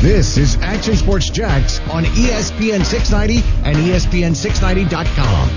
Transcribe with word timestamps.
This 0.00 0.36
is 0.36 0.54
Action 0.62 0.94
Sports 0.94 1.28
Jax 1.28 1.80
on 1.90 2.04
ESPN 2.04 2.84
690 2.84 3.42
and 3.64 3.76
E 3.78 3.90
ESPN690.com. 3.90 5.48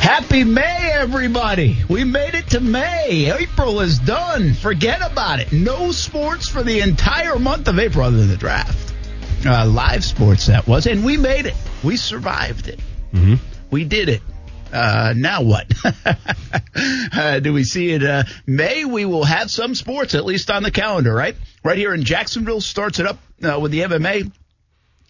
Happy 0.00 0.44
May, 0.44 0.90
everybody. 0.94 1.76
We 1.90 2.04
made 2.04 2.34
it 2.34 2.46
to 2.48 2.60
May. 2.60 3.30
April 3.30 3.80
is 3.80 3.98
done. 3.98 4.54
Forget 4.54 5.02
about 5.02 5.40
it. 5.40 5.52
No 5.52 5.92
sports 5.92 6.48
for 6.48 6.62
the 6.62 6.80
entire 6.80 7.38
month 7.38 7.68
of 7.68 7.78
April 7.78 8.06
other 8.06 8.16
than 8.16 8.28
the 8.28 8.38
draft. 8.38 8.94
Uh, 9.44 9.66
live 9.66 10.02
sports, 10.02 10.46
that 10.46 10.66
was. 10.66 10.86
And 10.86 11.04
we 11.04 11.18
made 11.18 11.44
it. 11.44 11.54
We 11.84 11.98
survived 11.98 12.68
it. 12.68 12.80
Mm-hmm. 13.12 13.34
We 13.70 13.84
did 13.84 14.08
it. 14.08 14.22
Uh, 14.72 15.14
now 15.16 15.42
what? 15.42 15.72
uh, 17.12 17.40
do 17.40 17.52
we 17.52 17.64
see 17.64 17.90
it? 17.90 18.04
Uh, 18.04 18.24
May, 18.46 18.84
we 18.84 19.04
will 19.04 19.24
have 19.24 19.50
some 19.50 19.74
sports, 19.74 20.14
at 20.14 20.24
least 20.24 20.50
on 20.50 20.62
the 20.62 20.70
calendar, 20.70 21.12
right? 21.12 21.36
Right 21.64 21.78
here 21.78 21.92
in 21.92 22.04
Jacksonville 22.04 22.60
starts 22.60 22.98
it 22.98 23.06
up 23.06 23.18
uh, 23.42 23.58
with 23.60 23.72
the 23.72 23.80
MMA 23.80 24.30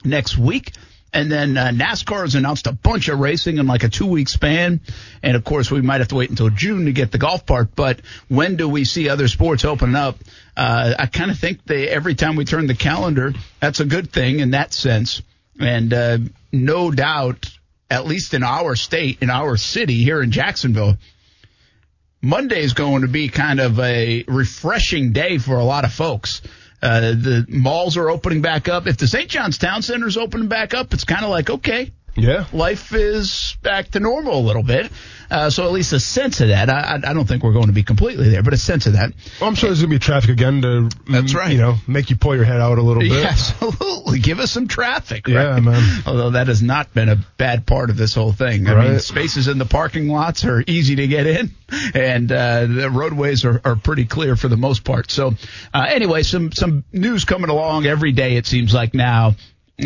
next 0.05 0.38
week. 0.38 0.73
And 1.12 1.30
then 1.30 1.56
uh, 1.56 1.69
NASCAR 1.69 2.23
has 2.23 2.36
announced 2.36 2.69
a 2.69 2.73
bunch 2.73 3.09
of 3.09 3.19
racing 3.19 3.59
in 3.59 3.66
like 3.66 3.83
a 3.83 3.88
two 3.88 4.06
week 4.06 4.28
span. 4.28 4.80
And 5.23 5.36
of 5.36 5.45
course, 5.45 5.70
we 5.70 5.80
might 5.80 6.00
have 6.00 6.08
to 6.08 6.14
wait 6.14 6.30
until 6.30 6.50
June 6.50 6.84
to 6.84 6.92
get 6.92 7.11
the 7.11 7.19
golf 7.19 7.47
part. 7.47 7.74
But 7.74 8.00
when 8.28 8.56
do 8.56 8.69
we 8.69 8.84
see 8.84 9.08
other 9.08 9.27
sports 9.27 9.64
open 9.64 9.97
up? 9.97 10.19
Uh, 10.56 10.95
I 10.98 11.06
kind 11.06 11.30
of 11.30 11.38
think 11.38 11.64
they, 11.64 11.88
every 11.88 12.14
time 12.14 12.36
we 12.36 12.45
turn 12.45 12.66
the 12.69 12.77
calendar, 12.77 13.34
that's 13.58 13.80
a 13.80 13.84
good 13.84 14.12
thing 14.12 14.38
in 14.38 14.52
that 14.52 14.72
sense. 14.72 15.20
And 15.58 15.92
uh, 15.92 16.19
no 16.52 16.92
doubt, 16.92 17.50
at 17.90 18.06
least 18.06 18.34
in 18.34 18.42
our 18.42 18.76
state, 18.76 19.18
in 19.20 19.30
our 19.30 19.56
city 19.56 20.02
here 20.04 20.22
in 20.22 20.30
Jacksonville, 20.30 20.96
Monday 22.22 22.60
is 22.60 22.74
going 22.74 23.02
to 23.02 23.08
be 23.08 23.28
kind 23.28 23.60
of 23.60 23.80
a 23.80 24.24
refreshing 24.28 25.12
day 25.12 25.38
for 25.38 25.56
a 25.56 25.64
lot 25.64 25.84
of 25.84 25.92
folks. 25.92 26.42
Uh, 26.82 27.00
the 27.12 27.47
malls 27.48 27.97
are 27.97 28.08
opening 28.08 28.41
back 28.41 28.69
up. 28.69 28.86
If 28.86 28.97
the 28.97 29.06
St. 29.06 29.28
John's 29.28 29.58
Town 29.58 29.82
Center 29.82 30.06
is 30.06 30.16
opening 30.16 30.48
back 30.48 30.72
up, 30.72 30.94
it's 30.94 31.05
kind 31.05 31.24
of 31.24 31.30
like, 31.30 31.50
okay, 31.50 31.92
Yeah. 32.16 32.44
life 32.53 32.92
is 32.94 33.56
back 33.62 33.91
to 33.92 34.00
normal 34.00 34.39
a 34.39 34.44
little 34.47 34.62
bit. 34.62 34.91
Uh, 35.30 35.48
so 35.48 35.64
at 35.64 35.70
least 35.70 35.92
a 35.92 36.00
sense 36.00 36.41
of 36.41 36.48
that. 36.48 36.69
I, 36.69 36.98
I 37.05 37.12
don't 37.14 37.25
think 37.27 37.44
we're 37.44 37.53
going 37.53 37.69
to 37.69 37.72
be 37.72 37.84
completely 37.84 38.30
there, 38.30 38.42
but 38.42 38.53
a 38.53 38.56
sense 38.56 38.86
of 38.89 38.94
that. 38.94 39.12
Well, 39.41 39.48
I'm 39.48 39.55
sure 39.55 39.69
there's 39.69 39.80
gonna 39.80 39.91
be 39.91 40.00
traffic 40.00 40.31
again 40.31 40.61
to 40.62 40.91
That's 41.08 41.34
right. 41.34 41.53
You 41.53 41.58
know, 41.58 41.77
make 41.86 42.11
you 42.11 42.16
pull 42.16 42.34
your 42.34 42.44
head 42.44 42.61
out 42.61 42.78
a 42.78 42.83
little 42.83 43.00
bit. 43.03 43.12
Yeah, 43.12 43.27
absolutely. 43.31 44.19
Give 44.19 44.41
us 44.41 44.50
some 44.50 44.66
traffic. 44.66 45.28
Yeah, 45.28 45.61
man. 45.61 46.03
Although 46.05 46.31
that 46.31 46.48
has 46.48 46.62
not 46.62 46.92
been 46.94 47.08
a 47.08 47.16
bad 47.36 47.64
part 47.64 47.91
of 47.91 47.97
this 47.97 48.12
whole 48.14 48.33
thing. 48.33 48.66
I 48.66 48.75
mean, 48.75 48.92
Right. 48.94 49.00
spaces 49.00 49.47
in 49.47 49.58
the 49.58 49.66
parking 49.66 50.08
lots 50.08 50.44
are 50.44 50.64
easy 50.66 50.97
to 50.97 51.06
get 51.06 51.28
in, 51.28 51.53
and 51.94 52.33
uh, 52.33 52.66
the 52.66 52.91
roadways 52.91 53.44
are, 53.44 53.61
are 53.64 53.77
pretty 53.77 54.06
clear 54.06 54.34
for 54.34 54.48
the 54.48 54.56
most 54.56 54.83
part. 54.83 55.12
So, 55.12 55.34
uh, 55.72 55.86
anyway, 55.88 56.25
some 56.25 56.50
some 56.50 56.83
news 56.92 57.25
coming 57.25 57.50
along 57.50 57.86
every 57.86 58.11
day. 58.11 58.36
It 58.36 58.47
seems 58.47 58.75
like 58.75 58.94
now. 58.94 59.36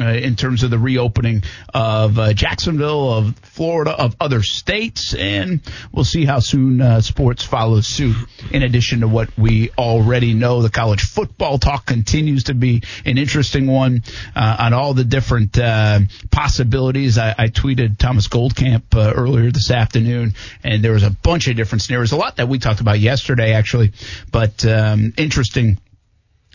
Uh, 0.01 0.13
in 0.13 0.35
terms 0.35 0.63
of 0.63 0.71
the 0.71 0.79
reopening 0.79 1.43
of 1.73 2.19
uh, 2.19 2.33
Jacksonville, 2.33 3.13
of 3.13 3.39
Florida, 3.39 3.93
of 3.93 4.17
other 4.21 4.43
states, 4.43 5.15
and 5.15 5.61
we'll 5.93 6.05
see 6.05 6.25
how 6.25 6.41
soon 6.41 6.81
uh, 6.81 7.01
sports 7.01 7.45
follows 7.45 7.87
suit. 7.87 8.17
In 8.51 8.63
addition 8.63 9.01
to 9.01 9.09
what 9.09 9.37
we 9.39 9.71
already 9.79 10.35
know, 10.35 10.63
the 10.63 10.71
college 10.71 11.03
football 11.03 11.59
talk 11.59 11.87
continues 11.87 12.45
to 12.45 12.55
be 12.55 12.83
an 13.05 13.19
interesting 13.19 13.67
one 13.67 14.03
uh, 14.35 14.57
on 14.59 14.73
all 14.73 14.95
the 14.95 15.05
different 15.05 15.57
uh, 15.59 16.01
possibilities. 16.31 17.17
I, 17.17 17.35
I 17.37 17.47
tweeted 17.49 17.99
Thomas 17.99 18.27
Goldkamp 18.27 18.95
uh, 18.95 19.13
earlier 19.15 19.51
this 19.51 19.71
afternoon, 19.71 20.35
and 20.65 20.83
there 20.83 20.93
was 20.93 21.05
a 21.05 21.11
bunch 21.11 21.47
of 21.47 21.57
different 21.57 21.83
scenarios. 21.83 22.13
A 22.13 22.17
lot 22.17 22.37
that 22.37 22.49
we 22.49 22.59
talked 22.59 22.81
about 22.81 22.99
yesterday, 22.99 23.53
actually, 23.53 23.93
but 24.33 24.65
um, 24.65 25.13
interesting 25.17 25.79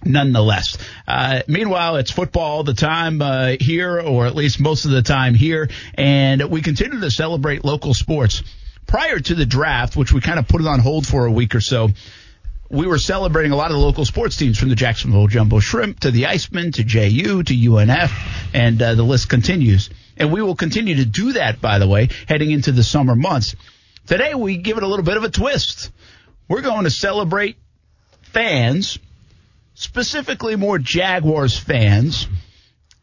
nonetheless. 0.03 0.77
Uh, 1.07 1.41
meanwhile, 1.47 1.97
it's 1.97 2.11
football 2.11 2.43
all 2.43 2.63
the 2.63 2.73
time 2.73 3.21
uh, 3.21 3.55
here, 3.59 3.99
or 3.99 4.25
at 4.25 4.35
least 4.35 4.59
most 4.59 4.85
of 4.85 4.91
the 4.91 5.01
time 5.01 5.33
here, 5.33 5.69
and 5.95 6.49
we 6.49 6.61
continue 6.61 6.99
to 6.99 7.11
celebrate 7.11 7.65
local 7.65 7.93
sports. 7.93 8.43
Prior 8.87 9.19
to 9.19 9.35
the 9.35 9.45
draft, 9.45 9.95
which 9.95 10.11
we 10.11 10.21
kind 10.21 10.39
of 10.39 10.47
put 10.47 10.61
it 10.61 10.67
on 10.67 10.79
hold 10.79 11.05
for 11.05 11.25
a 11.25 11.31
week 11.31 11.53
or 11.53 11.61
so, 11.61 11.89
we 12.71 12.87
were 12.87 12.97
celebrating 12.99 13.51
a 13.51 13.55
lot 13.55 13.71
of 13.71 13.77
the 13.77 13.83
local 13.83 14.05
sports 14.05 14.37
teams 14.37 14.57
from 14.57 14.69
the 14.69 14.75
Jacksonville 14.75 15.27
Jumbo 15.27 15.59
Shrimp 15.59 16.01
to 16.01 16.11
the 16.11 16.25
Icemen 16.25 16.73
to 16.73 16.83
JU 16.83 17.43
to 17.43 17.53
UNF, 17.53 18.11
and 18.53 18.81
uh, 18.81 18.95
the 18.95 19.03
list 19.03 19.29
continues. 19.29 19.89
And 20.17 20.31
we 20.31 20.41
will 20.41 20.55
continue 20.55 20.95
to 20.95 21.05
do 21.05 21.33
that, 21.33 21.61
by 21.61 21.79
the 21.79 21.87
way, 21.87 22.09
heading 22.27 22.51
into 22.51 22.71
the 22.71 22.83
summer 22.83 23.15
months. 23.15 23.55
Today, 24.05 24.35
we 24.35 24.57
give 24.57 24.77
it 24.77 24.83
a 24.83 24.87
little 24.87 25.05
bit 25.05 25.17
of 25.17 25.23
a 25.23 25.29
twist. 25.29 25.91
We're 26.47 26.61
going 26.61 26.83
to 26.83 26.91
celebrate 26.91 27.57
fans 28.21 28.99
specifically 29.79 30.57
more 30.57 30.77
Jaguars 30.77 31.57
fans, 31.57 32.27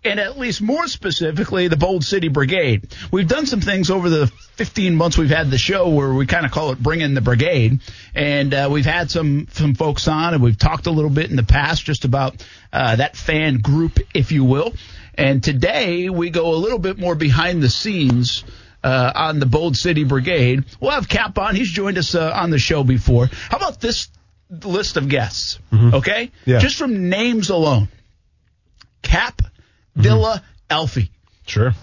and 0.05 0.21
at 0.21 0.39
least 0.39 0.61
more 0.61 0.87
specifically, 0.87 1.69
the 1.69 1.77
Bold 1.79 2.05
City 2.05 2.29
Brigade. 2.29 2.95
We've 3.11 3.27
done 3.27 3.47
some 3.47 3.63
things 3.63 3.91
over 3.91 4.11
the 4.11 4.27
15 4.57 4.95
months 4.95 5.17
we've 5.17 5.31
had 5.31 5.51
the 5.51 5.57
show 5.57 5.89
where 5.89 6.13
we 6.13 6.27
kind 6.27 6.45
of 6.45 6.53
call 6.53 6.73
it 6.73 6.79
bringing 6.79 7.15
the 7.15 7.23
Brigade, 7.23 7.81
and 8.15 8.53
uh, 8.53 8.69
we've 8.71 8.85
had 8.85 9.11
some 9.11 9.49
some 9.53 9.75
folks 9.75 10.07
on, 10.07 10.35
and 10.35 10.43
we've 10.43 10.59
talked 10.59 10.87
a 10.87 10.91
little 10.91 11.11
bit 11.11 11.31
in 11.31 11.37
the 11.37 11.43
past 11.43 11.83
just 11.83 12.05
about 12.05 12.45
uh, 12.75 12.97
that 12.97 13.17
fan 13.17 13.57
group, 13.57 13.99
if 14.13 14.31
you 14.31 14.45
will. 14.45 14.75
And 15.15 15.43
today 15.43 16.11
we 16.11 16.29
go 16.29 16.53
a 16.53 16.57
little 16.57 16.79
bit 16.79 16.99
more 16.99 17.15
behind 17.15 17.63
the 17.63 17.71
scenes. 17.71 18.45
Uh, 18.85 19.11
on 19.17 19.41
the 19.41 19.47
Bold 19.47 19.77
City 19.77 20.05
Brigade. 20.05 20.65
We'll 20.79 20.93
have 20.93 21.09
Cap 21.09 21.37
on. 21.39 21.57
He's 21.57 21.73
joined 21.73 21.99
us 21.99 22.15
uh, 22.15 22.31
on 22.33 22.51
the 22.51 22.59
show 22.59 22.85
before. 22.85 23.27
How 23.27 23.57
about 23.57 23.81
this 23.81 24.07
list 24.51 24.97
of 24.97 25.09
guests? 25.09 25.59
Okay? 25.73 26.31
Yeah. 26.45 26.59
Just 26.59 26.77
from 26.77 27.09
names 27.09 27.51
alone. 27.51 27.89
Cap, 29.03 29.43
Dilla, 29.97 30.43
Alfie. 30.69 31.11
Sure. 31.47 31.75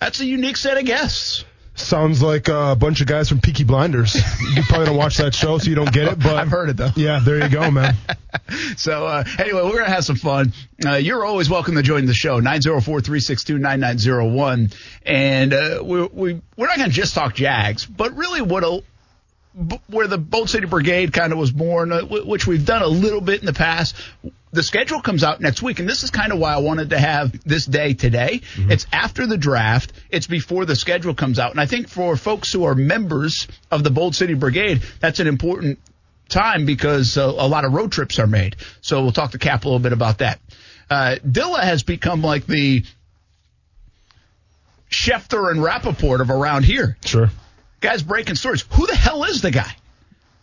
That's 0.00 0.20
a 0.20 0.26
unique 0.26 0.56
set 0.56 0.76
of 0.76 0.84
guests. 0.84 1.44
Sounds 1.74 2.22
like 2.22 2.48
a 2.48 2.74
bunch 2.74 3.02
of 3.02 3.06
guys 3.06 3.28
from 3.28 3.40
Peaky 3.40 3.64
Blinders. 3.64 4.14
You 4.14 4.62
probably 4.62 4.86
don't 4.86 4.96
watch 4.96 5.18
that 5.18 5.34
show, 5.34 5.58
so 5.58 5.68
you 5.68 5.74
don't 5.74 5.92
get 5.92 6.08
it. 6.08 6.18
But 6.18 6.36
I've 6.36 6.48
heard 6.48 6.70
it 6.70 6.78
though. 6.78 6.88
Yeah, 6.96 7.20
there 7.22 7.42
you 7.42 7.50
go, 7.50 7.70
man. 7.70 7.94
So 8.76 9.06
uh, 9.06 9.24
anyway, 9.38 9.62
we're 9.64 9.78
gonna 9.78 9.88
have 9.90 10.04
some 10.04 10.16
fun. 10.16 10.52
Uh, 10.84 10.94
you're 10.96 11.24
always 11.24 11.48
welcome 11.50 11.74
to 11.76 11.82
join 11.82 12.04
the 12.04 12.12
show 12.14 12.40
904-362-9901, 12.42 14.74
and 15.04 15.52
uh, 15.52 15.80
we, 15.82 16.06
we 16.06 16.40
we're 16.56 16.66
not 16.66 16.76
gonna 16.76 16.90
just 16.90 17.14
talk 17.14 17.34
Jags, 17.34 17.86
but 17.86 18.14
really 18.14 18.42
what 18.42 18.62
a 18.62 18.82
where 19.88 20.06
the 20.06 20.18
Bold 20.18 20.50
City 20.50 20.66
Brigade 20.66 21.12
kind 21.12 21.32
of 21.32 21.38
was 21.38 21.50
born, 21.50 21.90
uh, 21.90 22.02
which 22.02 22.46
we've 22.46 22.66
done 22.66 22.82
a 22.82 22.86
little 22.86 23.22
bit 23.22 23.40
in 23.40 23.46
the 23.46 23.54
past. 23.54 23.96
The 24.52 24.62
schedule 24.62 25.00
comes 25.00 25.24
out 25.24 25.40
next 25.40 25.62
week, 25.62 25.78
and 25.80 25.88
this 25.88 26.02
is 26.02 26.10
kind 26.10 26.32
of 26.32 26.38
why 26.38 26.52
I 26.52 26.58
wanted 26.58 26.90
to 26.90 26.98
have 26.98 27.32
this 27.44 27.64
day 27.64 27.94
today. 27.94 28.42
It's 28.56 28.86
after 28.92 29.26
the 29.26 29.36
draft. 29.36 29.92
It's 30.10 30.26
before 30.26 30.64
the 30.66 30.76
schedule 30.76 31.14
comes 31.14 31.38
out, 31.38 31.52
and 31.52 31.60
I 31.60 31.66
think 31.66 31.88
for 31.88 32.16
folks 32.16 32.52
who 32.52 32.64
are 32.64 32.74
members 32.74 33.48
of 33.70 33.82
the 33.82 33.90
Bold 33.90 34.14
City 34.14 34.34
Brigade, 34.34 34.82
that's 35.00 35.20
an 35.20 35.26
important 35.26 35.78
time 36.28 36.66
because 36.66 37.16
uh, 37.16 37.24
a 37.24 37.48
lot 37.48 37.64
of 37.64 37.72
road 37.72 37.92
trips 37.92 38.18
are 38.18 38.26
made. 38.26 38.56
So 38.80 39.02
we'll 39.02 39.12
talk 39.12 39.32
to 39.32 39.38
Cap 39.38 39.64
a 39.64 39.68
little 39.68 39.78
bit 39.78 39.92
about 39.92 40.18
that. 40.18 40.40
Uh, 40.90 41.16
Dilla 41.26 41.60
has 41.60 41.82
become 41.82 42.22
like 42.22 42.46
the 42.46 42.84
Schefter 44.90 45.50
and 45.50 45.60
Rappaport 45.60 46.20
of 46.20 46.30
around 46.30 46.64
here. 46.64 46.96
Sure. 47.04 47.30
Guys 47.80 48.02
breaking 48.02 48.36
stories. 48.36 48.64
Who 48.72 48.86
the 48.86 48.94
hell 48.96 49.24
is 49.24 49.42
the 49.42 49.50
guy? 49.50 49.70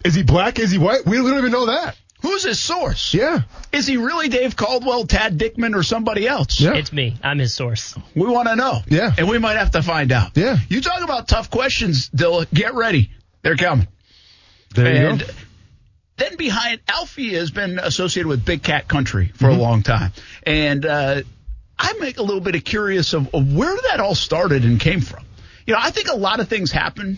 Is 0.06 0.14
he 0.16 0.24
black? 0.24 0.60
Is 0.60 0.72
he 0.72 0.78
white? 0.78 1.06
We, 1.06 1.20
we 1.22 1.30
don't 1.30 1.40
even 1.40 1.52
know 1.52 1.66
that. 1.68 1.98
Who's 2.22 2.44
his 2.44 2.60
source? 2.60 3.14
Yeah. 3.14 3.42
Is 3.74 3.86
he 3.86 3.98
really 3.98 4.30
Dave 4.30 4.56
Caldwell, 4.56 5.06
Tad 5.06 5.38
Dickman, 5.38 5.76
or 5.76 5.84
somebody 5.84 6.26
else? 6.26 6.60
Yeah. 6.62 6.74
It's 6.74 6.94
me. 6.94 7.18
I'm 7.22 7.38
his 7.40 7.54
source. 7.54 7.96
We 8.16 8.28
want 8.28 8.48
to 8.48 8.56
know. 8.56 8.80
Yeah. 8.88 9.12
And 9.18 9.28
we 9.28 9.40
might 9.40 9.58
have 9.58 9.72
to 9.72 9.82
find 9.82 10.12
out. 10.12 10.32
Yeah. 10.38 10.58
You 10.70 10.80
talk 10.82 11.02
about 11.04 11.28
tough 11.28 11.50
questions, 11.52 12.10
Dilla. 12.10 12.48
Get 12.54 12.76
ready. 12.76 13.12
They're 13.42 13.58
coming. 13.58 13.88
There 14.74 14.94
you 14.94 15.08
and 15.10 15.20
go. 15.20 15.26
then 16.18 16.38
behind 16.38 16.80
Alfie 16.88 17.34
has 17.34 17.52
been 17.52 17.78
associated 17.78 18.28
with 18.30 18.46
Big 18.46 18.64
Cat 18.64 18.88
Country 18.88 19.32
for 19.36 19.48
Mm-hmm. 19.50 19.60
a 19.60 19.62
long 19.62 19.84
time, 19.84 20.14
and 20.44 20.86
uh, 20.86 21.22
I'm 21.78 22.02
a 22.02 22.06
little 22.22 22.40
bit 22.40 22.56
of 22.56 22.64
curious 22.64 23.14
of, 23.14 23.34
of 23.36 23.54
where 23.54 23.76
that 23.90 24.00
all 24.00 24.16
started 24.16 24.64
and 24.64 24.80
came 24.80 25.02
from. 25.02 25.23
You 25.66 25.74
know, 25.74 25.80
I 25.82 25.92
think 25.92 26.08
a 26.10 26.16
lot 26.16 26.40
of 26.40 26.48
things 26.48 26.72
happen 26.72 27.18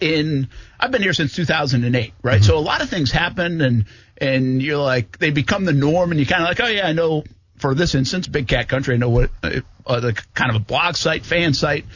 in. 0.00 0.48
I've 0.78 0.90
been 0.90 1.02
here 1.02 1.12
since 1.12 1.34
2008, 1.34 2.12
right? 2.22 2.34
Mm-hmm. 2.36 2.44
So 2.44 2.58
a 2.58 2.60
lot 2.60 2.82
of 2.82 2.90
things 2.90 3.10
happen, 3.10 3.60
and 3.60 3.84
and 4.18 4.62
you're 4.62 4.78
like 4.78 5.18
they 5.18 5.30
become 5.30 5.64
the 5.64 5.72
norm, 5.72 6.10
and 6.10 6.20
you 6.20 6.26
kind 6.26 6.42
of 6.42 6.48
like, 6.48 6.60
oh 6.60 6.66
yeah, 6.66 6.86
I 6.86 6.92
know. 6.92 7.24
For 7.56 7.74
this 7.74 7.94
instance, 7.94 8.26
Big 8.26 8.48
Cat 8.48 8.68
Country, 8.68 8.94
I 8.94 8.98
know 8.98 9.10
what 9.10 9.30
uh, 9.42 9.60
uh, 9.86 10.00
the 10.00 10.12
kind 10.34 10.50
of 10.50 10.56
a 10.56 10.64
blog 10.64 10.96
site, 10.96 11.24
fan 11.24 11.54
site. 11.54 11.86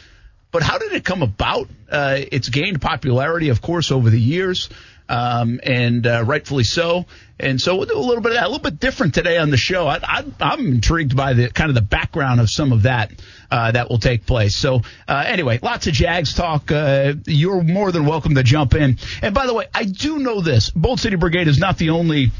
But 0.53 0.62
how 0.62 0.79
did 0.79 0.93
it 0.93 1.05
come 1.05 1.23
about? 1.23 1.69
Uh, 1.91 2.19
it's 2.32 2.49
gained 2.49 2.81
popularity, 2.81 3.49
of 3.49 3.61
course, 3.61 3.91
over 3.91 4.09
the 4.09 4.20
years. 4.20 4.70
um, 5.09 5.61
and 5.62 6.06
uh, 6.06 6.23
rightfully 6.25 6.65
so. 6.65 7.06
And 7.40 7.61
so 7.61 7.76
we'll 7.76 7.87
do 7.87 7.96
a 7.96 8.00
little 8.00 8.20
bit 8.20 8.32
of 8.32 8.38
that, 8.38 8.44
a 8.44 8.49
little 8.49 8.62
bit 8.62 8.81
different 8.81 9.14
today 9.14 9.38
on 9.38 9.50
the 9.50 9.56
show. 9.56 9.87
I, 9.87 10.00
I, 10.02 10.25
I'm 10.40 10.67
intrigued 10.67 11.17
by 11.17 11.35
the 11.35 11.50
kind 11.50 11.69
of 11.69 11.76
the 11.76 11.82
background 11.82 12.40
of 12.40 12.50
some 12.50 12.73
of 12.73 12.82
that 12.82 13.12
uh, 13.50 13.70
that 13.70 13.88
will 13.88 13.99
take 13.99 14.26
place. 14.26 14.56
So 14.56 14.82
uh, 15.06 15.25
anyway, 15.26 15.61
lots 15.62 15.87
of 15.87 15.93
Jags 15.93 16.35
talk. 16.35 16.73
Uh, 16.73 17.14
you're 17.26 17.62
more 17.62 17.93
than 17.93 18.06
welcome 18.06 18.35
to 18.35 18.43
jump 18.43 18.75
in. 18.75 18.99
And 19.23 19.35
by 19.35 19.46
the 19.46 19.55
way, 19.55 19.67
I 19.73 19.85
do 19.85 20.19
know 20.19 20.40
this: 20.40 20.70
Bold 20.70 20.99
City 20.99 21.17
Brigade 21.17 21.46
is 21.46 21.58
not 21.58 21.79
the 21.79 21.90
only 21.90 22.32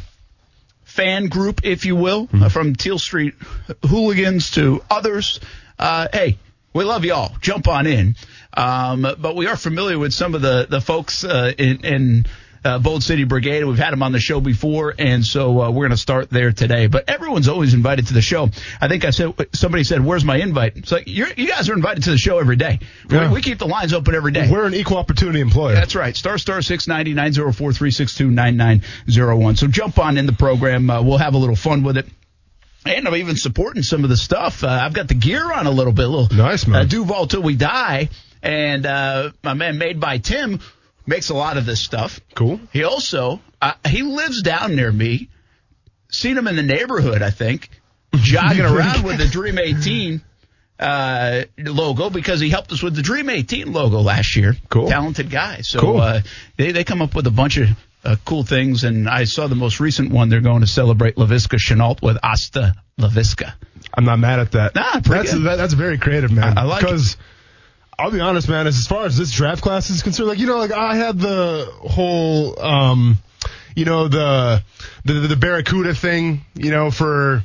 fan 0.82 1.26
group, 1.28 1.60
if 1.64 1.84
you 1.84 1.94
will, 1.94 2.26
mm-hmm. 2.26 2.48
from 2.48 2.74
Teal 2.74 2.98
Street 2.98 3.34
hooligans 3.86 4.50
to 4.52 4.82
others. 4.90 5.38
Uh, 5.78 6.08
hey, 6.12 6.38
we 6.72 6.82
love 6.82 7.04
y'all. 7.04 7.36
Jump 7.40 7.68
on 7.68 7.86
in. 7.86 8.16
Um, 8.52 9.02
but 9.02 9.36
we 9.36 9.46
are 9.46 9.56
familiar 9.56 9.98
with 9.98 10.12
some 10.12 10.34
of 10.34 10.42
the 10.42 10.66
the 10.68 10.80
folks 10.80 11.22
uh, 11.22 11.52
in. 11.56 11.84
in 11.84 12.26
uh, 12.68 12.78
Bold 12.78 13.02
City 13.02 13.24
Brigade. 13.24 13.64
We've 13.64 13.78
had 13.78 13.92
them 13.92 14.02
on 14.02 14.12
the 14.12 14.20
show 14.20 14.40
before, 14.40 14.94
and 14.98 15.24
so 15.24 15.62
uh, 15.62 15.70
we're 15.70 15.86
going 15.86 15.90
to 15.90 15.96
start 15.96 16.28
there 16.30 16.52
today. 16.52 16.86
But 16.86 17.08
everyone's 17.08 17.48
always 17.48 17.72
invited 17.74 18.08
to 18.08 18.14
the 18.14 18.20
show. 18.20 18.50
I 18.80 18.88
think 18.88 19.04
I 19.04 19.10
said 19.10 19.34
somebody 19.52 19.84
said, 19.84 20.04
"Where's 20.04 20.24
my 20.24 20.36
invite?" 20.36 20.76
It's 20.76 20.92
like 20.92 21.08
you 21.08 21.26
guys 21.34 21.68
are 21.70 21.74
invited 21.74 22.04
to 22.04 22.10
the 22.10 22.18
show 22.18 22.38
every 22.38 22.56
day. 22.56 22.80
Yeah. 23.08 23.28
We, 23.28 23.36
we, 23.36 23.42
keep 23.42 23.58
the 23.58 23.66
lines 23.66 23.92
open 23.92 24.14
every 24.14 24.32
day. 24.32 24.50
We're 24.50 24.66
an 24.66 24.74
equal 24.74 24.98
opportunity 24.98 25.40
employer. 25.40 25.74
That's 25.74 25.94
right. 25.94 26.14
Star 26.14 26.38
star 26.38 26.60
six 26.62 26.86
ninety 26.86 27.14
nine 27.14 27.32
zero 27.32 27.52
four 27.52 27.72
three 27.72 27.90
six 27.90 28.14
two 28.14 28.30
nine 28.30 28.56
nine 28.56 28.82
zero 29.10 29.36
one. 29.36 29.56
So 29.56 29.66
jump 29.66 29.98
on 29.98 30.18
in 30.18 30.26
the 30.26 30.32
program. 30.32 30.90
Uh, 30.90 31.02
we'll 31.02 31.18
have 31.18 31.34
a 31.34 31.38
little 31.38 31.56
fun 31.56 31.82
with 31.82 31.96
it. 31.96 32.06
And 32.84 33.08
I'm 33.08 33.16
even 33.16 33.36
supporting 33.36 33.82
some 33.82 34.04
of 34.04 34.10
the 34.10 34.16
stuff. 34.16 34.62
Uh, 34.62 34.68
I've 34.68 34.94
got 34.94 35.08
the 35.08 35.14
gear 35.14 35.52
on 35.52 35.66
a 35.66 35.70
little 35.70 35.92
bit. 35.92 36.06
A 36.06 36.08
little, 36.08 36.36
nice, 36.36 36.66
man. 36.66 36.82
Uh, 36.82 36.84
Duval 36.84 37.26
till 37.26 37.42
we 37.42 37.56
die. 37.56 38.08
And 38.42 38.86
uh, 38.86 39.32
my 39.42 39.54
man 39.54 39.78
made 39.78 40.00
by 40.00 40.18
Tim 40.18 40.60
makes 41.08 41.31
a 41.31 41.34
lot 41.34 41.56
of 41.56 41.66
this 41.66 41.81
stuff. 41.81 42.20
Cool. 42.34 42.60
He 42.72 42.84
also 42.84 43.40
uh, 43.60 43.72
he 43.87 44.02
lives 44.02 44.43
down 44.43 44.76
near 44.76 44.93
me. 44.93 45.28
Seen 46.10 46.38
him 46.38 46.46
in 46.46 46.56
the 46.56 46.62
neighborhood, 46.62 47.22
I 47.22 47.31
think, 47.31 47.70
jogging 48.14 48.64
around 48.64 49.05
with 49.05 49.19
the 49.19 49.26
Dream 49.26 49.58
18 49.58 50.22
uh, 50.78 51.43
logo 51.58 52.08
because 52.08 52.40
he 52.40 52.50
helped 52.50 52.72
us 52.72 52.82
with 52.82 52.94
the 52.94 53.02
Dream 53.02 53.28
18 53.28 53.72
logo 53.72 54.00
last 54.00 54.37
year. 54.37 54.55
Cool. 54.69 54.88
Talented 54.88 55.31
guy. 55.31 55.62
So 55.62 55.81
cool. 55.81 56.00
uh, 56.00 56.20
they 56.56 56.72
they 56.72 56.84
come 56.84 57.02
up 57.02 57.14
with 57.14 57.26
a 57.26 57.32
bunch 57.32 57.56
of 57.56 57.69
uh, 58.04 58.16
cool 58.25 58.44
things, 58.44 58.84
and 58.84 59.08
I 59.08 59.25
saw 59.25 59.49
the 59.49 59.56
most 59.56 59.81
recent 59.81 60.12
one. 60.12 60.28
They're 60.28 60.40
going 60.40 60.61
to 60.61 60.66
celebrate 60.66 61.16
Laviska 61.16 61.58
Shenault 61.58 62.00
with 62.02 62.19
Asta 62.22 62.75
Laviska. 62.99 63.54
I'm 63.93 64.04
not 64.04 64.19
mad 64.19 64.38
at 64.38 64.52
that. 64.52 64.75
Nah, 64.75 65.00
that's 65.00 65.32
that, 65.32 65.56
that's 65.56 65.75
very 65.75 65.99
creative, 65.99 66.31
man. 66.31 66.56
I, 66.56 66.62
I 66.62 66.64
like 66.64 66.81
because. 66.81 67.16
I'll 67.98 68.12
be 68.12 68.20
honest, 68.20 68.48
man. 68.48 68.66
As 68.66 68.86
far 68.86 69.06
as 69.06 69.18
this 69.18 69.32
draft 69.32 69.60
class 69.60 69.90
is 69.90 70.02
concerned, 70.02 70.28
like 70.28 70.38
you 70.38 70.46
know, 70.46 70.58
like 70.58 70.70
I 70.70 70.94
had 70.94 71.18
the 71.18 71.68
whole, 71.80 72.60
um, 72.60 73.18
you 73.74 73.84
know, 73.84 74.06
the 74.06 74.62
the 75.04 75.14
the 75.14 75.36
Barracuda 75.36 75.94
thing, 75.94 76.42
you 76.54 76.70
know, 76.70 76.92
for 76.92 77.42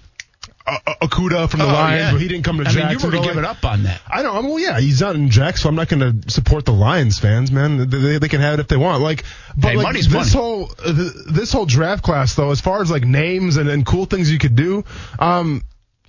uh, 0.66 0.78
Okudah 1.02 1.50
from 1.50 1.60
the 1.60 1.66
oh, 1.66 1.74
Lions, 1.74 2.00
yeah. 2.00 2.12
but 2.12 2.22
he 2.22 2.28
didn't 2.28 2.44
come 2.44 2.58
to 2.58 2.62
I 2.62 2.66
Jackson. 2.66 2.82
mean, 2.82 2.92
you've 2.92 3.04
already 3.04 3.28
given 3.28 3.46
up 3.46 3.66
on 3.66 3.84
that. 3.84 4.00
I 4.08 4.22
know. 4.22 4.34
I'm, 4.34 4.48
well, 4.48 4.60
yeah, 4.60 4.80
he's 4.80 5.02
not 5.02 5.16
in 5.16 5.30
Jack, 5.30 5.58
so 5.58 5.68
I'm 5.70 5.76
not 5.76 5.90
going 5.90 6.22
to 6.22 6.32
support 6.32 6.66
the 6.66 6.72
Lions 6.72 7.20
fans, 7.20 7.52
man. 7.52 7.90
They, 7.90 8.20
they 8.20 8.30
can 8.30 8.40
have 8.40 8.54
it 8.56 8.60
if 8.60 8.68
they 8.68 8.78
want. 8.78 9.02
Like, 9.02 9.24
but 9.58 9.72
hey, 9.72 9.78
like 9.78 9.96
this 9.96 10.10
money. 10.10 10.30
whole 10.30 10.72
uh, 10.86 11.10
this 11.32 11.52
whole 11.52 11.66
draft 11.66 12.04
class, 12.04 12.36
though, 12.36 12.52
as 12.52 12.62
far 12.62 12.82
as 12.82 12.92
like 12.92 13.04
names 13.04 13.58
and, 13.58 13.70
and 13.70 13.86
cool 13.86 14.06
things 14.06 14.32
you 14.32 14.40
could 14.40 14.56
do, 14.56 14.86
um, 15.20 15.64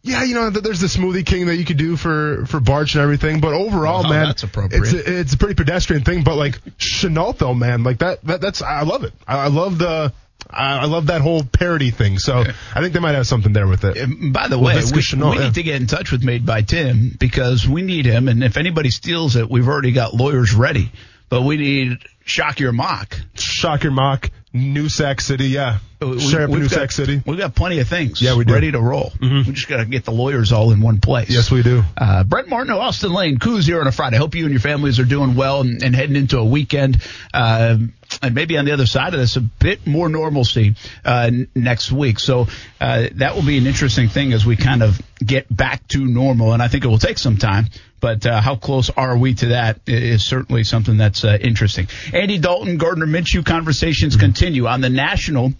yeah, 0.05 0.23
you 0.23 0.35
know, 0.35 0.51
there's 0.51 0.81
the 0.81 0.87
smoothie 0.87 1.25
king 1.25 1.47
that 1.47 1.57
you 1.57 1.65
could 1.65 1.79
do 1.79 1.97
for 1.97 2.45
for 2.45 2.61
Barch 2.61 2.95
and 2.95 3.03
everything, 3.03 3.41
but 3.41 3.55
overall, 3.55 4.05
oh, 4.05 4.11
man, 4.11 4.27
that's 4.27 4.43
appropriate. 4.43 4.83
It's 4.83 4.93
a, 4.93 5.21
it's 5.21 5.33
a 5.33 5.39
pretty 5.39 5.55
pedestrian 5.55 6.05
thing, 6.05 6.23
but 6.23 6.37
like 6.37 6.61
Shenault, 6.77 7.39
though, 7.39 7.55
man, 7.55 7.85
like 7.85 7.99
that, 7.99 8.23
that 8.25 8.43
that's 8.43 8.61
I 8.61 8.83
love 8.83 9.05
it. 9.05 9.15
I, 9.27 9.45
I 9.45 9.49
love 9.49 9.79
the 9.79 10.13
I 10.51 10.85
love 10.85 11.07
that 11.07 11.23
whole 11.23 11.43
parody 11.43 11.91
thing. 11.91 12.19
So 12.19 12.45
I 12.75 12.81
think 12.81 12.93
they 12.93 13.01
might 13.01 13.15
have 13.15 13.27
something 13.27 13.55
there 13.55 13.67
with 13.67 13.85
it. 13.85 14.33
By 14.33 14.49
the 14.49 14.59
way, 14.59 14.79
we, 14.95 15.01
Chanel, 15.01 15.31
we 15.31 15.39
yeah. 15.39 15.45
need 15.45 15.55
to 15.55 15.63
get 15.63 15.81
in 15.81 15.87
touch 15.87 16.13
with 16.13 16.23
Made 16.23 16.45
by 16.45 16.61
Tim 16.61 17.17
because 17.19 17.67
we 17.67 17.81
need 17.81 18.05
him. 18.05 18.29
And 18.29 18.45
if 18.45 18.59
anybody 18.59 18.91
steals 18.91 19.37
it, 19.37 19.49
we've 19.49 19.67
already 19.67 19.93
got 19.93 20.13
lawyers 20.13 20.55
ready. 20.55 20.93
But 21.31 21.43
we 21.43 21.57
need 21.57 21.99
Shock 22.27 22.61
Your 22.61 22.73
Mock. 22.73 23.19
Shock 23.35 23.85
Your 23.85 23.93
Mock. 23.93 24.31
New 24.55 24.89
Sac 24.89 25.21
City, 25.21 25.49
yeah. 25.49 25.79
We, 26.01 26.21
Sheriff 26.21 26.51
New 26.51 26.61
got, 26.61 26.71
Sac 26.71 26.93
City. 26.93 27.21
We've 27.27 27.39
got 27.39 27.57
plenty 27.57 27.81
of 27.81 27.89
things 27.89 28.23
yeah, 28.23 28.37
we 28.37 28.45
do. 28.45 28.53
ready 28.53 28.71
to 28.71 28.81
roll. 28.81 29.11
Mm-hmm. 29.11 29.49
We 29.49 29.55
just 29.55 29.69
got 29.69 29.79
to 29.79 29.85
get 29.85 30.05
the 30.05 30.13
lawyers 30.13 30.53
all 30.53 30.71
in 30.71 30.81
one 30.81 31.01
place. 31.01 31.29
Yes, 31.29 31.51
we 31.51 31.63
do. 31.63 31.83
Uh, 31.97 32.23
Brent 32.23 32.49
Martineau, 32.49 32.79
Austin 32.79 33.13
Lane, 33.13 33.39
Coos 33.39 33.67
here 33.67 33.81
on 33.81 33.87
a 33.89 33.93
Friday. 33.93 34.17
Hope 34.17 34.35
you 34.37 34.45
and 34.45 34.53
your 34.53 34.61
families 34.61 35.01
are 35.01 35.05
doing 35.05 35.35
well 35.35 35.63
and, 35.63 35.83
and 35.83 35.95
heading 35.95 36.15
into 36.15 36.39
a 36.39 36.45
weekend. 36.45 37.03
Uh, 37.33 37.79
and 38.23 38.35
maybe 38.35 38.57
on 38.57 38.65
the 38.65 38.73
other 38.73 38.87
side 38.87 39.13
of 39.15 39.19
this, 39.19 39.37
a 39.37 39.41
bit 39.41 39.87
more 39.87 40.09
normalcy 40.09 40.77
uh, 41.05 41.31
next 41.55 41.91
week. 41.91 42.21
So 42.21 42.47
uh, 42.81 43.09
that 43.15 43.35
will 43.35 43.45
be 43.45 43.59
an 43.59 43.67
interesting 43.67 44.09
thing 44.09 44.33
as 44.33 44.47
we 44.47 44.57
kind 44.57 44.83
of 44.83 45.01
get 45.27 45.55
back 45.55 45.87
to 45.89 46.05
normal. 46.05 46.53
And 46.53 46.63
I 46.63 46.69
think 46.69 46.85
it 46.85 46.89
will 46.89 46.99
take 46.99 47.19
some 47.19 47.37
time. 47.37 47.67
But 48.01 48.27
uh, 48.27 48.41
how 48.41 48.57
close 48.57 48.91
are 48.91 49.17
we 49.17 49.35
to 49.35 49.47
that 49.47 49.81
is 49.87 50.25
certainly 50.25 50.65
something 50.65 50.99
that's 50.99 51.25
uh, 51.25 51.39
interesting. 51.41 51.89
Andy 52.13 52.39
Dalton, 52.39 52.77
Gardner 52.77 53.07
Minshew 53.07 53.45
conversations 53.45 54.17
continue 54.17 54.67
on 54.67 54.81
the 54.81 54.91
national 54.91 55.55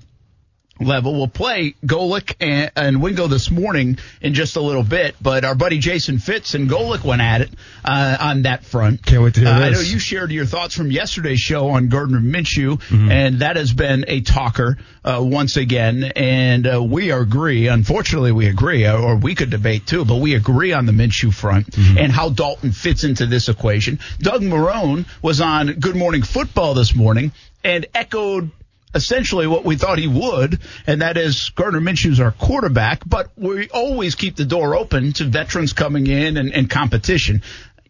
level. 0.81 1.15
We'll 1.15 1.29
play 1.29 1.75
Golic 1.85 2.35
and, 2.41 2.71
and, 2.77 3.03
Wingo 3.03 3.27
this 3.27 3.51
morning 3.51 3.99
in 4.21 4.35
just 4.35 4.57
a 4.57 4.61
little 4.61 4.83
bit, 4.83 5.15
but 5.21 5.45
our 5.45 5.55
buddy 5.55 5.79
Jason 5.79 6.19
Fitz 6.19 6.55
and 6.55 6.69
Golic 6.69 7.05
went 7.05 7.23
at 7.23 7.43
it 7.43 7.51
uh, 7.85 8.17
on 8.21 8.43
that 8.43 8.65
front. 8.65 9.05
Can't 9.05 9.23
wait 9.23 9.35
to 9.35 9.41
hear 9.41 9.49
uh, 9.51 9.59
this. 9.61 9.79
I 9.79 9.83
know 9.83 9.89
you 9.89 9.99
shared 9.99 10.33
your 10.33 10.47
thoughts 10.47 10.75
from 10.75 10.91
yesterday's 10.91 11.41
show 11.41 11.71
on 11.71 11.89
Gardner 11.89 12.21
Minshew, 12.21 12.81
mm-hmm. 12.81 13.11
and 13.11 13.41
that 13.41 13.57
has 13.57 13.73
been 13.73 14.05
a 14.09 14.21
talker 14.21 14.79
uh, 15.05 15.21
once 15.23 15.57
again, 15.57 16.05
and 16.17 16.67
uh, 16.67 16.83
we 16.83 17.11
agree. 17.11 17.69
Unfortunately, 17.69 18.33
we 18.33 18.47
agree, 18.47 18.85
uh, 18.85 18.99
or 18.99 19.17
we 19.17 19.35
could 19.35 19.51
debate 19.51 19.87
too, 19.87 20.05
but 20.05 20.17
we 20.17 20.35
agree 20.35 20.73
on 20.73 20.87
the 20.87 20.93
Minshew 20.93 21.33
front 21.33 21.71
mm-hmm. 21.71 21.99
and 21.99 22.11
how 22.11 22.31
Dalton 22.31 22.73
fits 22.73 23.05
into 23.05 23.27
this 23.27 23.49
equation. 23.49 24.01
Doug 24.19 24.43
Marrone 24.43 25.07
was 25.23 25.41
on 25.41 25.75
Good 25.75 25.97
Morning 25.97 26.23
Football 26.23 26.75
this 26.75 26.95
morning 26.95 27.33
and 27.63 27.87
echoed 27.95 28.51
essentially 28.95 29.47
what 29.47 29.65
we 29.65 29.77
thought 29.77 29.99
he 29.99 30.07
would, 30.07 30.61
and 30.87 31.03
that 31.03 31.17
is 31.17 31.51
Gardner 31.51 31.81
Minshew's 31.81 32.21
our 32.21 32.33
quarterback, 32.33 33.03
but 33.07 33.31
we 33.37 33.69
always 33.71 34.15
keep 34.15 34.37
the 34.37 34.45
door 34.45 34.77
open 34.77 35.13
to 35.15 35.25
veterans 35.25 35.73
coming 35.73 36.07
in 36.07 36.37
and, 36.37 36.53
and 36.53 36.71
competition. 36.71 37.43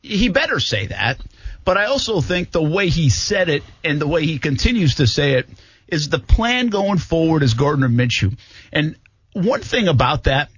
He 0.03 0.29
better 0.29 0.61
say 0.61 0.87
that, 0.87 1.19
but 1.65 1.77
I 1.77 1.87
also 1.87 2.21
think 2.21 2.51
the 2.51 2.63
way 2.63 2.89
he 2.89 3.09
said 3.09 3.49
it 3.49 3.63
and 3.83 4.01
the 4.01 4.09
way 4.09 4.25
he 4.25 4.39
continues 4.39 4.97
to 4.97 5.07
say 5.07 5.35
it 5.35 5.49
is 5.89 6.09
the 6.09 6.19
plan 6.19 6.69
going 6.69 6.99
forward 6.99 7.43
is 7.43 7.55
Gardner 7.55 7.89
Minshew. 7.89 8.37
And 8.73 8.97
one 9.33 9.61
thing 9.61 9.89
about 9.89 10.25
that, 10.25 10.51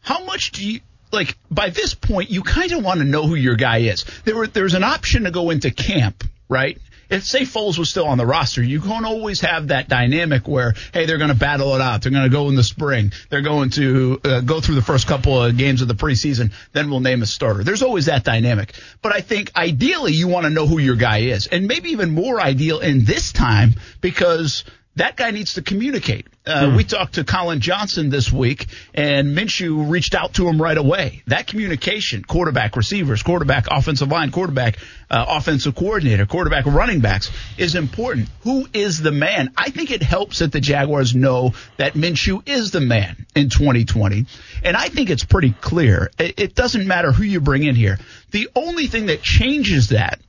how 0.00 0.24
much 0.24 0.52
do 0.52 0.66
you 0.66 0.80
like 1.12 1.36
by 1.50 1.70
this 1.70 1.94
point 1.94 2.30
you 2.30 2.42
kind 2.42 2.72
of 2.72 2.84
want 2.84 3.00
to 3.00 3.04
know 3.04 3.26
who 3.26 3.34
your 3.34 3.56
guy 3.56 3.78
is. 3.78 4.04
There 4.24 4.36
were, 4.36 4.46
there's 4.46 4.74
an 4.74 4.84
option 4.84 5.24
to 5.24 5.30
go 5.30 5.50
into 5.50 5.70
camp, 5.70 6.24
right? 6.48 6.78
If 7.10 7.24
say 7.24 7.42
Foles 7.42 7.78
was 7.78 7.88
still 7.88 8.06
on 8.06 8.18
the 8.18 8.26
roster, 8.26 8.62
you 8.62 8.80
can't 8.80 9.06
always 9.06 9.40
have 9.40 9.68
that 9.68 9.88
dynamic 9.88 10.46
where, 10.46 10.74
hey, 10.92 11.06
they're 11.06 11.18
going 11.18 11.30
to 11.30 11.36
battle 11.36 11.74
it 11.74 11.80
out. 11.80 12.02
They're 12.02 12.12
going 12.12 12.24
to 12.24 12.30
go 12.30 12.48
in 12.48 12.54
the 12.54 12.64
spring. 12.64 13.12
They're 13.30 13.42
going 13.42 13.70
to 13.70 14.20
uh, 14.24 14.40
go 14.40 14.60
through 14.60 14.74
the 14.74 14.82
first 14.82 15.06
couple 15.06 15.42
of 15.42 15.56
games 15.56 15.80
of 15.82 15.88
the 15.88 15.94
preseason. 15.94 16.52
Then 16.72 16.90
we'll 16.90 17.00
name 17.00 17.22
a 17.22 17.26
starter. 17.26 17.64
There's 17.64 17.82
always 17.82 18.06
that 18.06 18.24
dynamic. 18.24 18.74
But 19.02 19.14
I 19.14 19.20
think 19.20 19.56
ideally 19.56 20.12
you 20.12 20.28
want 20.28 20.44
to 20.44 20.50
know 20.50 20.66
who 20.66 20.78
your 20.78 20.96
guy 20.96 21.18
is, 21.18 21.46
and 21.46 21.66
maybe 21.66 21.90
even 21.90 22.10
more 22.10 22.40
ideal 22.40 22.80
in 22.80 23.04
this 23.04 23.32
time 23.32 23.74
because 24.00 24.64
that 24.98 25.16
guy 25.16 25.30
needs 25.30 25.54
to 25.54 25.62
communicate. 25.62 26.26
Uh, 26.46 26.70
hmm. 26.70 26.76
We 26.76 26.84
talked 26.84 27.14
to 27.14 27.24
Colin 27.24 27.60
Johnson 27.60 28.10
this 28.10 28.32
week, 28.32 28.66
and 28.94 29.36
Minshew 29.36 29.90
reached 29.90 30.14
out 30.14 30.34
to 30.34 30.48
him 30.48 30.60
right 30.60 30.76
away. 30.76 31.22
That 31.26 31.46
communication, 31.46 32.24
quarterback, 32.24 32.76
receivers, 32.76 33.22
quarterback, 33.22 33.66
offensive 33.70 34.08
line, 34.08 34.30
quarterback, 34.30 34.78
uh, 35.10 35.24
offensive 35.28 35.74
coordinator, 35.74 36.26
quarterback, 36.26 36.66
running 36.66 37.00
backs, 37.00 37.30
is 37.56 37.74
important. 37.74 38.28
Who 38.42 38.66
is 38.72 39.00
the 39.00 39.12
man? 39.12 39.52
I 39.56 39.70
think 39.70 39.90
it 39.90 40.02
helps 40.02 40.38
that 40.38 40.52
the 40.52 40.60
Jaguars 40.60 41.14
know 41.14 41.54
that 41.76 41.94
Minshew 41.94 42.46
is 42.48 42.70
the 42.70 42.80
man 42.80 43.26
in 43.34 43.50
2020, 43.50 44.26
and 44.64 44.76
I 44.76 44.88
think 44.88 45.10
it's 45.10 45.24
pretty 45.24 45.52
clear. 45.52 46.10
It, 46.18 46.38
it 46.38 46.54
doesn't 46.54 46.86
matter 46.86 47.12
who 47.12 47.24
you 47.24 47.40
bring 47.40 47.62
in 47.62 47.74
here. 47.74 47.98
The 48.30 48.48
only 48.54 48.86
thing 48.86 49.06
that 49.06 49.22
changes 49.22 49.90
that 49.90 50.20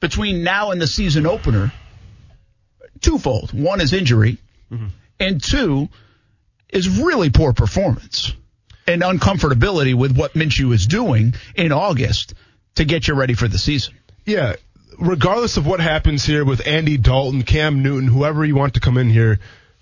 between 0.00 0.42
now 0.42 0.72
and 0.72 0.80
the 0.80 0.86
season 0.86 1.26
opener 1.26 1.72
twofold. 3.02 3.52
One 3.52 3.80
is 3.80 3.92
injury, 3.92 4.38
mm-hmm. 4.70 4.86
and 5.20 5.42
two 5.42 5.88
is 6.68 6.88
really 6.88 7.30
poor 7.30 7.52
performance 7.52 8.32
and 8.86 9.02
uncomfortability 9.02 9.94
with 9.94 10.16
what 10.16 10.34
Minshew 10.34 10.72
is 10.72 10.86
doing 10.86 11.34
in 11.54 11.72
August 11.72 12.34
to 12.76 12.84
get 12.84 13.06
you 13.06 13.14
ready 13.14 13.34
for 13.34 13.48
the 13.48 13.58
season. 13.58 13.94
Yeah. 14.24 14.56
Regardless 14.98 15.56
of 15.56 15.66
what 15.66 15.80
happens 15.80 16.24
here 16.24 16.44
with 16.44 16.66
Andy 16.66 16.96
Dalton, 16.96 17.42
Cam 17.42 17.82
Newton, 17.82 18.08
whoever 18.08 18.44
you 18.44 18.54
want 18.54 18.74
to 18.74 18.80
come 18.80 18.98
in 18.98 19.10
here, 19.10 19.40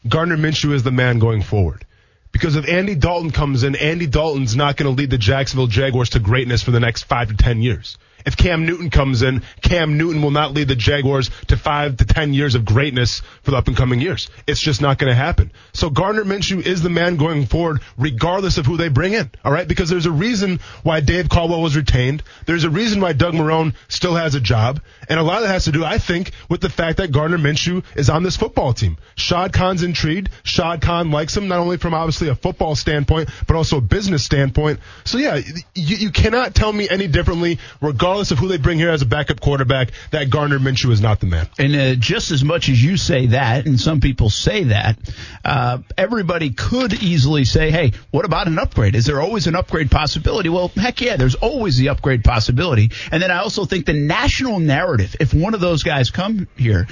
Gardner 0.09 0.37
Minshew 0.37 0.73
is 0.73 0.83
the 0.83 0.91
man 0.91 1.19
going 1.19 1.43
forward. 1.43 1.85
Because 2.33 2.57
if 2.57 2.69
Andy 2.69 2.95
Dalton 2.95 3.31
comes 3.31 3.65
in, 3.65 3.75
Andy 3.75 4.07
Dalton's 4.07 4.55
not 4.55 4.77
going 4.77 4.95
to 4.95 4.99
lead 4.99 5.11
the 5.11 5.19
Jacksonville 5.19 5.67
Jaguars 5.67 6.11
to 6.11 6.21
greatness 6.21 6.63
for 6.63 6.71
the 6.71 6.81
next 6.81 7.05
five 7.05 7.29
to 7.29 7.37
ten 7.37 7.61
years. 7.61 7.99
If 8.27 8.37
Cam 8.37 8.67
Newton 8.67 8.91
comes 8.91 9.23
in, 9.23 9.43
Cam 9.63 9.97
Newton 9.97 10.23
will 10.23 10.31
not 10.31 10.53
lead 10.53 10.69
the 10.69 10.77
Jaguars 10.77 11.31
to 11.49 11.57
five 11.57 11.97
to 11.99 12.05
ten 12.05 12.35
years 12.35 12.55
of 12.55 12.65
greatness 12.65 13.23
for 13.43 13.53
the 13.53 13.57
up 13.57 13.69
and 13.69 13.77
coming 13.77 14.01
years. 14.01 14.29
It's 14.47 14.61
just 14.61 14.81
not 14.81 14.99
going 14.99 15.11
to 15.11 15.15
happen. 15.15 15.53
So 15.73 15.91
Gardner 15.91 16.25
Minshew 16.25 16.65
is 16.65 16.83
the 16.83 16.91
man 16.91 17.17
going 17.17 17.47
forward, 17.47 17.81
regardless 17.99 18.59
of 18.59 18.67
who 18.67 18.77
they 18.77 18.89
bring 18.89 19.13
in. 19.15 19.31
All 19.45 19.53
right, 19.53 19.67
because 19.67 19.89
there's 19.89 20.07
a 20.07 20.13
reason 20.13 20.61
why 20.83 21.01
Dave 21.01 21.29
Caldwell 21.29 21.63
was 21.63 21.77
retained. 21.77 22.23
There's 22.47 22.65
a 22.65 22.71
reason 22.71 23.01
why 23.01 23.13
Doug 23.13 23.35
Marrone 23.35 23.75
still 23.89 24.15
has 24.15 24.35
a 24.35 24.41
job, 24.41 24.81
and 25.09 25.19
a 25.19 25.23
lot 25.23 25.39
of 25.39 25.43
that 25.43 25.53
has 25.53 25.65
to 25.65 25.73
do, 25.73 25.85
I 25.85 25.99
think, 25.99 26.33
with 26.49 26.61
the 26.61 26.71
fact 26.71 26.99
that 26.99 27.13
Gardner 27.13 27.39
Minshew 27.39 27.85
is 27.97 28.11
on 28.11 28.23
this 28.23 28.37
football 28.37 28.73
team. 28.73 28.97
Shad 29.17 29.53
Khan's 29.53 29.83
intrigued. 29.83 30.31
Shad 30.43 30.81
Khan 30.81 31.11
likes 31.11 31.37
him 31.37 31.49
not 31.49 31.59
only 31.59 31.77
from 31.77 31.95
obviously 31.95 32.29
a 32.29 32.35
football 32.35 32.75
standpoint, 32.75 33.31
but 33.47 33.57
also 33.57 33.79
a 33.79 33.81
business 33.81 34.25
standpoint. 34.25 34.81
So 35.05 35.19
yeah, 35.19 35.37
you, 35.75 35.97
you 35.97 36.11
cannot 36.11 36.55
tell 36.55 36.73
me 36.73 36.89
any 36.89 37.07
differently, 37.07 37.59
regardless 37.81 38.10
of 38.11 38.39
who 38.39 38.49
they 38.49 38.59
bring 38.59 38.79
here 38.79 38.91
as 38.91 39.03
a 39.03 39.07
backup 39.07 39.41
quarterback, 39.41 39.93
that 40.11 40.31
Gardner 40.31 40.59
Minshew 40.59 40.91
is 40.91 41.01
not 41.01 41.21
the 41.21 41.27
man. 41.27 41.49
And 41.59 41.75
uh, 41.75 41.95
just 41.95 42.31
as 42.31 42.43
much 42.43 42.69
as 42.69 42.83
you 42.83 42.97
say 42.97 43.27
that, 43.29 43.67
and 43.67 43.79
some 43.81 44.01
people 44.01 44.31
say 44.31 44.65
that, 44.65 44.99
uh, 45.45 45.79
everybody 45.97 46.51
could 46.51 46.93
easily 46.93 47.45
say, 47.45 47.71
hey, 47.71 47.93
what 48.11 48.25
about 48.25 48.49
an 48.49 48.59
upgrade? 48.59 48.95
Is 48.95 49.07
there 49.07 49.21
always 49.21 49.47
an 49.47 49.55
upgrade 49.55 49.91
possibility? 49.91 50.49
Well, 50.49 50.69
heck 50.69 51.01
yeah, 51.01 51.17
there's 51.17 51.37
always 51.37 51.77
the 51.77 51.89
upgrade 51.89 52.25
possibility. 52.25 52.91
And 53.13 53.23
then 53.23 53.31
I 53.31 53.39
also 53.39 53.65
think 53.65 53.87
the 53.87 53.93
national 53.93 54.59
narrative, 54.61 55.17
if 55.21 55.33
one 55.33 55.55
of 55.55 55.61
those 55.61 55.83
guys 55.83 56.11
come 56.11 56.49
here, 56.57 56.87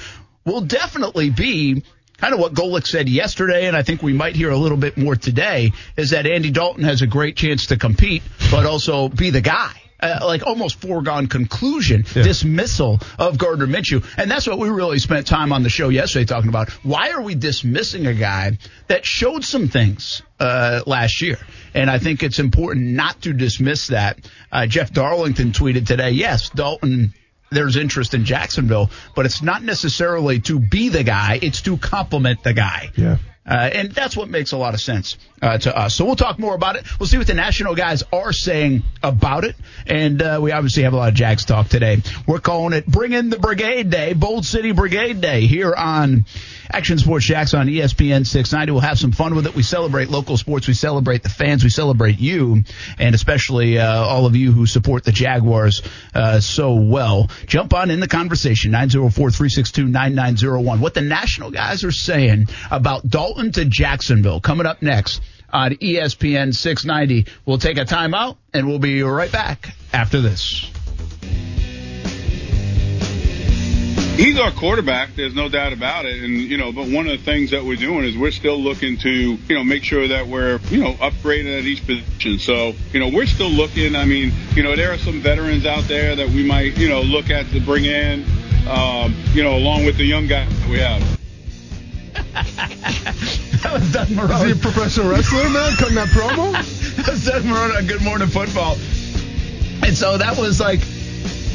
will 0.45 0.61
definitely 0.61 1.29
be 1.29 1.83
kind 2.17 2.33
of 2.33 2.39
what 2.39 2.53
Golic 2.53 2.85
said 2.85 3.07
yesterday, 3.07 3.67
and 3.67 3.77
I 3.77 3.83
think 3.83 4.03
we 4.03 4.13
might 4.13 4.35
hear 4.35 4.49
a 4.49 4.57
little 4.57 4.77
bit 4.77 4.97
more 4.97 5.15
today, 5.15 5.71
is 5.95 6.09
that 6.09 6.25
Andy 6.25 6.51
Dalton 6.51 6.83
has 6.83 7.01
a 7.01 7.07
great 7.07 7.37
chance 7.37 7.67
to 7.67 7.77
compete, 7.77 8.23
but 8.51 8.65
also 8.65 9.07
be 9.07 9.29
the 9.29 9.41
guy. 9.41 9.71
Uh, 10.01 10.19
like 10.23 10.47
almost 10.47 10.79
foregone 10.79 11.27
conclusion, 11.27 12.05
yeah. 12.15 12.23
dismissal 12.23 12.99
of 13.17 13.37
Gardner 13.37 13.67
Minshew. 13.67 14.05
And 14.17 14.31
that's 14.31 14.47
what 14.47 14.57
we 14.57 14.69
really 14.69 14.97
spent 14.97 15.27
time 15.27 15.51
on 15.51 15.61
the 15.61 15.69
show 15.69 15.89
yesterday 15.89 16.23
talking 16.23 16.47
about. 16.47 16.69
Why 16.83 17.11
are 17.11 17.21
we 17.21 17.35
dismissing 17.35 18.07
a 18.07 18.13
guy 18.13 18.57
that 18.87 19.05
showed 19.05 19.43
some 19.43 19.67
things 19.67 20.21
uh, 20.39 20.83
last 20.85 21.21
year? 21.21 21.37
And 21.73 21.89
I 21.89 21.99
think 21.99 22.23
it's 22.23 22.39
important 22.39 22.85
not 22.87 23.21
to 23.23 23.33
dismiss 23.33 23.87
that. 23.87 24.19
Uh, 24.51 24.67
Jeff 24.67 24.93
Darlington 24.93 25.51
tweeted 25.51 25.85
today, 25.85 26.11
yes, 26.11 26.49
Dalton 26.49 27.13
there's 27.51 27.75
interest 27.75 28.13
in 28.13 28.25
Jacksonville, 28.25 28.89
but 29.15 29.25
it's 29.25 29.41
not 29.41 29.63
necessarily 29.63 30.39
to 30.41 30.59
be 30.59 30.89
the 30.89 31.03
guy, 31.03 31.39
it's 31.41 31.61
to 31.63 31.77
complement 31.77 32.43
the 32.43 32.53
guy. 32.53 32.91
Yeah. 32.95 33.17
Uh, 33.49 33.69
and 33.73 33.91
that's 33.91 34.15
what 34.15 34.29
makes 34.29 34.51
a 34.51 34.57
lot 34.57 34.75
of 34.75 34.79
sense 34.79 35.17
uh, 35.41 35.57
to 35.57 35.75
us. 35.75 35.95
So 35.95 36.05
we'll 36.05 36.15
talk 36.15 36.37
more 36.37 36.53
about 36.53 36.75
it. 36.75 36.85
We'll 36.99 37.07
see 37.07 37.17
what 37.17 37.25
the 37.25 37.33
national 37.33 37.73
guys 37.73 38.03
are 38.13 38.31
saying 38.31 38.83
about 39.01 39.43
it. 39.43 39.55
And 39.87 40.21
uh, 40.21 40.39
we 40.41 40.51
obviously 40.51 40.83
have 40.83 40.93
a 40.93 40.97
lot 40.97 41.09
of 41.09 41.15
Jags 41.15 41.45
talk 41.45 41.67
today. 41.67 42.03
We're 42.27 42.39
calling 42.39 42.73
it 42.73 42.85
Bring 42.85 43.13
in 43.13 43.31
the 43.31 43.39
Brigade 43.39 43.89
Day, 43.89 44.13
Bold 44.13 44.45
City 44.45 44.71
Brigade 44.71 45.19
Day 45.19 45.47
here 45.47 45.73
on 45.73 46.25
Action 46.71 46.99
Sports 46.99 47.25
Jax 47.25 47.55
on 47.55 47.65
ESPN 47.67 48.27
690. 48.27 48.71
We'll 48.71 48.81
have 48.81 48.99
some 48.99 49.11
fun 49.11 49.33
with 49.35 49.47
it. 49.47 49.55
We 49.55 49.63
celebrate 49.63 50.09
local 50.09 50.37
sports. 50.37 50.67
We 50.67 50.75
celebrate 50.75 51.23
the 51.23 51.29
fans. 51.29 51.63
We 51.63 51.71
celebrate 51.71 52.19
you, 52.19 52.63
and 52.99 53.15
especially 53.15 53.79
uh, 53.79 53.91
all 53.91 54.27
of 54.27 54.35
you 54.35 54.51
who 54.51 54.67
support 54.67 55.03
the 55.03 55.11
Jaguars 55.11 55.81
uh, 56.13 56.39
so 56.39 56.75
well. 56.75 57.31
Jump 57.47 57.73
on 57.73 57.89
in 57.89 57.99
the 57.99 58.07
conversation, 58.07 58.71
904-362-9901. 58.71 60.79
What 60.79 60.93
the 60.93 61.01
national 61.01 61.49
guys 61.51 61.83
are 61.83 61.91
saying 61.91 62.47
about 62.69 63.09
Dalton 63.09 63.51
to 63.53 63.65
Jacksonville 63.65 64.39
coming 64.39 64.67
up 64.67 64.83
next 64.83 65.21
on 65.51 65.71
ESPN 65.71 66.53
690. 66.53 67.31
We'll 67.45 67.57
take 67.57 67.77
a 67.77 67.85
timeout, 67.85 68.37
and 68.53 68.67
we'll 68.67 68.79
be 68.79 69.01
right 69.01 69.31
back 69.31 69.73
after 69.91 70.21
this. 70.21 70.69
He's 74.19 74.39
our 74.39 74.51
quarterback. 74.51 75.15
There's 75.15 75.33
no 75.33 75.49
doubt 75.49 75.73
about 75.73 76.05
it. 76.05 76.21
And 76.21 76.33
you 76.33 76.57
know, 76.57 76.71
but 76.71 76.87
one 76.87 77.07
of 77.07 77.17
the 77.17 77.23
things 77.23 77.51
that 77.51 77.63
we're 77.63 77.77
doing 77.77 78.03
is 78.05 78.17
we're 78.17 78.31
still 78.31 78.57
looking 78.57 78.97
to 78.97 79.09
you 79.09 79.55
know 79.55 79.63
make 79.63 79.83
sure 79.83 80.07
that 80.07 80.27
we're 80.27 80.59
you 80.69 80.79
know 80.79 80.93
upgraded 80.95 81.59
at 81.59 81.65
each 81.65 81.85
position. 81.85 82.39
So 82.39 82.73
you 82.91 82.99
know, 82.99 83.09
we're 83.09 83.25
still 83.25 83.49
looking. 83.49 83.95
I 83.95 84.05
mean, 84.05 84.31
you 84.55 84.63
know, 84.63 84.75
there 84.75 84.91
are 84.91 84.97
some 84.97 85.21
veterans 85.21 85.65
out 85.65 85.85
there 85.85 86.15
that 86.15 86.27
we 86.29 86.45
might 86.45 86.77
you 86.77 86.89
know 86.89 87.01
look 87.01 87.29
at 87.29 87.49
to 87.51 87.59
bring 87.61 87.85
in. 87.85 88.25
Um, 88.67 89.15
you 89.33 89.41
know, 89.41 89.55
along 89.55 89.85
with 89.85 89.97
the 89.97 90.03
young 90.03 90.27
guy 90.27 90.45
that 90.45 90.69
we 90.69 90.79
have. 90.79 91.01
that 93.63 93.73
was 93.73 93.91
Doug 93.91 94.09
Marrone. 94.09 94.41
Is 94.41 94.45
he 94.45 94.51
a 94.51 94.55
professional 94.55 95.09
wrestler, 95.09 95.49
man? 95.49 95.71
Cutting 95.77 95.95
that 95.95 96.09
promo? 96.09 96.51
that 96.97 97.07
was 97.07 97.25
Doug 97.25 97.43
Marrone 97.43 97.75
on 97.75 97.87
Good 97.87 98.03
Morning 98.03 98.27
Football. 98.27 98.73
And 99.81 99.97
so 99.97 100.17
that 100.17 100.37
was 100.37 100.59
like 100.59 100.81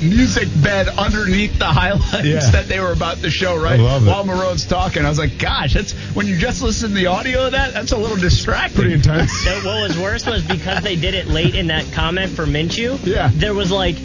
music 0.03 0.49
bed 0.63 0.89
underneath 0.89 1.59
the 1.59 1.67
highlights 1.67 2.25
yeah. 2.25 2.51
that 2.51 2.69
they 2.69 2.81
were 2.81 2.93
about 2.93 3.19
to 3.19 3.31
show, 3.31 3.61
right? 3.61 3.81
While 3.81 4.25
Marrone's 4.25 4.67
talking. 4.67 5.05
I 5.05 5.09
was 5.09 5.19
like, 5.19 5.39
gosh, 5.39 5.75
that's 5.75 5.93
when 6.15 6.27
you 6.27 6.37
just 6.37 6.63
listen 6.63 6.91
to 6.91 6.95
the 6.95 7.07
audio 7.07 7.47
of 7.47 7.53
that, 7.53 7.73
that's 7.73 7.93
a 7.93 7.97
little 7.97 8.17
distracting. 8.17 8.77
Pretty 8.77 8.95
intense. 8.95 9.33
So 9.45 9.55
what 9.57 9.89
was 9.89 9.99
worse 9.99 10.25
was 10.25 10.43
because 10.43 10.83
they 10.83 10.97
did 10.97 11.13
it 11.13 11.27
late 11.27 11.55
in 11.55 11.67
that 11.67 11.91
comment 11.93 12.33
for 12.33 12.47
Minshew. 12.47 12.99
Yeah. 13.05 13.31
There 13.33 13.53
was 13.53 13.71
like 13.71 13.97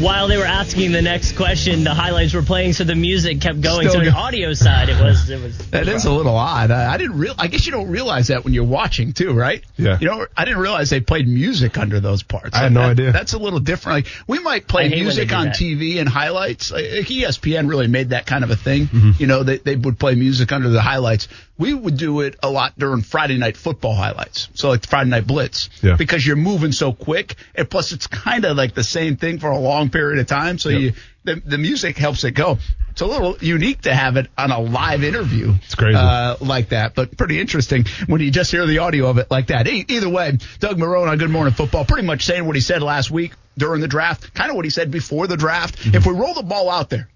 while 0.00 0.28
they 0.28 0.36
were 0.36 0.44
asking 0.44 0.92
the 0.92 1.02
next 1.02 1.36
question, 1.36 1.84
the 1.84 1.94
highlights 1.94 2.34
were 2.34 2.42
playing, 2.42 2.72
so 2.72 2.84
the 2.84 2.94
music 2.94 3.40
kept 3.40 3.60
going. 3.60 3.88
Still 3.88 4.04
so 4.04 4.10
the 4.10 4.16
audio 4.16 4.54
side, 4.54 4.88
it 4.88 5.00
was 5.00 5.28
it 5.28 5.40
was. 5.42 5.58
That 5.70 5.88
is 5.88 6.04
a 6.04 6.12
little 6.12 6.36
odd. 6.36 6.70
I, 6.70 6.94
I, 6.94 6.96
didn't 6.96 7.18
real. 7.18 7.34
I 7.38 7.48
guess 7.48 7.66
you 7.66 7.72
don't 7.72 7.88
realize 7.88 8.28
that 8.28 8.44
when 8.44 8.54
you're 8.54 8.64
watching 8.64 9.12
too, 9.12 9.32
right? 9.32 9.62
Yeah. 9.76 9.98
You 10.00 10.06
know, 10.06 10.26
I 10.36 10.44
didn't 10.44 10.60
realize 10.60 10.90
they 10.90 11.00
played 11.00 11.28
music 11.28 11.78
under 11.78 12.00
those 12.00 12.22
parts. 12.22 12.56
I 12.56 12.64
had 12.64 12.72
no 12.72 12.80
that, 12.80 12.90
idea. 12.90 13.12
That's 13.12 13.34
a 13.34 13.38
little 13.38 13.60
different. 13.60 14.06
Like 14.06 14.14
we 14.26 14.38
might 14.38 14.66
play 14.66 14.88
music 14.88 15.32
on 15.32 15.46
that. 15.46 15.56
TV 15.56 15.98
and 15.98 16.08
highlights. 16.08 16.70
Like 16.70 16.84
ESPN 16.84 17.68
really 17.68 17.88
made 17.88 18.10
that 18.10 18.26
kind 18.26 18.44
of 18.44 18.50
a 18.50 18.56
thing. 18.56 18.86
Mm-hmm. 18.86 19.10
You 19.18 19.26
know, 19.26 19.42
they 19.42 19.58
they 19.58 19.76
would 19.76 19.98
play 19.98 20.14
music 20.14 20.52
under 20.52 20.70
the 20.70 20.80
highlights. 20.82 21.28
We 21.58 21.74
would 21.74 21.98
do 21.98 22.20
it 22.20 22.36
a 22.42 22.48
lot 22.48 22.78
during 22.78 23.02
Friday 23.02 23.36
night 23.36 23.56
football 23.58 23.94
highlights. 23.94 24.48
So 24.54 24.70
like 24.70 24.80
the 24.80 24.88
Friday 24.88 25.10
night 25.10 25.26
blitz. 25.26 25.68
Yeah. 25.82 25.96
Because 25.96 26.26
you're 26.26 26.36
moving 26.36 26.72
so 26.72 26.92
quick, 26.94 27.34
and 27.54 27.68
plus 27.68 27.92
it's 27.92 28.06
kind 28.06 28.46
of 28.46 28.56
like 28.56 28.74
the 28.74 28.84
same 28.84 29.16
thing 29.16 29.38
for 29.38 29.50
a 29.50 29.58
long 29.58 29.89
period 29.90 30.20
of 30.20 30.26
time. 30.26 30.58
So 30.58 30.68
yep. 30.68 30.80
you 30.80 30.92
the, 31.24 31.34
the 31.44 31.58
music 31.58 31.96
helps 31.96 32.24
it 32.24 32.32
go. 32.32 32.58
It's 32.90 33.02
a 33.02 33.06
little 33.06 33.36
unique 33.40 33.82
to 33.82 33.94
have 33.94 34.16
it 34.16 34.28
on 34.36 34.50
a 34.50 34.58
live 34.58 35.04
interview. 35.04 35.54
It's 35.64 35.74
crazy. 35.74 35.96
Uh, 35.96 36.36
like 36.40 36.70
that, 36.70 36.94
but 36.94 37.16
pretty 37.16 37.40
interesting 37.40 37.84
when 38.06 38.20
you 38.20 38.30
just 38.30 38.50
hear 38.50 38.66
the 38.66 38.78
audio 38.78 39.06
of 39.08 39.18
it 39.18 39.30
like 39.30 39.48
that. 39.48 39.68
E- 39.68 39.84
either 39.88 40.08
way, 40.08 40.38
Doug 40.58 40.76
Marrone 40.78 41.08
on 41.08 41.18
Good 41.18 41.30
Morning 41.30 41.54
Football 41.54 41.84
pretty 41.84 42.06
much 42.06 42.24
saying 42.24 42.46
what 42.46 42.56
he 42.56 42.60
said 42.60 42.82
last 42.82 43.10
week 43.10 43.32
during 43.56 43.80
the 43.80 43.88
draft, 43.88 44.34
kind 44.34 44.50
of 44.50 44.56
what 44.56 44.64
he 44.64 44.70
said 44.70 44.90
before 44.90 45.26
the 45.26 45.36
draft. 45.36 45.76
Mm-hmm. 45.76 45.94
If 45.94 46.06
we 46.06 46.14
roll 46.14 46.34
the 46.34 46.42
ball 46.42 46.70
out 46.70 46.90
there 46.90 47.08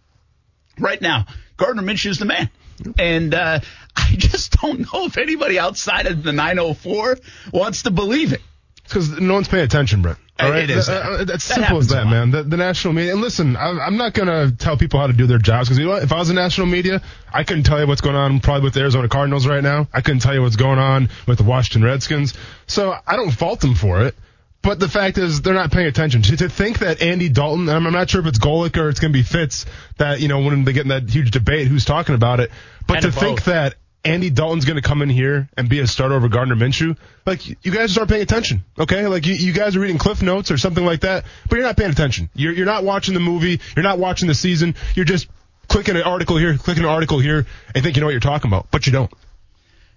right 0.78 1.00
now, 1.00 1.26
Gardner 1.56 1.82
Minshew 1.82 2.10
is 2.10 2.18
the 2.18 2.26
man. 2.26 2.50
And 2.98 3.34
uh, 3.34 3.60
I 3.96 4.14
just 4.16 4.60
don't 4.60 4.80
know 4.80 5.06
if 5.06 5.16
anybody 5.16 5.58
outside 5.58 6.06
of 6.06 6.22
the 6.22 6.32
904 6.32 7.18
wants 7.52 7.82
to 7.82 7.90
believe 7.90 8.32
it. 8.32 8.42
Because 8.82 9.18
no 9.18 9.34
one's 9.34 9.48
paying 9.48 9.64
attention, 9.64 10.02
Brent. 10.02 10.18
All 10.40 10.50
right, 10.50 10.64
it 10.64 10.70
is. 10.70 10.88
Uh, 10.88 11.24
that's 11.24 11.46
that 11.46 11.54
simple 11.54 11.78
as 11.78 11.88
that, 11.88 12.06
man. 12.06 12.32
The, 12.32 12.42
the, 12.42 12.56
national 12.56 12.92
media. 12.92 13.12
And 13.12 13.20
listen, 13.20 13.54
I, 13.54 13.68
I'm 13.68 13.96
not 13.96 14.14
gonna 14.14 14.50
tell 14.50 14.76
people 14.76 14.98
how 14.98 15.06
to 15.06 15.12
do 15.12 15.28
their 15.28 15.38
jobs 15.38 15.68
because 15.68 15.78
you 15.78 15.84
know 15.84 15.92
what? 15.92 16.02
If 16.02 16.10
I 16.10 16.18
was 16.18 16.28
in 16.28 16.34
national 16.34 16.66
media, 16.66 17.02
I 17.32 17.44
couldn't 17.44 17.62
tell 17.62 17.78
you 17.78 17.86
what's 17.86 18.00
going 18.00 18.16
on 18.16 18.40
probably 18.40 18.64
with 18.64 18.74
the 18.74 18.80
Arizona 18.80 19.08
Cardinals 19.08 19.46
right 19.46 19.62
now. 19.62 19.86
I 19.92 20.00
couldn't 20.00 20.20
tell 20.20 20.34
you 20.34 20.42
what's 20.42 20.56
going 20.56 20.80
on 20.80 21.08
with 21.28 21.38
the 21.38 21.44
Washington 21.44 21.84
Redskins. 21.84 22.34
So 22.66 22.94
I 23.06 23.14
don't 23.14 23.30
fault 23.30 23.60
them 23.60 23.76
for 23.76 24.02
it. 24.02 24.16
But 24.60 24.80
the 24.80 24.88
fact 24.88 25.18
is, 25.18 25.42
they're 25.42 25.52
not 25.52 25.70
paying 25.70 25.86
attention. 25.86 26.22
To, 26.22 26.36
to 26.38 26.48
think 26.48 26.78
that 26.78 27.02
Andy 27.02 27.28
Dalton, 27.28 27.68
I'm, 27.68 27.86
I'm 27.86 27.92
not 27.92 28.08
sure 28.08 28.22
if 28.22 28.26
it's 28.26 28.38
Golic 28.38 28.78
or 28.78 28.88
it's 28.88 28.98
going 28.98 29.12
to 29.12 29.16
be 29.16 29.22
Fitz, 29.22 29.66
that, 29.98 30.20
you 30.20 30.28
know, 30.28 30.40
when 30.40 30.64
they 30.64 30.72
get 30.72 30.84
in 30.84 30.88
that 30.88 31.08
huge 31.10 31.32
debate, 31.32 31.68
who's 31.68 31.84
talking 31.84 32.14
about 32.14 32.40
it. 32.40 32.50
But 32.86 33.02
to 33.02 33.12
think 33.12 33.40
both. 33.40 33.44
that 33.44 33.74
Andy 34.04 34.28
Dalton's 34.28 34.66
going 34.66 34.76
to 34.76 34.86
come 34.86 35.00
in 35.00 35.08
here 35.08 35.48
and 35.56 35.68
be 35.68 35.80
a 35.80 35.86
starter 35.86 36.14
over 36.14 36.28
Gardner 36.28 36.54
Minshew, 36.54 36.96
like 37.24 37.48
you 37.48 37.72
guys 37.72 37.88
just 37.88 37.98
aren't 37.98 38.10
paying 38.10 38.22
attention, 38.22 38.62
okay? 38.78 39.06
Like 39.06 39.26
you, 39.26 39.34
you 39.34 39.52
guys 39.54 39.76
are 39.76 39.80
reading 39.80 39.96
Cliff 39.96 40.20
Notes 40.20 40.50
or 40.50 40.58
something 40.58 40.84
like 40.84 41.00
that, 41.00 41.24
but 41.48 41.56
you're 41.56 41.64
not 41.64 41.76
paying 41.78 41.90
attention. 41.90 42.28
You're 42.34 42.52
you're 42.52 42.66
not 42.66 42.84
watching 42.84 43.14
the 43.14 43.20
movie. 43.20 43.60
You're 43.74 43.82
not 43.82 43.98
watching 43.98 44.28
the 44.28 44.34
season. 44.34 44.74
You're 44.94 45.06
just 45.06 45.28
clicking 45.68 45.96
an 45.96 46.02
article 46.02 46.36
here, 46.36 46.56
clicking 46.58 46.84
an 46.84 46.90
article 46.90 47.18
here, 47.18 47.46
and 47.74 47.82
think 47.82 47.96
you 47.96 48.00
know 48.00 48.06
what 48.06 48.12
you're 48.12 48.20
talking 48.20 48.50
about, 48.50 48.70
but 48.70 48.86
you 48.86 48.92
don't. 48.92 49.10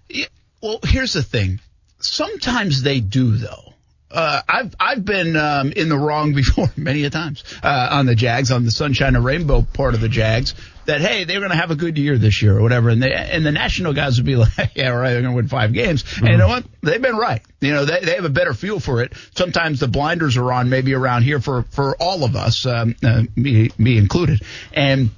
Yeah, 0.08 0.26
well, 0.62 0.80
here's 0.82 1.12
the 1.12 1.22
thing. 1.22 1.60
Sometimes 2.00 2.82
they 2.82 3.00
do 3.00 3.36
though. 3.36 3.74
Uh, 4.10 4.40
I've 4.48 4.74
I've 4.80 5.04
been 5.04 5.36
um, 5.36 5.72
in 5.72 5.88
the 5.88 5.98
wrong 5.98 6.32
before 6.34 6.70
many 6.76 7.04
a 7.04 7.10
times. 7.10 7.44
Uh, 7.62 7.88
on 7.90 8.06
the 8.06 8.14
Jags 8.14 8.50
on 8.50 8.64
the 8.64 8.70
Sunshine 8.70 9.16
and 9.16 9.24
Rainbow 9.24 9.62
part 9.62 9.94
of 9.94 10.00
the 10.00 10.08
Jags 10.08 10.54
that 10.86 11.02
hey 11.02 11.24
they're 11.24 11.40
going 11.40 11.50
to 11.50 11.56
have 11.56 11.70
a 11.70 11.76
good 11.76 11.98
year 11.98 12.16
this 12.16 12.40
year 12.40 12.56
or 12.56 12.62
whatever. 12.62 12.88
And 12.88 13.02
they 13.02 13.12
and 13.12 13.44
the 13.44 13.52
national 13.52 13.92
guys 13.92 14.18
would 14.18 14.26
be 14.26 14.36
like 14.36 14.74
yeah 14.74 14.88
right 14.88 15.10
they're 15.10 15.22
going 15.22 15.32
to 15.32 15.36
win 15.36 15.48
five 15.48 15.72
games. 15.72 16.02
Mm-hmm. 16.04 16.24
and 16.24 16.32
you 16.32 16.38
know 16.38 16.48
what? 16.48 16.64
They've 16.82 17.02
been 17.02 17.16
right. 17.16 17.42
You 17.60 17.72
know 17.72 17.84
they 17.84 18.00
they 18.00 18.14
have 18.14 18.24
a 18.24 18.30
better 18.30 18.54
feel 18.54 18.80
for 18.80 19.02
it. 19.02 19.12
Sometimes 19.34 19.80
the 19.80 19.88
blinders 19.88 20.36
are 20.36 20.52
on 20.52 20.70
maybe 20.70 20.94
around 20.94 21.22
here 21.22 21.40
for 21.40 21.64
for 21.70 21.96
all 22.00 22.24
of 22.24 22.34
us 22.34 22.64
um, 22.66 22.96
uh, 23.04 23.24
me 23.36 23.70
me 23.76 23.98
included. 23.98 24.42
And 24.72 25.10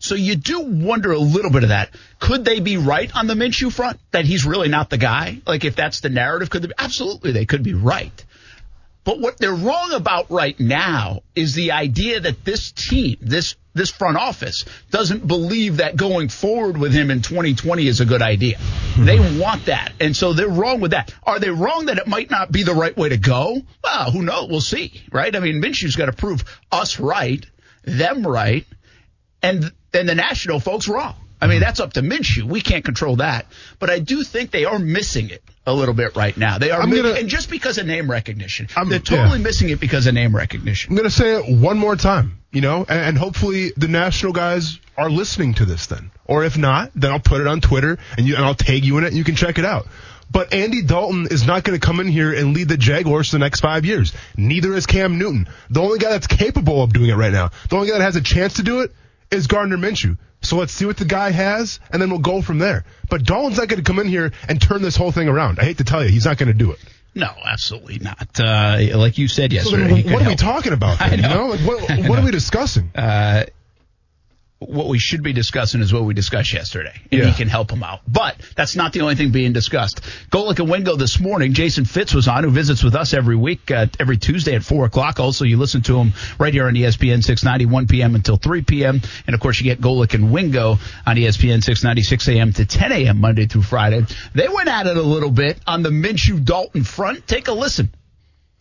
so 0.00 0.14
you 0.14 0.34
do 0.34 0.60
wonder 0.60 1.12
a 1.12 1.18
little 1.18 1.50
bit 1.50 1.62
of 1.62 1.68
that. 1.68 1.90
Could 2.18 2.44
they 2.44 2.60
be 2.60 2.78
right 2.78 3.14
on 3.14 3.26
the 3.26 3.34
Minshew 3.34 3.70
front 3.70 4.00
that 4.10 4.24
he's 4.24 4.46
really 4.46 4.68
not 4.68 4.88
the 4.88 4.98
guy? 4.98 5.38
Like 5.46 5.64
if 5.64 5.76
that's 5.76 6.00
the 6.00 6.08
narrative, 6.08 6.48
could 6.48 6.62
they? 6.62 6.68
Be? 6.68 6.74
Absolutely, 6.78 7.32
they 7.32 7.44
could 7.44 7.62
be 7.62 7.74
right. 7.74 8.24
But 9.04 9.20
what 9.20 9.38
they're 9.38 9.54
wrong 9.54 9.92
about 9.92 10.30
right 10.30 10.58
now 10.58 11.20
is 11.34 11.54
the 11.54 11.72
idea 11.72 12.20
that 12.20 12.44
this 12.44 12.72
team, 12.72 13.16
this 13.20 13.56
this 13.72 13.90
front 13.90 14.16
office, 14.16 14.64
doesn't 14.90 15.26
believe 15.26 15.76
that 15.76 15.96
going 15.96 16.28
forward 16.28 16.76
with 16.76 16.92
him 16.92 17.10
in 17.10 17.22
2020 17.22 17.86
is 17.86 18.00
a 18.00 18.04
good 18.04 18.22
idea. 18.22 18.58
Hmm. 18.58 19.04
They 19.04 19.38
want 19.38 19.66
that, 19.66 19.92
and 20.00 20.16
so 20.16 20.32
they're 20.32 20.48
wrong 20.48 20.80
with 20.80 20.92
that. 20.92 21.14
Are 21.22 21.38
they 21.38 21.50
wrong 21.50 21.86
that 21.86 21.98
it 21.98 22.06
might 22.06 22.30
not 22.30 22.50
be 22.50 22.62
the 22.62 22.74
right 22.74 22.96
way 22.96 23.10
to 23.10 23.18
go? 23.18 23.60
Well, 23.84 24.10
who 24.10 24.22
knows? 24.22 24.48
We'll 24.48 24.60
see, 24.62 25.02
right? 25.12 25.34
I 25.34 25.40
mean, 25.40 25.60
Minshew's 25.62 25.96
got 25.96 26.06
to 26.06 26.12
prove 26.12 26.42
us 26.72 26.98
right, 26.98 27.44
them 27.84 28.26
right, 28.26 28.66
and 29.42 29.72
and 29.92 30.08
the 30.08 30.14
national 30.14 30.60
folks 30.60 30.88
wrong. 30.88 31.14
I 31.42 31.46
mean, 31.46 31.60
that's 31.60 31.80
up 31.80 31.94
to 31.94 32.02
Minshew. 32.02 32.42
We 32.42 32.60
can't 32.60 32.84
control 32.84 33.16
that. 33.16 33.46
But 33.78 33.88
I 33.88 33.98
do 33.98 34.22
think 34.24 34.50
they 34.50 34.66
are 34.66 34.78
missing 34.78 35.30
it 35.30 35.42
a 35.66 35.72
little 35.72 35.94
bit 35.94 36.14
right 36.14 36.36
now. 36.36 36.58
They 36.58 36.70
are, 36.70 36.86
gonna- 36.86 37.12
and 37.12 37.28
just 37.28 37.48
because 37.48 37.78
of 37.78 37.86
name 37.86 38.10
recognition, 38.10 38.68
I'm- 38.76 38.90
they're 38.90 38.98
totally 38.98 39.38
yeah. 39.38 39.44
missing 39.44 39.70
it 39.70 39.80
because 39.80 40.06
of 40.06 40.12
name 40.12 40.36
recognition. 40.36 40.90
I'm 40.92 40.96
going 40.96 41.08
to 41.08 41.14
say 41.14 41.36
it 41.36 41.48
one 41.48 41.78
more 41.78 41.96
time, 41.96 42.36
you 42.52 42.60
know, 42.60 42.84
and, 42.86 43.00
and 43.00 43.18
hopefully 43.18 43.72
the 43.76 43.88
national 43.88 44.32
guys 44.32 44.78
are 44.98 45.08
listening 45.08 45.54
to 45.54 45.64
this 45.64 45.86
then. 45.86 46.10
Or 46.26 46.44
if 46.44 46.58
not, 46.58 46.90
then 46.94 47.10
I'll 47.10 47.20
put 47.20 47.40
it 47.40 47.46
on 47.46 47.62
Twitter 47.62 47.98
and 48.18 48.26
you 48.26 48.36
and 48.36 48.44
I'll 48.44 48.54
tag 48.54 48.84
you 48.84 48.98
in 48.98 49.04
it 49.04 49.08
and 49.08 49.16
you 49.16 49.24
can 49.24 49.34
check 49.34 49.58
it 49.58 49.64
out. 49.64 49.86
But 50.30 50.52
Andy 50.52 50.82
Dalton 50.82 51.26
is 51.30 51.44
not 51.46 51.64
going 51.64 51.78
to 51.78 51.84
come 51.84 51.98
in 52.00 52.06
here 52.06 52.32
and 52.32 52.54
lead 52.54 52.68
the 52.68 52.76
Jaguars 52.76 53.30
the 53.32 53.38
next 53.38 53.60
five 53.60 53.84
years. 53.84 54.12
Neither 54.36 54.74
is 54.74 54.86
Cam 54.86 55.18
Newton. 55.18 55.48
The 55.70 55.80
only 55.80 55.98
guy 55.98 56.10
that's 56.10 56.26
capable 56.28 56.82
of 56.82 56.92
doing 56.92 57.08
it 57.10 57.14
right 57.14 57.32
now, 57.32 57.50
the 57.68 57.76
only 57.76 57.88
guy 57.88 57.98
that 57.98 58.04
has 58.04 58.16
a 58.16 58.20
chance 58.20 58.54
to 58.54 58.62
do 58.62 58.80
it 58.82 58.94
is 59.30 59.46
Gardner 59.46 59.76
Minshew. 59.76 60.18
So 60.42 60.56
let's 60.56 60.72
see 60.72 60.86
what 60.86 60.96
the 60.96 61.04
guy 61.04 61.30
has, 61.30 61.80
and 61.92 62.00
then 62.00 62.10
we'll 62.10 62.18
go 62.20 62.40
from 62.40 62.58
there. 62.58 62.84
But 63.08 63.24
Dalton's 63.24 63.58
not 63.58 63.68
going 63.68 63.82
to 63.82 63.84
come 63.84 63.98
in 63.98 64.08
here 64.08 64.32
and 64.48 64.60
turn 64.60 64.80
this 64.82 64.96
whole 64.96 65.12
thing 65.12 65.28
around. 65.28 65.58
I 65.60 65.64
hate 65.64 65.78
to 65.78 65.84
tell 65.84 66.02
you, 66.02 66.10
he's 66.10 66.24
not 66.24 66.38
going 66.38 66.48
to 66.48 66.54
do 66.54 66.72
it. 66.72 66.78
No, 67.14 67.28
absolutely 67.44 67.98
not. 67.98 68.40
Uh, 68.40 68.78
like 68.96 69.18
you 69.18 69.28
said 69.28 69.50
So 69.52 69.56
yesterday, 69.56 70.02
could 70.02 70.12
what 70.12 70.22
are 70.22 70.28
we 70.28 70.36
talking 70.36 70.72
about? 70.72 71.00
I 71.00 71.10
Then, 71.10 71.18
you 71.18 71.28
know. 71.28 71.34
know, 71.34 71.46
like 71.48 71.60
what, 71.60 71.80
what 72.08 72.18
are 72.18 72.24
we 72.24 72.30
discussing? 72.30 72.90
Uh, 72.94 73.44
what 74.60 74.88
we 74.88 74.98
should 74.98 75.22
be 75.22 75.32
discussing 75.32 75.80
is 75.80 75.90
what 75.90 76.04
we 76.04 76.12
discussed 76.12 76.52
yesterday, 76.52 76.92
and 77.10 77.20
Yeah. 77.22 77.26
he 77.28 77.32
can 77.32 77.48
help 77.48 77.70
him 77.70 77.82
out. 77.82 78.00
But 78.06 78.36
that's 78.56 78.76
not 78.76 78.92
the 78.92 79.00
only 79.00 79.14
thing 79.14 79.30
being 79.30 79.54
discussed. 79.54 80.02
Golic 80.30 80.58
and 80.58 80.68
Wingo 80.68 80.96
this 80.96 81.18
morning. 81.18 81.54
Jason 81.54 81.86
Fitz 81.86 82.12
was 82.12 82.28
on, 82.28 82.44
who 82.44 82.50
visits 82.50 82.82
with 82.84 82.94
us 82.94 83.14
every 83.14 83.36
week, 83.36 83.70
uh, 83.70 83.86
every 83.98 84.18
Tuesday 84.18 84.54
at 84.54 84.62
four 84.62 84.84
o'clock. 84.84 85.18
Also, 85.18 85.46
you 85.46 85.56
listen 85.56 85.80
to 85.82 85.98
him 85.98 86.12
right 86.38 86.52
here 86.52 86.66
on 86.66 86.74
ESPN 86.74 87.22
690, 87.24 87.64
1 87.72 87.86
p.m. 87.86 88.14
until 88.14 88.36
3 88.36 88.60
p.m. 88.60 89.00
And 89.26 89.32
of 89.34 89.40
course, 89.40 89.58
you 89.58 89.64
get 89.64 89.80
Golic 89.80 90.12
and 90.12 90.30
Wingo 90.30 90.78
on 91.06 91.16
ESPN 91.16 91.64
690, 91.64 92.02
6 92.02 92.28
a.m. 92.28 92.52
to 92.52 92.66
10 92.66 92.92
a.m. 92.92 93.18
Monday 93.18 93.46
through 93.46 93.62
Friday. 93.62 94.04
They 94.34 94.48
went 94.48 94.68
at 94.68 94.86
it 94.86 94.96
a 94.98 95.02
little 95.02 95.30
bit 95.30 95.58
on 95.66 95.82
the 95.82 95.90
Minshew 95.90 96.44
Dalton 96.44 96.84
front. 96.84 97.26
Take 97.26 97.48
a 97.48 97.52
listen. 97.52 97.90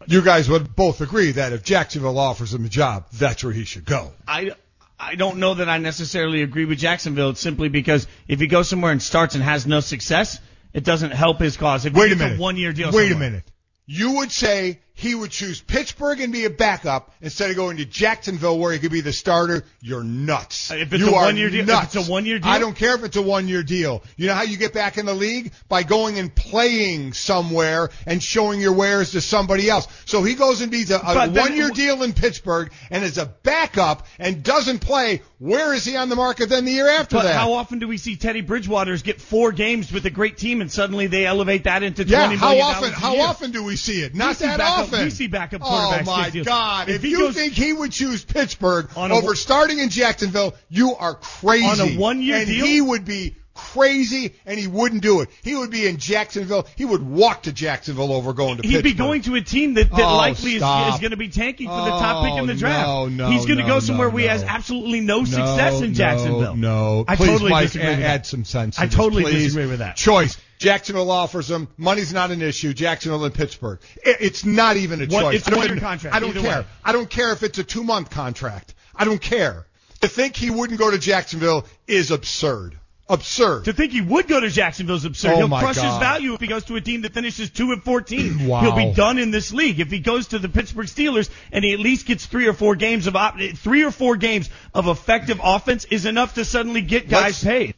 You 0.07 0.21
guys 0.21 0.49
would 0.49 0.77
both 0.77 1.01
agree 1.01 1.33
that 1.33 1.51
if 1.51 1.63
Jacksonville 1.63 2.17
offers 2.17 2.53
him 2.53 2.63
a 2.63 2.69
job, 2.69 3.05
that's 3.11 3.43
where 3.43 3.51
he 3.51 3.65
should 3.65 3.83
go. 3.83 4.11
I, 4.25 4.51
I 4.99 5.15
don't 5.15 5.37
know 5.37 5.53
that 5.53 5.69
I 5.69 5.77
necessarily 5.77 6.41
agree 6.43 6.65
with 6.65 6.79
Jacksonville 6.79 7.33
simply 7.35 7.69
because 7.69 8.05
if 8.27 8.39
he 8.39 8.47
goes 8.47 8.67
somewhere 8.67 8.91
and 8.91 9.01
starts 9.01 9.33
and 9.35 9.43
has 9.43 9.65
no 9.65 9.79
success, 9.79 10.39
it 10.73 10.83
doesn't 10.83 11.11
help 11.11 11.39
his 11.39 11.55
cause. 11.55 11.85
If 11.85 11.93
Wait 11.93 12.11
a 12.11 12.15
minute. 12.15 12.39
one 12.39 12.57
year 12.57 12.73
deal. 12.73 12.91
Wait 12.91 13.11
a 13.11 13.15
minute. 13.15 13.43
You 13.85 14.17
would 14.17 14.31
say 14.31 14.79
he 14.99 15.15
would 15.15 15.31
choose 15.31 15.61
Pittsburgh 15.61 16.19
and 16.19 16.33
be 16.33 16.45
a 16.45 16.49
backup 16.49 17.11
instead 17.21 17.49
of 17.49 17.55
going 17.55 17.77
to 17.77 17.85
Jacksonville 17.85 18.59
where 18.59 18.71
he 18.73 18.79
could 18.79 18.91
be 18.91 19.01
the 19.01 19.13
starter. 19.13 19.63
You're 19.81 20.03
nuts. 20.03 20.71
Uh, 20.71 20.75
if 20.75 20.91
it's 20.93 21.01
you 21.03 21.11
a 21.11 21.15
are 21.15 21.25
one-year 21.25 21.49
deal- 21.49 21.61
if 21.61 21.67
nuts. 21.67 21.95
it's 21.95 22.07
a 22.07 22.11
one-year 22.11 22.39
deal? 22.39 22.49
I 22.51 22.59
don't 22.59 22.75
care 22.75 22.95
if 22.95 23.03
it's 23.03 23.15
a 23.15 23.21
one-year 23.21 23.63
deal. 23.63 24.03
You 24.17 24.27
know 24.27 24.33
how 24.33 24.43
you 24.43 24.57
get 24.57 24.73
back 24.73 24.97
in 24.97 25.05
the 25.05 25.13
league 25.13 25.53
by 25.69 25.83
going 25.83 26.19
and 26.19 26.33
playing 26.35 27.13
somewhere 27.13 27.89
and 28.05 28.21
showing 28.21 28.59
your 28.59 28.73
wares 28.73 29.11
to 29.11 29.21
somebody 29.21 29.69
else. 29.69 29.87
So 30.05 30.23
he 30.23 30.35
goes 30.35 30.61
and 30.61 30.71
beats 30.71 30.91
a, 30.91 30.97
a 30.99 31.29
one-year 31.29 31.69
deal 31.69 32.03
in 32.03 32.13
Pittsburgh 32.13 32.71
and 32.91 33.03
is 33.03 33.17
a 33.17 33.25
backup 33.25 34.05
and 34.19 34.43
doesn't 34.43 34.79
play. 34.79 35.21
Where 35.37 35.73
is 35.73 35.85
he 35.85 35.95
on 35.95 36.09
the 36.09 36.15
market 36.17 36.49
then 36.49 36.65
the 36.65 36.71
year 36.73 36.89
after 36.89 37.15
But 37.15 37.23
that? 37.23 37.35
how 37.35 37.53
often 37.53 37.79
do 37.79 37.87
we 37.87 37.97
see 37.97 38.17
Teddy 38.17 38.41
Bridgewater's 38.41 39.03
get 39.03 39.21
four 39.21 39.53
games 39.53 39.91
with 39.93 40.05
a 40.05 40.09
great 40.09 40.37
team 40.37 40.59
and 40.59 40.69
suddenly 40.69 41.07
they 41.07 41.25
elevate 41.25 41.63
that 41.63 41.81
into 41.83 42.03
Yeah, 42.03 42.35
how 42.35 42.47
million 42.49 42.65
often? 42.65 42.91
How 42.91 43.13
year? 43.13 43.23
often 43.25 43.51
do 43.51 43.63
we 43.63 43.77
see 43.77 44.01
it? 44.01 44.11
We 44.13 44.19
Not 44.19 44.35
see 44.35 44.45
that 44.45 44.59
often. 44.59 44.88
We 44.91 45.09
see 45.09 45.27
backup 45.27 45.61
Oh 45.63 45.65
quarterbacks 45.67 46.05
my. 46.35 46.43
God! 46.43 46.89
If, 46.89 46.95
If 46.97 47.03
you 47.05 47.19
goes- 47.19 47.35
think 47.35 47.53
he 47.53 47.73
would 47.73 47.91
choose 47.91 48.23
Pittsburgh 48.23 48.89
a 48.95 48.99
over 49.11 49.35
starting 49.35 49.79
in 49.79 49.89
Jacksonville, 49.89 50.55
you 50.69 50.95
are 50.95 51.15
crazy. 51.15 51.65
On 51.65 51.79
a 51.79 51.97
one-year 51.97 52.37
and 52.37 52.47
deal? 52.47 52.65
he 52.65 52.81
would 52.81 53.05
be 53.05 53.35
crazy, 53.53 54.33
and 54.45 54.57
he 54.57 54.67
wouldn't 54.67 55.01
do 55.01 55.19
it. 55.19 55.27
He 55.43 55.53
would 55.53 55.69
be 55.69 55.85
in 55.85 55.97
Jacksonville. 55.97 56.65
He 56.77 56.85
would 56.85 57.05
walk 57.05 57.43
to 57.43 57.51
Jacksonville 57.51 58.13
over 58.13 58.31
going 58.31 58.55
to 58.57 58.61
He'd 58.63 58.69
Pittsburgh. 58.75 58.83
be 58.85 58.93
going 58.93 59.21
to 59.23 59.35
a 59.35 59.41
team 59.41 59.73
that, 59.73 59.89
that 59.91 59.99
Oh, 59.99 60.15
likely 60.15 60.51
is, 60.51 60.63
is 60.63 60.99
going 60.99 61.11
to 61.11 61.17
be 61.17 61.27
tanking 61.27 61.67
for 61.67 61.75
the 61.83 61.89
top 61.89 62.23
pick 62.25 62.35
in 62.39 62.47
the 62.47 62.53
Oh, 62.53 62.55
draft. 62.55 62.87
no, 62.87 63.07
no, 63.09 63.29
He's 63.31 63.45
going 63.45 63.57
to 63.57 63.63
no, 63.63 63.75
go 63.75 63.79
somewhere 63.81 64.07
no, 64.07 64.13
where 64.13 64.21
he 64.23 64.27
has 64.29 64.43
absolutely 64.43 65.01
no 65.01 65.19
No, 65.19 65.25
success 65.25 65.81
in 65.81 65.93
Jacksonville. 65.93 66.55
No, 66.55 67.03
I 67.05 67.17
Please, 67.17 67.27
totally 67.27 67.49
Mike, 67.49 67.65
disagree 67.65 67.87
add, 67.89 67.97
with 67.97 68.05
add 68.05 68.25
some 68.25 68.45
sense. 68.45 68.79
I 68.79 68.85
this, 68.85 68.95
totally 68.95 69.23
disagree 69.33 69.65
with 69.65 69.79
that. 69.79 69.97
Choice. 69.97 70.37
Jacksonville 70.59 71.09
offers 71.09 71.49
him. 71.49 71.67
Money's 71.77 72.13
not 72.13 72.31
an 72.31 72.41
issue. 72.41 72.73
Jacksonville 72.73 73.23
and 73.25 73.33
Pittsburgh. 73.33 73.79
It's 74.03 74.45
not 74.45 74.77
even 74.77 75.01
a 75.01 75.05
What- 75.05 75.21
choice. 75.21 75.35
it's 75.39 75.47
a 75.47 75.51
I 75.51 75.53
don't 75.55 75.59
one-year 75.61 75.79
contract, 75.79 76.15
I 76.15 76.19
don't 76.19 76.29
either 76.31 76.41
care. 76.41 76.59
way. 76.61 76.65
I 76.85 76.91
don't 76.91 77.09
care 77.09 77.31
if 77.31 77.41
it's 77.43 77.57
a 77.57 77.63
two 77.63 77.83
month 77.83 78.09
contract. 78.11 78.75
I 78.95 79.05
don't 79.05 79.21
care. 79.21 79.65
To 80.01 80.07
think 80.07 80.35
he 80.35 80.49
wouldn't 80.49 80.77
go 80.79 80.91
to 80.91 80.97
Jacksonville 80.99 81.65
is 81.87 82.11
absurd. 82.11 82.75
Absurd. 83.11 83.65
To 83.65 83.73
think 83.73 83.91
he 83.91 84.01
would 84.01 84.27
go 84.27 84.39
to 84.39 84.49
Jacksonville 84.49 84.97
is 84.97 85.03
absurd. 85.03 85.31
Oh, 85.33 85.37
He'll 85.37 85.47
crush 85.47 85.77
his 85.77 85.97
value 85.97 86.35
if 86.35 86.39
he 86.41 86.45
goes 86.47 86.65
to 86.65 86.75
a 86.75 86.81
team 86.81 87.01
that 87.01 87.13
finishes 87.13 87.49
two 87.49 87.71
and 87.71 87.83
fourteen. 87.83 88.45
Wow. 88.45 88.61
He'll 88.61 88.75
be 88.75 88.93
done 88.93 89.17
in 89.17 89.31
this 89.31 89.51
league. 89.51 89.79
If 89.79 89.89
he 89.89 89.97
goes 89.99 90.27
to 90.27 90.37
the 90.39 90.47
Pittsburgh 90.47 90.85
Steelers 90.85 91.27
and 91.51 91.65
he 91.65 91.73
at 91.73 91.79
least 91.79 92.05
gets 92.05 92.27
three 92.27 92.45
or 92.47 92.53
four 92.53 92.75
games 92.75 93.07
of 93.07 93.15
op- 93.15 93.39
three 93.55 93.83
or 93.83 93.89
four 93.91 94.15
games 94.15 94.49
of 94.75 94.87
effective 94.87 95.41
offense 95.43 95.85
is 95.85 96.05
enough 96.05 96.35
to 96.35 96.45
suddenly 96.45 96.81
get 96.81 97.09
guys 97.09 97.43
Let's- 97.43 97.43
paid. 97.43 97.75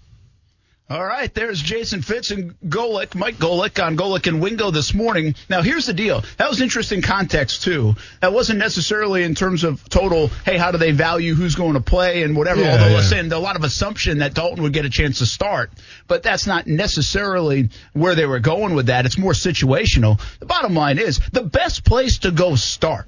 All 0.92 1.06
right, 1.06 1.34
there's 1.34 1.62
Jason 1.62 2.02
Fitz 2.02 2.32
and 2.32 2.60
Golic, 2.68 3.16
Mike 3.16 3.38
Golic 3.38 3.82
on 3.82 3.96
Golic 3.96 4.28
and 4.28 4.42
Wingo 4.42 4.72
this 4.72 4.94
morning. 4.94 5.36
Now, 5.50 5.62
here's 5.62 5.86
the 5.86 5.94
deal. 5.94 6.22
That 6.36 6.50
was 6.50 6.60
interesting 6.60 7.02
context, 7.02 7.64
too. 7.64 7.96
That 8.20 8.34
wasn't 8.34 8.60
necessarily 8.60 9.24
in 9.24 9.34
terms 9.34 9.64
of 9.64 9.88
total, 9.88 10.28
hey, 10.44 10.58
how 10.58 10.72
do 10.72 10.78
they 10.78 10.92
value 10.92 11.34
who's 11.34 11.56
going 11.56 11.76
to 11.76 11.80
play 11.80 12.24
and 12.24 12.36
whatever, 12.36 12.60
Yeah, 12.60 12.74
although 12.74 13.00
yeah. 13.00 13.22
a 13.22 13.40
lot 13.40 13.56
of 13.56 13.64
assumption 13.64 14.18
that 14.18 14.34
Dalton 14.34 14.64
would 14.64 14.74
get 14.74 14.84
a 14.84 14.90
chance 14.90 15.20
to 15.20 15.26
start. 15.26 15.72
But 16.10 16.24
that's 16.24 16.46
not 16.46 16.68
necessarily 16.68 17.70
where 17.94 18.16
they 18.16 18.26
were 18.26 18.40
going 18.40 18.76
with 18.76 18.88
that. 18.88 19.06
It's 19.06 19.18
more 19.18 19.32
situational. 19.32 20.20
The 20.40 20.46
bottom 20.46 20.74
line 20.74 21.00
is 21.00 21.22
the 21.32 21.44
best 21.44 21.86
place 21.86 22.18
to 22.20 22.32
go 22.32 22.56
start 22.56 23.08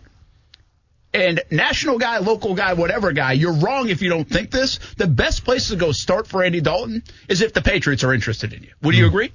and 1.14 1.42
national 1.52 1.98
guy, 2.00 2.18
local 2.20 2.56
guy, 2.56 2.74
whatever 2.74 3.12
guy, 3.12 3.34
you're 3.34 3.54
wrong 3.54 3.90
if 3.90 4.02
you 4.02 4.10
don't 4.10 4.28
think 4.28 4.52
this. 4.52 4.80
The 4.98 5.08
best 5.08 5.46
place 5.46 5.68
to 5.70 5.76
go 5.76 5.92
start 5.92 6.28
for 6.28 6.44
Andy 6.44 6.62
Dalton 6.62 7.04
is 7.30 7.42
if 7.42 7.54
the 7.54 7.62
Patriots 7.62 8.04
are 8.04 8.14
interested 8.14 8.54
in 8.54 8.64
you. 8.64 8.70
Would 8.82 8.96
Hmm. 8.96 9.00
you 9.02 9.08
agree? 9.08 9.32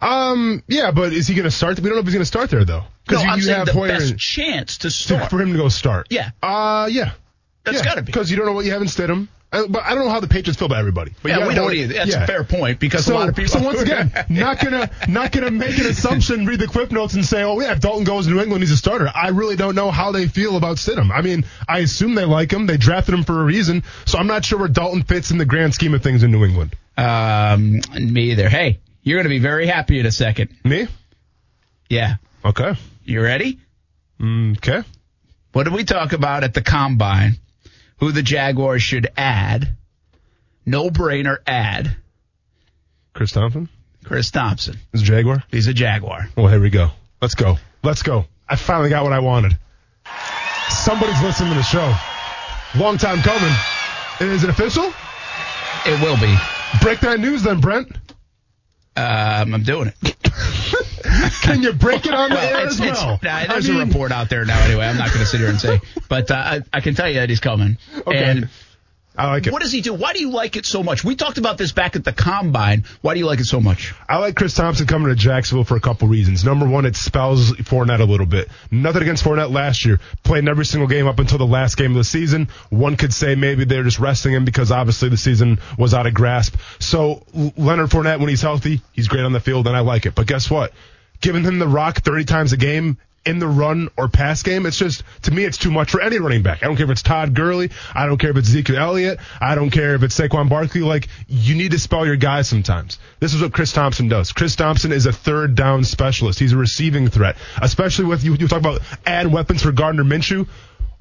Um, 0.00 0.62
yeah, 0.68 0.90
but 0.90 1.12
is 1.12 1.28
he 1.28 1.34
going 1.34 1.44
to 1.44 1.50
start? 1.50 1.78
We 1.78 1.84
don't 1.88 1.94
know 1.96 2.00
if 2.00 2.06
he's 2.06 2.14
going 2.14 2.22
to 2.22 2.26
start 2.26 2.50
there 2.50 2.64
though. 2.64 2.84
No, 3.10 3.20
you, 3.22 3.28
I'm 3.28 3.38
you 3.38 3.44
saying 3.44 3.56
have 3.58 3.66
the 3.66 3.72
Hoyer 3.72 3.88
best 3.88 4.10
and- 4.12 4.18
chance 4.20 4.78
to 4.78 4.88
to- 4.88 4.90
start. 4.90 5.30
for 5.30 5.40
him 5.40 5.52
to 5.52 5.58
go 5.58 5.68
start. 5.68 6.06
Yeah. 6.10 6.30
Uh, 6.42 6.88
yeah. 6.90 7.12
That's 7.64 7.78
yeah, 7.78 7.84
gotta 7.84 8.02
be. 8.02 8.06
because 8.06 8.30
you 8.30 8.36
don't 8.36 8.46
know 8.46 8.52
what 8.52 8.64
you 8.64 8.72
have 8.72 8.82
in 8.82 8.88
Stidham. 8.88 9.28
Uh, 9.52 9.66
but 9.68 9.82
I 9.84 9.94
don't 9.94 10.04
know 10.06 10.10
how 10.10 10.20
the 10.20 10.28
Patriots 10.28 10.58
feel 10.58 10.66
about 10.66 10.78
everybody. 10.78 11.12
But 11.22 11.28
yeah, 11.28 11.46
we 11.46 11.54
don't 11.54 11.72
either. 11.74 11.92
That's 11.94 12.10
yeah. 12.10 12.24
a 12.24 12.26
fair 12.26 12.42
point 12.42 12.80
because 12.80 13.04
So, 13.04 13.14
a 13.14 13.18
lot 13.18 13.28
of 13.28 13.36
people. 13.36 13.52
so 13.52 13.62
once 13.62 13.80
again, 13.82 14.10
not 14.30 14.58
gonna 14.60 14.90
not 15.08 15.30
gonna 15.30 15.50
make 15.50 15.76
an 15.78 15.86
assumption, 15.86 16.46
read 16.46 16.58
the 16.58 16.66
clip 16.66 16.90
notes, 16.90 17.12
and 17.14 17.24
say, 17.24 17.42
oh 17.42 17.60
yeah, 17.60 17.72
if 17.72 17.80
Dalton 17.80 18.04
goes 18.04 18.26
to 18.26 18.32
New 18.32 18.40
England, 18.40 18.62
he's 18.62 18.72
a 18.72 18.76
starter. 18.78 19.10
I 19.14 19.28
really 19.28 19.56
don't 19.56 19.74
know 19.74 19.90
how 19.90 20.10
they 20.10 20.26
feel 20.26 20.56
about 20.56 20.78
Stidham. 20.78 21.10
I 21.10 21.20
mean, 21.20 21.44
I 21.68 21.80
assume 21.80 22.14
they 22.14 22.24
like 22.24 22.50
him. 22.50 22.66
They 22.66 22.78
drafted 22.78 23.14
him 23.14 23.24
for 23.24 23.40
a 23.42 23.44
reason. 23.44 23.84
So 24.06 24.16
I'm 24.18 24.26
not 24.26 24.44
sure 24.44 24.58
where 24.58 24.68
Dalton 24.68 25.02
fits 25.02 25.30
in 25.30 25.36
the 25.38 25.44
grand 25.44 25.74
scheme 25.74 25.92
of 25.92 26.02
things 26.02 26.22
in 26.22 26.30
New 26.30 26.44
England. 26.46 26.74
um, 26.96 27.80
me 27.98 28.30
either. 28.32 28.48
Hey, 28.48 28.80
you're 29.02 29.18
going 29.18 29.24
to 29.24 29.28
be 29.30 29.38
very 29.38 29.66
happy 29.66 29.98
in 30.00 30.06
a 30.06 30.12
second. 30.12 30.48
Me? 30.64 30.86
Yeah, 31.90 32.14
Okay. 32.44 32.72
you 33.04 33.20
ready? 33.20 33.58
Okay. 34.22 34.82
What 35.52 35.64
did 35.64 35.72
we 35.74 35.84
talk 35.84 36.12
about 36.14 36.44
at 36.44 36.54
the 36.54 36.62
combine? 36.62 37.36
Who 38.02 38.10
the 38.10 38.24
Jaguars 38.24 38.82
should 38.82 39.06
add? 39.16 39.76
No 40.66 40.90
brainer 40.90 41.36
add 41.46 41.96
Chris 43.14 43.30
Thompson 43.30 43.68
Chris 44.02 44.32
Thompson. 44.32 44.76
is 44.92 45.02
a 45.02 45.04
Jaguar. 45.04 45.44
He's 45.52 45.68
a 45.68 45.72
Jaguar. 45.72 46.28
Well, 46.36 46.48
here 46.48 46.58
we 46.58 46.68
go. 46.68 46.90
Let's 47.20 47.36
go. 47.36 47.58
Let's 47.84 48.02
go. 48.02 48.24
I 48.48 48.56
finally 48.56 48.90
got 48.90 49.04
what 49.04 49.12
I 49.12 49.20
wanted. 49.20 49.56
Somebody's 50.68 51.22
listening 51.22 51.50
to 51.50 51.54
the 51.54 51.62
show. 51.62 51.94
Long 52.76 52.98
time 52.98 53.20
coming. 53.20 53.54
Is 54.18 54.42
it 54.42 54.50
official? 54.50 54.92
It 55.86 56.00
will 56.02 56.16
be. 56.16 56.36
Break 56.82 56.98
that 57.02 57.20
news 57.20 57.44
then, 57.44 57.60
Brent. 57.60 57.86
Um, 58.96 59.54
I'm 59.54 59.62
doing 59.62 59.92
it. 60.02 60.16
Can 61.42 61.62
you 61.62 61.72
break 61.72 62.06
it 62.06 62.14
on 62.14 62.30
the 62.30 62.40
air 62.40 62.66
it's, 62.66 62.80
as 62.80 62.86
it's, 62.86 63.00
well? 63.02 63.20
nah, 63.22 63.46
there's 63.46 63.68
I 63.68 63.72
a 63.72 63.78
mean, 63.78 63.88
report 63.88 64.12
out 64.12 64.28
there 64.30 64.44
now 64.44 64.60
anyway. 64.64 64.86
I'm 64.86 64.98
not 64.98 65.08
going 65.08 65.20
to 65.20 65.26
sit 65.26 65.40
here 65.40 65.48
and 65.48 65.60
say, 65.60 65.80
but 66.08 66.30
uh, 66.30 66.34
I, 66.34 66.60
I 66.72 66.80
can 66.80 66.94
tell 66.94 67.08
you 67.08 67.14
that 67.16 67.28
he's 67.28 67.40
coming. 67.40 67.78
Okay. 68.06 68.24
And 68.24 68.48
I 69.16 69.26
like 69.26 69.46
it. 69.46 69.52
What 69.52 69.60
does 69.60 69.72
he 69.72 69.82
do? 69.82 69.92
Why 69.92 70.14
do 70.14 70.20
you 70.20 70.30
like 70.30 70.56
it 70.56 70.64
so 70.64 70.82
much? 70.82 71.04
We 71.04 71.16
talked 71.16 71.36
about 71.36 71.58
this 71.58 71.72
back 71.72 71.96
at 71.96 72.04
the 72.04 72.12
combine. 72.12 72.84
Why 73.02 73.12
do 73.12 73.20
you 73.20 73.26
like 73.26 73.40
it 73.40 73.44
so 73.44 73.60
much? 73.60 73.94
I 74.08 74.18
like 74.18 74.36
Chris 74.36 74.54
Thompson 74.54 74.86
coming 74.86 75.08
to 75.08 75.14
Jacksonville 75.14 75.64
for 75.64 75.76
a 75.76 75.80
couple 75.80 76.08
reasons. 76.08 76.44
Number 76.44 76.66
one, 76.66 76.86
it 76.86 76.96
spells 76.96 77.52
Fournette 77.52 78.00
a 78.00 78.04
little 78.04 78.26
bit. 78.26 78.48
Nothing 78.70 79.02
against 79.02 79.22
Fournette 79.22 79.52
last 79.52 79.84
year. 79.84 80.00
Played 80.22 80.40
in 80.40 80.48
every 80.48 80.64
single 80.64 80.88
game 80.88 81.06
up 81.06 81.18
until 81.18 81.38
the 81.38 81.46
last 81.46 81.76
game 81.76 81.90
of 81.90 81.98
the 81.98 82.04
season. 82.04 82.48
One 82.70 82.96
could 82.96 83.12
say 83.12 83.34
maybe 83.34 83.64
they're 83.64 83.82
just 83.82 83.98
resting 83.98 84.32
him 84.32 84.46
because 84.46 84.72
obviously 84.72 85.10
the 85.10 85.18
season 85.18 85.58
was 85.76 85.92
out 85.92 86.06
of 86.06 86.14
grasp. 86.14 86.56
So 86.78 87.24
Leonard 87.34 87.90
Fournette, 87.90 88.18
when 88.18 88.30
he's 88.30 88.42
healthy, 88.42 88.80
he's 88.92 89.08
great 89.08 89.24
on 89.24 89.32
the 89.32 89.40
field, 89.40 89.66
and 89.66 89.76
I 89.76 89.80
like 89.80 90.06
it. 90.06 90.14
But 90.14 90.26
guess 90.26 90.50
what? 90.50 90.72
Giving 91.20 91.44
him 91.44 91.58
the 91.58 91.68
rock 91.68 91.98
30 91.98 92.24
times 92.24 92.52
a 92.52 92.56
game 92.56 92.96
in 93.24 93.38
the 93.38 93.46
run 93.46 93.88
or 93.96 94.08
pass 94.08 94.42
game. 94.42 94.66
It's 94.66 94.76
just, 94.76 95.02
to 95.22 95.30
me, 95.30 95.44
it's 95.44 95.58
too 95.58 95.70
much 95.70 95.90
for 95.90 96.00
any 96.00 96.18
running 96.18 96.42
back. 96.42 96.62
I 96.62 96.66
don't 96.66 96.76
care 96.76 96.86
if 96.86 96.90
it's 96.90 97.02
Todd 97.02 97.34
Gurley. 97.34 97.70
I 97.94 98.06
don't 98.06 98.18
care 98.18 98.30
if 98.30 98.36
it's 98.36 98.48
Zeke 98.48 98.70
Elliott. 98.70 99.20
I 99.40 99.54
don't 99.54 99.70
care 99.70 99.94
if 99.94 100.02
it's 100.02 100.18
Saquon 100.18 100.48
Barkley. 100.48 100.80
Like, 100.80 101.08
you 101.28 101.54
need 101.54 101.70
to 101.72 101.78
spell 101.78 102.04
your 102.04 102.16
guys 102.16 102.48
sometimes. 102.48 102.98
This 103.20 103.34
is 103.34 103.42
what 103.42 103.52
Chris 103.52 103.72
Thompson 103.72 104.08
does. 104.08 104.32
Chris 104.32 104.56
Thompson 104.56 104.92
is 104.92 105.06
a 105.06 105.12
third 105.12 105.54
down 105.54 105.84
specialist. 105.84 106.38
He's 106.38 106.52
a 106.52 106.56
receiving 106.56 107.08
threat, 107.08 107.36
especially 107.60 108.06
with 108.06 108.24
you, 108.24 108.34
you 108.34 108.48
talk 108.48 108.60
about 108.60 108.80
add 109.06 109.30
weapons 109.32 109.62
for 109.62 109.72
Gardner 109.72 110.04
Minshew. 110.04 110.48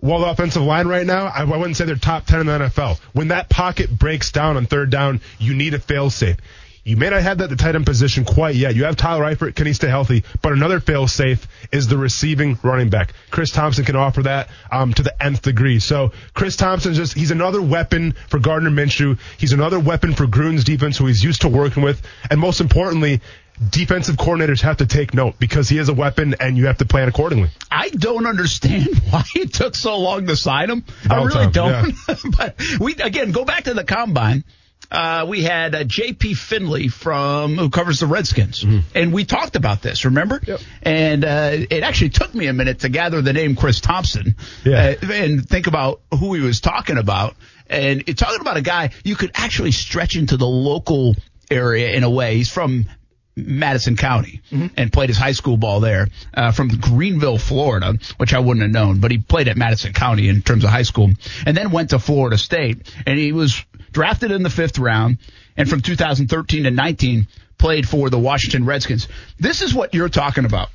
Well, 0.01 0.19
the 0.19 0.29
offensive 0.31 0.63
line 0.63 0.87
right 0.87 1.05
now, 1.05 1.27
I 1.27 1.43
wouldn't 1.43 1.77
say 1.77 1.85
they're 1.85 1.95
top 1.95 2.25
10 2.25 2.39
in 2.39 2.45
the 2.47 2.53
NFL. 2.53 2.99
When 3.13 3.27
that 3.27 3.49
pocket 3.49 3.91
breaks 3.91 4.31
down 4.31 4.57
on 4.57 4.65
third 4.65 4.89
down, 4.89 5.21
you 5.37 5.53
need 5.53 5.75
a 5.75 5.79
fail 5.79 6.09
safe. 6.09 6.37
You 6.83 6.97
may 6.97 7.09
not 7.09 7.21
have 7.21 7.37
that 7.37 7.49
the 7.49 7.55
tight 7.55 7.75
end 7.75 7.85
position 7.85 8.25
quite 8.25 8.55
yet. 8.55 8.75
You 8.75 8.85
have 8.85 8.95
Tyler 8.95 9.23
Eifert. 9.23 9.55
Can 9.55 9.67
he 9.67 9.73
stay 9.73 9.87
healthy? 9.87 10.23
But 10.41 10.53
another 10.53 10.79
fail 10.79 11.07
safe 11.07 11.47
is 11.71 11.87
the 11.87 11.97
receiving 11.97 12.57
running 12.63 12.89
back. 12.89 13.13
Chris 13.29 13.51
Thompson 13.51 13.85
can 13.85 13.95
offer 13.95 14.23
that 14.23 14.49
um, 14.71 14.91
to 14.93 15.03
the 15.03 15.23
nth 15.23 15.43
degree. 15.43 15.79
So 15.79 16.11
Chris 16.33 16.55
Thompson 16.55 16.95
just 16.95 17.13
he's 17.13 17.29
another 17.29 17.61
weapon 17.61 18.13
for 18.29 18.39
Gardner 18.39 18.71
Minshew. 18.71 19.19
He's 19.37 19.53
another 19.53 19.79
weapon 19.79 20.13
for 20.13 20.25
Gruden's 20.25 20.63
defense, 20.63 20.97
who 20.97 21.05
he's 21.05 21.23
used 21.23 21.41
to 21.41 21.49
working 21.49 21.83
with. 21.83 22.01
And 22.31 22.39
most 22.39 22.61
importantly, 22.61 23.21
defensive 23.69 24.15
coordinators 24.15 24.61
have 24.61 24.77
to 24.77 24.87
take 24.87 25.13
note 25.13 25.35
because 25.37 25.69
he 25.69 25.77
is 25.77 25.87
a 25.87 25.93
weapon 25.93 26.35
and 26.39 26.57
you 26.57 26.65
have 26.65 26.79
to 26.79 26.85
plan 26.85 27.07
accordingly. 27.07 27.49
I 27.69 27.89
don't 27.89 28.25
understand 28.25 28.99
why 29.11 29.23
it 29.35 29.53
took 29.53 29.75
so 29.75 29.99
long 29.99 30.25
to 30.25 30.35
sign 30.35 30.71
him. 30.71 30.83
I 31.07 31.17
really 31.17 31.31
time, 31.31 31.51
don't. 31.51 31.95
but 32.37 32.59
we 32.79 32.95
again 32.95 33.31
go 33.31 33.45
back 33.45 33.65
to 33.65 33.75
the 33.75 33.83
combine. 33.83 34.43
Uh, 34.91 35.25
we 35.27 35.41
had 35.43 35.73
uh, 35.73 35.83
J.P. 35.85 36.33
Finlay 36.33 36.89
from 36.89 37.55
who 37.57 37.69
covers 37.69 38.01
the 38.01 38.07
Redskins, 38.07 38.65
and 38.93 39.13
we 39.13 39.23
talked 39.23 39.55
about 39.55 39.81
this. 39.81 40.03
Remember? 40.05 40.41
Yep. 40.45 40.59
And 40.83 41.23
uh, 41.23 41.51
it 41.53 41.83
actually 41.83 42.09
took 42.09 42.35
me 42.35 42.47
a 42.47 42.53
minute 42.53 42.79
to 42.79 42.89
gather 42.89 43.21
the 43.21 43.31
name 43.33 43.55
Chris 43.55 43.79
Thompson 43.79 44.35
Yeah. 44.65 44.95
uh, 45.01 45.11
and 45.11 45.47
think 45.47 45.67
about 45.67 46.01
who 46.19 46.33
he 46.33 46.41
was 46.41 46.59
talking 46.59 46.97
about. 46.97 47.35
And 47.67 48.03
it, 48.07 48.17
talking 48.17 48.41
about 48.41 48.57
a 48.57 48.61
guy 48.61 48.89
you 49.05 49.15
could 49.15 49.31
actually 49.33 49.71
stretch 49.71 50.17
into 50.17 50.35
the 50.35 50.47
local 50.47 51.15
area 51.49 51.91
in 51.95 52.03
a 52.03 52.09
way. 52.09 52.35
He's 52.35 52.51
from 52.51 52.85
Madison 53.33 53.95
County 53.95 54.41
and 54.51 54.91
played 54.91 55.07
his 55.07 55.17
high 55.17 55.31
school 55.31 55.55
ball 55.55 55.79
there 55.79 56.09
uh, 56.33 56.51
from 56.51 56.67
Greenville, 56.67 57.37
Florida, 57.37 57.93
which 58.17 58.33
I 58.33 58.39
wouldn't 58.39 58.61
have 58.61 58.71
known, 58.71 58.99
but 58.99 59.09
he 59.09 59.19
played 59.19 59.47
at 59.47 59.55
Madison 59.55 59.93
County 59.93 60.27
in 60.27 60.41
terms 60.41 60.65
of 60.65 60.69
high 60.69 60.81
school 60.83 61.09
and 61.45 61.55
then 61.55 61.71
went 61.71 61.91
to 61.91 61.99
Florida 61.99 62.37
State 62.37 62.93
and 63.05 63.17
he 63.17 63.31
was 63.31 63.63
drafted 63.91 64.31
in 64.31 64.43
the 64.43 64.49
fifth 64.49 64.79
round 64.79 65.17
and 65.57 65.69
from 65.69 65.81
2013 65.81 66.63
to 66.63 66.71
19 66.71 67.27
played 67.57 67.87
for 67.87 68.09
the 68.09 68.19
Washington 68.19 68.65
Redskins. 68.65 69.07
This 69.39 69.61
is 69.61 69.73
what 69.73 69.93
you're 69.93 70.09
talking 70.09 70.45
about. 70.45 70.69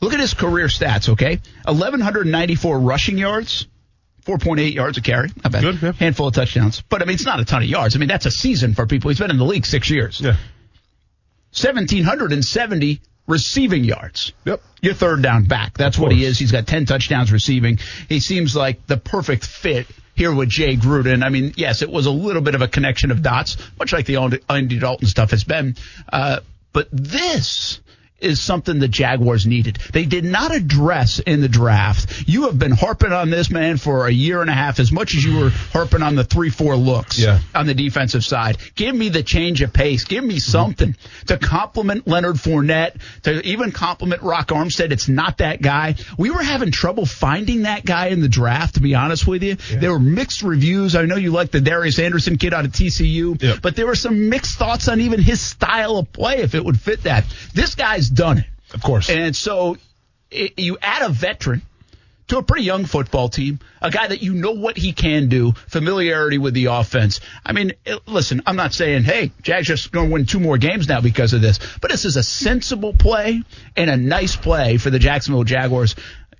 Look 0.00 0.12
at 0.12 0.20
his 0.20 0.34
career 0.34 0.66
stats, 0.66 1.08
okay? 1.10 1.40
1,194 1.64 2.78
rushing 2.78 3.18
yards, 3.18 3.66
4.8 4.24 4.74
yards 4.74 4.98
a 4.98 5.00
carry. 5.00 5.30
Not 5.42 5.52
bad. 5.52 5.62
Good, 5.62 5.82
yeah. 5.82 5.92
Handful 5.92 6.28
of 6.28 6.34
touchdowns. 6.34 6.82
But, 6.82 7.02
I 7.02 7.06
mean, 7.06 7.14
it's 7.14 7.24
not 7.24 7.40
a 7.40 7.44
ton 7.44 7.62
of 7.62 7.68
yards. 7.68 7.96
I 7.96 7.98
mean, 7.98 8.08
that's 8.08 8.26
a 8.26 8.30
season 8.30 8.74
for 8.74 8.86
people. 8.86 9.08
He's 9.08 9.18
been 9.18 9.30
in 9.30 9.38
the 9.38 9.44
league 9.44 9.64
six 9.64 9.88
years. 9.88 10.20
Yeah. 10.20 10.36
1,770 11.58 13.00
receiving 13.26 13.84
yards. 13.84 14.32
Yep. 14.44 14.62
Your 14.82 14.94
third 14.94 15.22
down 15.22 15.44
back. 15.44 15.78
That's 15.78 15.98
what 15.98 16.12
he 16.12 16.24
is. 16.24 16.38
He's 16.38 16.52
got 16.52 16.66
10 16.66 16.84
touchdowns 16.84 17.32
receiving. 17.32 17.78
He 18.08 18.20
seems 18.20 18.54
like 18.54 18.86
the 18.86 18.98
perfect 18.98 19.46
fit 19.46 19.86
here 20.16 20.34
with 20.34 20.48
Jay 20.48 20.76
Gruden. 20.76 21.24
I 21.24 21.28
mean, 21.28 21.52
yes, 21.56 21.82
it 21.82 21.90
was 21.90 22.06
a 22.06 22.10
little 22.10 22.42
bit 22.42 22.54
of 22.54 22.62
a 22.62 22.68
connection 22.68 23.10
of 23.10 23.22
dots, 23.22 23.56
much 23.78 23.92
like 23.92 24.06
the 24.06 24.40
Andy 24.48 24.78
Dalton 24.78 25.06
stuff 25.06 25.30
has 25.30 25.44
been. 25.44 25.76
Uh, 26.12 26.40
but 26.72 26.88
this 26.90 27.80
is 28.20 28.40
something 28.40 28.78
the 28.78 28.88
Jaguars 28.88 29.46
needed. 29.46 29.78
They 29.92 30.04
did 30.06 30.24
not 30.24 30.54
address 30.54 31.18
in 31.18 31.40
the 31.40 31.48
draft. 31.48 32.24
You 32.26 32.44
have 32.44 32.58
been 32.58 32.72
harping 32.72 33.12
on 33.12 33.30
this 33.30 33.50
man 33.50 33.76
for 33.76 34.06
a 34.06 34.10
year 34.10 34.40
and 34.40 34.48
a 34.48 34.54
half 34.54 34.80
as 34.80 34.90
much 34.90 35.14
as 35.14 35.24
you 35.24 35.38
were 35.38 35.50
harping 35.50 36.02
on 36.02 36.14
the 36.14 36.24
three, 36.24 36.50
four 36.50 36.76
looks 36.76 37.18
Yeah. 37.18 37.40
on 37.54 37.66
the 37.66 37.74
defensive 37.74 38.24
side. 38.24 38.56
Give 38.74 38.94
me 38.94 39.10
the 39.10 39.22
change 39.22 39.60
of 39.62 39.72
pace. 39.72 40.04
Give 40.04 40.24
me 40.24 40.34
mm-hmm. 40.36 40.50
something 40.50 40.96
to 41.26 41.36
complement 41.38 42.06
Leonard 42.08 42.36
Fournette, 42.36 42.96
to 43.24 43.46
even 43.46 43.70
complement 43.72 44.22
Rock 44.22 44.48
Armstead. 44.48 44.92
It's 44.92 45.08
not 45.08 45.38
that 45.38 45.60
guy. 45.60 45.96
We 46.16 46.30
were 46.30 46.42
having 46.42 46.70
trouble 46.70 47.04
finding 47.06 47.62
that 47.62 47.84
guy 47.84 48.06
in 48.06 48.20
the 48.22 48.28
draft, 48.28 48.74
to 48.76 48.80
be 48.80 48.94
honest 48.94 49.26
with 49.26 49.42
you. 49.42 49.56
There 49.56 49.92
were 49.92 49.98
mixed 49.98 50.42
reviews. 50.42 50.96
I 50.96 51.02
know 51.02 51.16
you 51.16 51.32
like 51.32 51.50
the 51.50 51.60
Darius 51.60 51.98
Anderson 51.98 52.38
kid 52.38 52.54
out 52.54 52.64
of 52.64 52.72
TCU, 52.72 53.40
Yep. 53.42 53.58
but 53.62 53.76
there 53.76 53.86
were 53.86 53.94
some 53.94 54.28
mixed 54.30 54.58
thoughts 54.58 54.88
on 54.88 55.00
even 55.00 55.20
his 55.20 55.40
style 55.40 55.98
of 55.98 56.12
play, 56.12 56.38
if 56.38 56.54
it 56.54 56.64
would 56.64 56.80
fit 56.80 57.02
that. 57.02 57.24
This 57.52 57.74
guy's 57.74 58.05
done 58.10 58.38
it. 58.38 58.46
Of 58.74 58.82
course. 58.82 59.08
And 59.10 59.34
so 59.34 59.76
it, 60.30 60.58
you 60.58 60.78
add 60.82 61.02
a 61.02 61.08
veteran 61.08 61.62
to 62.28 62.38
a 62.38 62.42
pretty 62.42 62.64
young 62.64 62.84
football 62.84 63.28
team, 63.28 63.60
a 63.80 63.88
guy 63.88 64.08
that 64.08 64.20
you 64.20 64.34
know 64.34 64.50
what 64.50 64.76
he 64.76 64.92
can 64.92 65.28
do, 65.28 65.52
familiarity 65.68 66.38
with 66.38 66.54
the 66.54 66.64
offense. 66.66 67.20
I 67.44 67.52
mean, 67.52 67.72
it- 67.84 68.08
listen, 68.08 68.42
I'm 68.46 68.56
not 68.56 68.74
saying, 68.74 69.04
hey, 69.04 69.30
Jags 69.42 69.68
just 69.68 69.92
going 69.92 70.08
to 70.08 70.12
win 70.12 70.26
two 70.26 70.40
more 70.40 70.58
games 70.58 70.88
now 70.88 71.00
because 71.00 71.32
of 71.34 71.40
this, 71.40 71.60
but 71.80 71.90
this 71.90 72.04
is 72.04 72.16
a 72.16 72.24
sensible 72.24 72.92
play 72.94 73.42
and 73.76 73.88
a 73.88 73.96
nice 73.96 74.34
play 74.34 74.76
for 74.76 74.90
the 74.90 74.98
Jacksonville 74.98 75.44
Jaguars. 75.44 75.94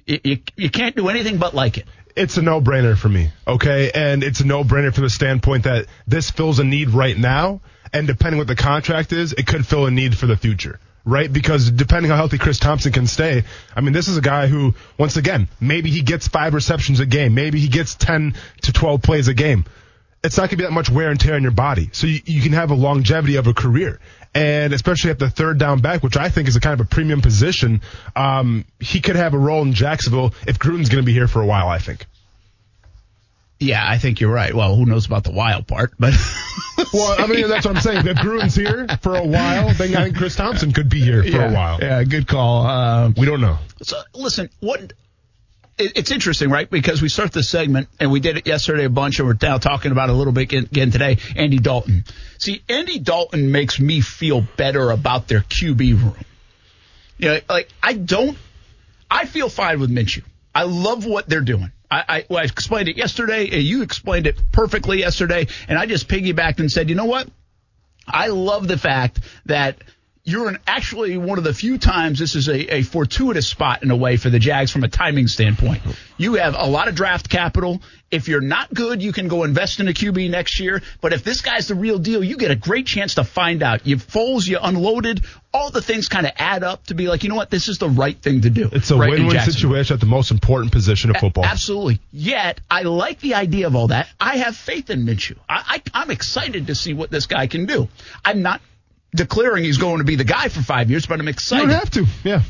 You, 0.07 0.19
you, 0.25 0.39
you 0.57 0.71
can't 0.71 0.97
do 0.97 1.09
anything 1.09 1.37
but 1.39 1.55
like 1.55 1.79
it. 1.79 1.87
it's 2.17 2.37
a 2.37 2.43
no-brainer 2.43 2.97
for 2.99 3.09
me, 3.09 3.31
okay? 3.47 3.93
And 3.95 4.25
it's 4.25 4.41
a 4.41 4.45
no-brainer 4.47 4.93
from 4.93 5.05
the 5.05 5.11
standpoint 5.11 5.65
that 5.65 5.87
this 6.09 6.33
fills 6.33 6.59
a 6.59 6.65
need 6.65 6.91
right 6.91 7.17
now, 7.17 7.61
and 7.93 8.09
depending 8.09 8.39
what 8.39 8.49
the 8.49 8.57
contract 8.57 9.13
is, 9.13 9.33
it 9.35 9.47
could 9.47 9.65
fill 9.65 9.87
a 9.87 9.91
need 9.93 10.17
for 10.19 10.27
the 10.27 10.37
future, 10.37 10.81
right? 11.07 11.33
Because 11.33 11.71
depending 11.71 12.11
how 12.11 12.17
healthy 12.17 12.37
Chris 12.37 12.59
Thompson 12.59 12.93
can 12.93 13.07
stay, 13.07 13.45
I 13.75 13.81
mean, 13.81 13.95
this 13.95 14.09
is 14.09 14.19
a 14.19 14.21
guy 14.21 14.49
who, 14.49 14.75
once 14.99 15.17
again, 15.17 15.49
maybe 15.61 15.89
he 15.89 16.03
gets 16.03 16.29
five 16.29 16.53
receptions 16.53 17.01
a 17.01 17.07
game, 17.07 17.35
maybe 17.35 17.61
he 17.61 17.69
gets 17.69 17.95
10 17.95 18.35
to 18.63 18.73
12 18.73 19.01
plays 19.01 19.29
a 19.29 19.35
game. 19.35 19.65
It's 20.25 20.37
not 20.37 20.51
going 20.51 20.51
to 20.51 20.57
be 20.57 20.63
that 20.65 20.73
much 20.73 20.91
wear 20.91 21.11
and 21.11 21.21
tear 21.21 21.37
on 21.37 21.43
your 21.43 21.53
body, 21.53 21.89
so 21.93 22.09
you, 22.09 22.21
you 22.27 22.43
can 22.43 22.53
have 22.53 22.73
a 22.73 22.75
longevity 22.75 23.37
of 23.37 23.47
a 23.47 23.55
career. 23.55 24.01
And 24.35 24.75
especially 24.75 25.11
at 25.11 25.19
the 25.19 25.31
third 25.31 25.59
down 25.59 25.81
back, 25.81 26.03
which 26.03 26.17
I 26.17 26.29
think 26.29 26.49
is 26.49 26.57
a 26.57 26.61
kind 26.61 26.79
of 26.79 26.85
a 26.85 26.89
premium 26.89 27.23
position, 27.23 27.81
um, 28.17 28.67
he 28.81 29.01
could 29.01 29.17
have 29.17 29.33
a 29.33 29.39
role 29.39 29.63
in 29.63 29.73
Jacksonville 29.73 30.35
if 30.47 30.59
Gruden's 30.59 30.89
going 30.91 31.03
to 31.03 31.07
be 31.07 31.13
here 31.13 31.29
for 31.29 31.41
a 31.41 31.47
while, 31.47 31.69
I 31.69 31.79
think. 31.79 32.07
Yeah, 33.59 33.83
I 33.87 33.99
think 33.99 34.21
you're 34.21 34.33
right. 34.33 34.55
Well, 34.55 34.77
who 34.77 34.85
knows 34.85 35.07
about 35.07 35.25
the 35.25 35.33
wild 35.33 35.67
part, 35.67 35.93
but 35.99 36.13
Well, 36.93 37.17
I 37.19 37.27
mean, 37.27 37.49
that's 37.49 37.67
what 37.67 37.77
I'm 37.77 37.83
saying. 37.83 38.07
If 38.07 38.19
Gruden's 38.19 38.55
here 38.55 38.87
for 39.01 39.17
a 39.17 39.27
while, 39.27 39.73
then 39.75 39.97
I 39.97 40.05
think 40.05 40.17
Chris 40.17 40.37
Thompson 40.37 40.73
could 40.73 40.89
be 40.89 41.01
here 41.01 41.23
for 41.23 41.29
yeah, 41.29 41.51
a 41.51 41.55
while. 41.55 41.79
Yeah, 41.81 42.05
good 42.05 42.29
call. 42.29 42.67
Um, 42.67 43.15
We 43.17 43.27
don't 43.27 43.41
know. 43.41 43.59
So 43.83 43.97
listen, 44.15 44.51
what 44.61 44.93
it's 45.79 46.11
interesting, 46.11 46.51
right? 46.51 46.69
Because 46.69 47.03
we 47.03 47.09
start 47.09 47.33
this 47.33 47.49
segment 47.49 47.89
and 48.01 48.11
we 48.11 48.21
did 48.21 48.37
it 48.39 48.47
yesterday 48.47 48.85
a 48.85 48.91
bunch, 48.91 49.19
and 49.19 49.29
we're 49.29 49.37
now 49.41 49.59
talking 49.59 49.93
about 49.93 50.09
it 50.09 50.13
a 50.13 50.17
little 50.17 50.33
bit 50.33 50.43
again, 50.43 50.65
again 50.65 50.91
today. 50.91 51.19
Andy 51.35 51.59
Dalton. 51.59 52.05
See, 52.39 52.63
Andy 52.69 52.99
Dalton 52.99 53.53
makes 53.53 53.79
me 53.79 54.01
feel 54.01 54.43
better 54.57 54.91
about 54.91 55.29
their 55.29 55.41
QB 55.41 56.03
room. 56.03 56.17
You 57.19 57.29
know, 57.29 57.41
like 57.49 57.71
I 57.83 57.95
don't. 57.95 58.37
I 59.11 59.25
feel 59.27 59.49
fine 59.49 59.81
with 59.81 59.91
Minshew. 59.91 60.25
I 60.55 60.65
love 60.65 61.07
what 61.07 61.29
they're 61.29 61.41
doing. 61.41 61.73
I, 61.91 62.05
I, 62.09 62.27
well, 62.29 62.41
I 62.41 62.45
explained 62.45 62.89
it 62.89 62.97
yesterday. 62.97 63.59
You 63.59 63.83
explained 63.83 64.27
it 64.27 64.39
perfectly 64.53 64.99
yesterday, 65.01 65.47
and 65.69 65.79
I 65.79 65.87
just 65.87 66.09
piggybacked 66.09 66.59
and 66.59 66.71
said, 66.71 66.89
you 66.89 66.95
know 66.95 67.05
what? 67.05 67.29
I 68.07 68.29
love 68.29 68.69
the 68.69 68.79
fact 68.79 69.21
that 69.47 69.83
you're 70.27 70.49
an, 70.49 70.59
actually 70.67 71.17
one 71.17 71.39
of 71.39 71.45
the 71.45 71.55
few 71.55 71.79
times 71.79 72.19
this 72.19 72.35
is 72.35 72.49
a, 72.49 72.75
a 72.75 72.83
fortuitous 72.83 73.47
spot 73.47 73.85
in 73.85 73.93
a 73.93 73.97
way 73.97 74.17
for 74.17 74.29
the 74.29 74.41
Jags 74.41 74.73
from 74.73 74.83
a 74.83 74.89
timing 74.89 75.29
standpoint. 75.29 75.83
You 76.19 76.35
have 76.35 76.57
a 76.59 76.67
lot 76.67 76.89
of 76.89 76.97
draft 76.97 77.31
capital. 77.31 77.81
If 78.11 78.27
you're 78.27 78.41
not 78.41 78.75
good, 78.75 79.05
you 79.05 79.13
can 79.13 79.29
go 79.29 79.45
invest 79.45 79.79
in 79.79 79.87
a 79.87 79.93
QB 79.93 80.29
next 80.31 80.59
year. 80.59 80.83
But 81.01 81.13
if 81.13 81.23
this 81.23 81.43
guy's 81.43 81.69
the 81.69 81.77
real 81.77 82.01
deal, 82.01 82.25
you 82.25 82.37
get 82.37 82.51
a 82.51 82.57
great 82.57 82.87
chance 82.87 83.15
to 83.15 83.25
find 83.25 83.63
out. 83.63 83.87
You 83.87 83.99
Foles, 83.99 84.49
you 84.49 84.59
unloaded, 84.61 85.25
all 85.55 85.71
the 85.71 85.81
things 85.81 86.09
kind 86.09 86.27
of 86.27 86.33
add 86.37 86.65
up 86.65 86.87
to 86.89 86.95
be 86.95 87.07
like, 87.07 87.23
you 87.23 87.29
know 87.29 87.37
what, 87.37 87.51
this 87.51 87.69
is 87.69 87.79
the 87.79 87.89
right 87.89 88.21
thing 88.21 88.41
to 88.41 88.51
do. 88.51 88.69
It's 88.73 88.91
a 88.91 88.97
right 88.97 89.11
win-win 89.11 89.41
situation 89.41 89.95
at 89.95 90.01
the 90.01 90.07
most 90.07 90.33
important 90.33 90.73
position 90.73 91.11
of 91.11 91.19
football. 91.19 91.45
Absolutely. 91.45 92.01
Yet, 92.13 92.61
I 92.69 92.83
like 92.83 93.21
the 93.21 93.35
idea 93.35 93.69
of 93.69 93.77
all 93.77 93.89
that. 93.89 94.09
I 94.19 94.39
have 94.39 94.57
faith 94.57 94.91
in 94.91 95.07
Minshew. 95.07 95.37
I, 95.49 95.83
I, 95.95 96.03
I'm 96.03 96.11
excited 96.11 96.67
to 96.67 96.75
see 96.75 96.95
what 96.95 97.11
this 97.11 97.27
guy 97.27 97.47
can 97.47 97.67
do. 97.67 97.89
I'm 98.25 98.43
not 98.43 98.61
declaring 99.17 99.65
he's 99.65 99.79
going 99.79 99.99
to 99.99 100.05
be 100.05 100.15
the 100.17 100.25
guy 100.25 100.49
for 100.49 100.63
five 100.63 100.91
years, 100.91 101.07
but 101.07 101.19
I'm 101.19 101.27
You 101.27 101.31
excited. 101.31 101.63
don't 101.69 101.71
have 101.79 101.91
to. 101.93 102.07
Yeah. 102.25 102.43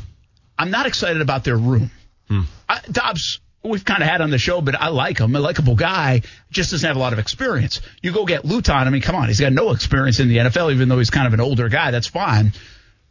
I'm 0.58 0.70
not 0.70 0.86
excited 0.86 1.22
about 1.22 1.44
their 1.44 1.56
room. 1.56 1.90
Hmm. 2.28 2.42
I, 2.68 2.80
Dobbs, 2.90 3.40
we've 3.62 3.84
kind 3.84 4.02
of 4.02 4.08
had 4.08 4.20
on 4.20 4.30
the 4.30 4.38
show, 4.38 4.60
but 4.60 4.74
I 4.80 4.88
like 4.88 5.18
him. 5.18 5.34
A 5.36 5.40
likable 5.40 5.76
guy, 5.76 6.22
just 6.50 6.70
doesn't 6.70 6.86
have 6.86 6.96
a 6.96 7.00
lot 7.00 7.12
of 7.12 7.18
experience. 7.18 7.80
You 8.02 8.12
go 8.12 8.24
get 8.26 8.44
Luton. 8.44 8.74
I 8.86 8.90
mean, 8.90 9.02
come 9.02 9.16
on, 9.16 9.28
he's 9.28 9.40
got 9.40 9.52
no 9.52 9.70
experience 9.72 10.18
in 10.20 10.28
the 10.28 10.38
NFL, 10.38 10.72
even 10.72 10.88
though 10.88 10.98
he's 10.98 11.10
kind 11.10 11.26
of 11.26 11.34
an 11.34 11.40
older 11.40 11.68
guy. 11.68 11.90
That's 11.90 12.06
fine. 12.06 12.52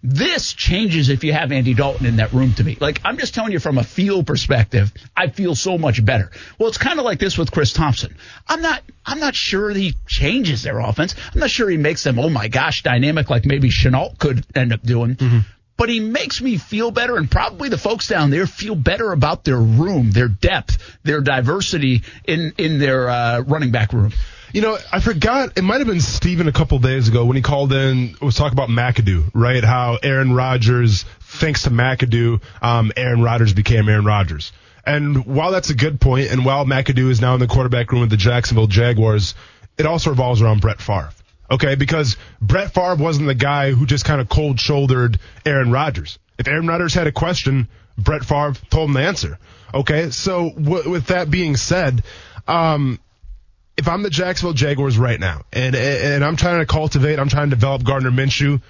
This 0.07 0.53
changes 0.53 1.09
if 1.09 1.23
you 1.23 1.33
have 1.33 1.51
Andy 1.51 1.73
Dalton 1.73 2.05
in 2.05 2.17
that 2.17 2.31
room 2.31 2.53
to 2.53 2.63
me. 2.63 2.77
Like, 2.79 3.01
I'm 3.03 3.17
just 3.17 3.33
telling 3.33 3.51
you 3.51 3.59
from 3.59 3.79
a 3.79 3.83
feel 3.83 4.23
perspective, 4.23 4.93
I 5.17 5.29
feel 5.29 5.55
so 5.55 5.79
much 5.79 6.05
better. 6.05 6.29
Well, 6.59 6.69
it's 6.69 6.77
kind 6.77 6.99
of 6.99 7.05
like 7.05 7.17
this 7.17 7.39
with 7.39 7.51
Chris 7.51 7.73
Thompson. 7.73 8.15
I'm 8.47 8.61
not, 8.61 8.83
I'm 9.03 9.19
not 9.19 9.33
sure 9.33 9.71
he 9.71 9.95
changes 10.05 10.61
their 10.61 10.77
offense. 10.77 11.15
I'm 11.33 11.39
not 11.39 11.49
sure 11.49 11.67
he 11.67 11.77
makes 11.77 12.03
them, 12.03 12.19
oh 12.19 12.29
my 12.29 12.49
gosh, 12.49 12.83
dynamic 12.83 13.31
like 13.31 13.47
maybe 13.47 13.69
Shenault 13.69 14.19
could 14.19 14.45
end 14.55 14.73
up 14.73 14.83
doing. 14.83 15.15
Mm-hmm. 15.15 15.39
But 15.75 15.89
he 15.89 15.99
makes 15.99 16.39
me 16.39 16.57
feel 16.57 16.91
better, 16.91 17.17
and 17.17 17.29
probably 17.29 17.69
the 17.69 17.77
folks 17.77 18.07
down 18.07 18.29
there 18.29 18.45
feel 18.45 18.75
better 18.75 19.11
about 19.11 19.43
their 19.43 19.57
room, 19.57 20.11
their 20.11 20.29
depth, 20.29 20.77
their 21.03 21.19
diversity 21.19 22.03
in 22.23 22.53
in 22.57 22.79
their 22.79 23.09
uh, 23.09 23.39
running 23.41 23.71
back 23.71 23.91
room. 23.91 24.13
You 24.55 24.61
know, 24.61 24.77
I 24.89 25.01
forgot. 25.01 25.57
It 25.57 25.65
might 25.65 25.79
have 25.79 25.87
been 25.87 25.99
Steven 25.99 26.47
a 26.47 26.53
couple 26.53 26.79
days 26.79 27.09
ago 27.09 27.25
when 27.25 27.35
he 27.35 27.41
called 27.41 27.73
in. 27.73 28.15
Was 28.21 28.35
talking 28.35 28.57
about 28.57 28.69
McAdoo, 28.69 29.29
right? 29.33 29.61
How 29.61 29.99
Aaron 30.01 30.31
Rodgers, 30.31 31.03
thanks 31.19 31.63
to 31.63 31.71
McAdoo, 31.71 32.41
um, 32.61 32.93
Aaron 32.95 33.21
Rodgers 33.21 33.51
became 33.51 33.89
Aaron 33.89 34.05
Rodgers. 34.05 34.53
And 34.85 35.25
while 35.25 35.51
that's 35.51 35.71
a 35.71 35.75
good 35.75 35.99
point, 35.99 36.31
and 36.31 36.45
while 36.45 36.65
McAdoo 36.65 37.09
is 37.09 37.19
now 37.19 37.33
in 37.33 37.41
the 37.41 37.47
quarterback 37.47 37.91
room 37.91 37.99
with 37.99 38.11
the 38.11 38.15
Jacksonville 38.15 38.67
Jaguars, 38.67 39.35
it 39.77 39.85
also 39.85 40.11
revolves 40.11 40.41
around 40.41 40.61
Brett 40.61 40.79
Favre. 40.79 41.09
Okay, 41.51 41.75
because 41.75 42.15
Brett 42.39 42.73
Favre 42.73 42.95
wasn't 42.95 43.27
the 43.27 43.35
guy 43.35 43.71
who 43.71 43.85
just 43.85 44.05
kind 44.05 44.21
of 44.21 44.29
cold 44.29 44.57
shouldered 44.57 45.19
Aaron 45.45 45.69
Rodgers. 45.69 46.17
If 46.39 46.47
Aaron 46.47 46.65
Rodgers 46.65 46.93
had 46.93 47.07
a 47.07 47.11
question, 47.11 47.67
Brett 47.97 48.23
Favre 48.23 48.53
told 48.69 48.87
him 48.87 48.93
the 48.93 49.01
answer. 49.01 49.37
Okay, 49.73 50.11
so 50.11 50.51
w- 50.51 50.89
with 50.91 51.07
that 51.07 51.29
being 51.29 51.57
said, 51.57 52.05
um, 52.47 52.99
if 53.77 53.87
I'm 53.87 54.03
the 54.03 54.09
Jacksonville 54.09 54.53
Jaguars 54.53 54.97
right 54.97 55.19
now, 55.19 55.41
and 55.51 55.75
and 55.75 56.23
I'm 56.23 56.35
trying 56.35 56.59
to 56.59 56.65
cultivate, 56.65 57.19
I'm 57.19 57.29
trying 57.29 57.49
to 57.49 57.55
develop 57.55 57.83
Gardner 57.83 58.11
Minshew. 58.11 58.61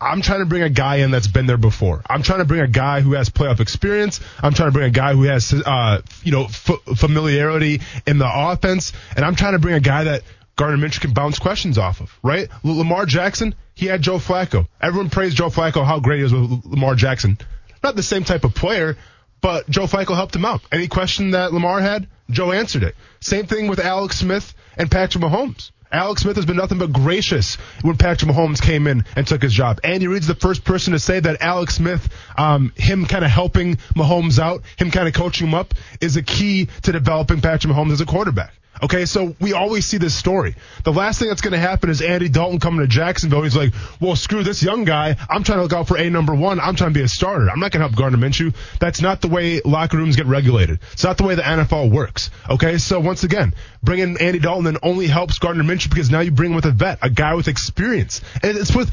I'm 0.00 0.22
trying 0.22 0.40
to 0.40 0.46
bring 0.46 0.62
a 0.62 0.68
guy 0.68 0.96
in 0.96 1.10
that's 1.12 1.28
been 1.28 1.46
there 1.46 1.56
before. 1.56 2.02
I'm 2.08 2.22
trying 2.22 2.40
to 2.40 2.44
bring 2.44 2.60
a 2.60 2.68
guy 2.68 3.00
who 3.00 3.14
has 3.14 3.30
playoff 3.30 3.60
experience. 3.60 4.20
I'm 4.42 4.52
trying 4.52 4.68
to 4.68 4.72
bring 4.72 4.86
a 4.86 4.90
guy 4.90 5.14
who 5.14 5.22
has, 5.22 5.54
uh, 5.54 6.02
you 6.22 6.32
know, 6.32 6.44
f- 6.44 6.80
familiarity 6.96 7.80
in 8.06 8.18
the 8.18 8.28
offense, 8.28 8.92
and 9.16 9.24
I'm 9.24 9.34
trying 9.34 9.52
to 9.52 9.58
bring 9.58 9.74
a 9.74 9.80
guy 9.80 10.04
that 10.04 10.22
Gardner 10.56 10.84
Minshew 10.84 11.00
can 11.00 11.12
bounce 11.12 11.38
questions 11.38 11.78
off 11.78 12.00
of. 12.00 12.12
Right? 12.22 12.48
Lamar 12.64 13.06
Jackson, 13.06 13.54
he 13.74 13.86
had 13.86 14.02
Joe 14.02 14.18
Flacco. 14.18 14.66
Everyone 14.80 15.10
praised 15.10 15.36
Joe 15.36 15.48
Flacco 15.48 15.84
how 15.84 16.00
great 16.00 16.18
he 16.18 16.22
was 16.24 16.34
with 16.34 16.66
Lamar 16.66 16.96
Jackson. 16.96 17.38
Not 17.82 17.96
the 17.96 18.02
same 18.02 18.24
type 18.24 18.44
of 18.44 18.54
player, 18.54 18.96
but 19.44 19.68
Joe 19.68 19.84
Flacco 19.84 20.16
helped 20.16 20.34
him 20.34 20.46
out. 20.46 20.62
Any 20.72 20.88
question 20.88 21.32
that 21.32 21.52
Lamar 21.52 21.78
had, 21.78 22.06
Joe 22.30 22.50
answered 22.50 22.82
it. 22.82 22.96
Same 23.20 23.44
thing 23.44 23.68
with 23.68 23.78
Alex 23.78 24.16
Smith 24.16 24.54
and 24.78 24.90
Patrick 24.90 25.22
Mahomes. 25.22 25.70
Alex 25.92 26.22
Smith 26.22 26.36
has 26.36 26.46
been 26.46 26.56
nothing 26.56 26.78
but 26.78 26.94
gracious 26.94 27.56
when 27.82 27.98
Patrick 27.98 28.30
Mahomes 28.30 28.62
came 28.62 28.86
in 28.86 29.04
and 29.14 29.26
took 29.26 29.42
his 29.42 29.52
job. 29.52 29.80
Andy 29.84 30.06
Reid's 30.06 30.26
the 30.26 30.34
first 30.34 30.64
person 30.64 30.94
to 30.94 30.98
say 30.98 31.20
that 31.20 31.42
Alex 31.42 31.74
Smith, 31.74 32.08
um, 32.38 32.72
him 32.74 33.04
kind 33.04 33.22
of 33.22 33.30
helping 33.30 33.76
Mahomes 33.94 34.38
out, 34.38 34.62
him 34.78 34.90
kind 34.90 35.08
of 35.08 35.12
coaching 35.12 35.48
him 35.48 35.54
up, 35.54 35.74
is 36.00 36.16
a 36.16 36.22
key 36.22 36.68
to 36.80 36.92
developing 36.92 37.42
Patrick 37.42 37.70
Mahomes 37.70 37.92
as 37.92 38.00
a 38.00 38.06
quarterback. 38.06 38.54
Okay, 38.82 39.06
so 39.06 39.36
we 39.40 39.52
always 39.52 39.86
see 39.86 39.98
this 39.98 40.14
story. 40.14 40.56
The 40.82 40.92
last 40.92 41.18
thing 41.18 41.28
that's 41.28 41.40
going 41.40 41.52
to 41.52 41.58
happen 41.58 41.90
is 41.90 42.02
Andy 42.02 42.28
Dalton 42.28 42.58
coming 42.58 42.80
to 42.80 42.86
Jacksonville. 42.86 43.42
He's 43.42 43.56
like, 43.56 43.72
well, 44.00 44.16
screw 44.16 44.42
this 44.42 44.62
young 44.62 44.84
guy. 44.84 45.16
I'm 45.30 45.44
trying 45.44 45.58
to 45.58 45.62
look 45.62 45.72
out 45.72 45.86
for 45.86 45.96
a 45.96 46.10
number 46.10 46.34
one. 46.34 46.58
I'm 46.58 46.74
trying 46.74 46.90
to 46.90 46.98
be 46.98 47.04
a 47.04 47.08
starter. 47.08 47.48
I'm 47.48 47.60
not 47.60 47.70
going 47.70 47.82
to 47.82 47.88
help 47.88 47.96
Gardner 47.96 48.18
Minshew. 48.18 48.54
That's 48.80 49.00
not 49.00 49.20
the 49.20 49.28
way 49.28 49.60
locker 49.64 49.96
rooms 49.96 50.16
get 50.16 50.26
regulated. 50.26 50.80
It's 50.92 51.04
not 51.04 51.18
the 51.18 51.24
way 51.24 51.34
the 51.36 51.42
NFL 51.42 51.90
works. 51.90 52.30
Okay, 52.50 52.78
so 52.78 52.98
once 53.00 53.22
again, 53.22 53.54
bringing 53.82 54.20
Andy 54.20 54.40
Dalton 54.40 54.66
in 54.66 54.78
only 54.82 55.06
helps 55.06 55.38
Gardner 55.38 55.64
Minshew 55.64 55.90
because 55.90 56.10
now 56.10 56.20
you 56.20 56.32
bring 56.32 56.50
him 56.50 56.56
with 56.56 56.66
a 56.66 56.72
vet, 56.72 56.98
a 57.02 57.10
guy 57.10 57.34
with 57.34 57.48
experience. 57.48 58.22
And 58.42 58.56
it's 58.56 58.74
with, 58.74 58.92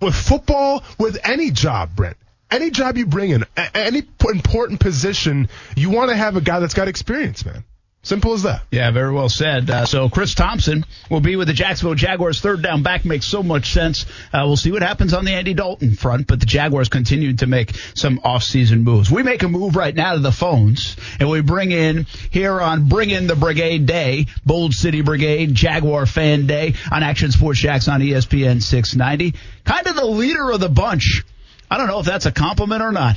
with 0.00 0.14
football, 0.14 0.84
with 0.98 1.18
any 1.24 1.50
job, 1.50 1.96
Brent 1.96 2.16
any 2.50 2.70
job 2.70 2.98
you 2.98 3.06
bring 3.06 3.30
in, 3.30 3.46
any 3.74 4.02
important 4.28 4.78
position, 4.78 5.48
you 5.74 5.88
want 5.88 6.10
to 6.10 6.16
have 6.16 6.36
a 6.36 6.40
guy 6.42 6.60
that's 6.60 6.74
got 6.74 6.86
experience, 6.86 7.46
man. 7.46 7.64
Simple 8.04 8.32
as 8.32 8.42
that. 8.42 8.62
Yeah, 8.72 8.90
very 8.90 9.12
well 9.12 9.28
said. 9.28 9.70
Uh, 9.70 9.86
so 9.86 10.08
Chris 10.08 10.34
Thompson 10.34 10.84
will 11.08 11.20
be 11.20 11.36
with 11.36 11.46
the 11.46 11.54
Jacksonville 11.54 11.94
Jaguars. 11.94 12.40
Third 12.40 12.60
down 12.60 12.82
back 12.82 13.04
makes 13.04 13.26
so 13.26 13.44
much 13.44 13.72
sense. 13.72 14.06
Uh, 14.32 14.42
we'll 14.44 14.56
see 14.56 14.72
what 14.72 14.82
happens 14.82 15.14
on 15.14 15.24
the 15.24 15.30
Andy 15.30 15.54
Dalton 15.54 15.94
front, 15.94 16.26
but 16.26 16.40
the 16.40 16.46
Jaguars 16.46 16.88
continue 16.88 17.36
to 17.36 17.46
make 17.46 17.70
some 17.94 18.20
off-season 18.24 18.82
moves. 18.82 19.08
We 19.08 19.22
make 19.22 19.44
a 19.44 19.48
move 19.48 19.76
right 19.76 19.94
now 19.94 20.14
to 20.14 20.18
the 20.18 20.32
phones, 20.32 20.96
and 21.20 21.30
we 21.30 21.42
bring 21.42 21.70
in 21.70 22.06
here 22.32 22.60
on 22.60 22.88
Bring 22.88 23.10
In 23.10 23.28
the 23.28 23.36
Brigade 23.36 23.86
Day, 23.86 24.26
Bold 24.44 24.72
City 24.72 25.02
Brigade, 25.02 25.54
Jaguar 25.54 26.04
Fan 26.04 26.48
Day 26.48 26.74
on 26.90 27.04
Action 27.04 27.30
Sports 27.30 27.60
Jax 27.60 27.86
on 27.86 28.00
ESPN 28.00 28.60
690. 28.60 29.38
Kind 29.64 29.86
of 29.86 29.94
the 29.94 30.06
leader 30.06 30.50
of 30.50 30.58
the 30.58 30.68
bunch. 30.68 31.22
I 31.70 31.78
don't 31.78 31.86
know 31.86 32.00
if 32.00 32.06
that's 32.06 32.26
a 32.26 32.32
compliment 32.32 32.82
or 32.82 32.90
not. 32.90 33.16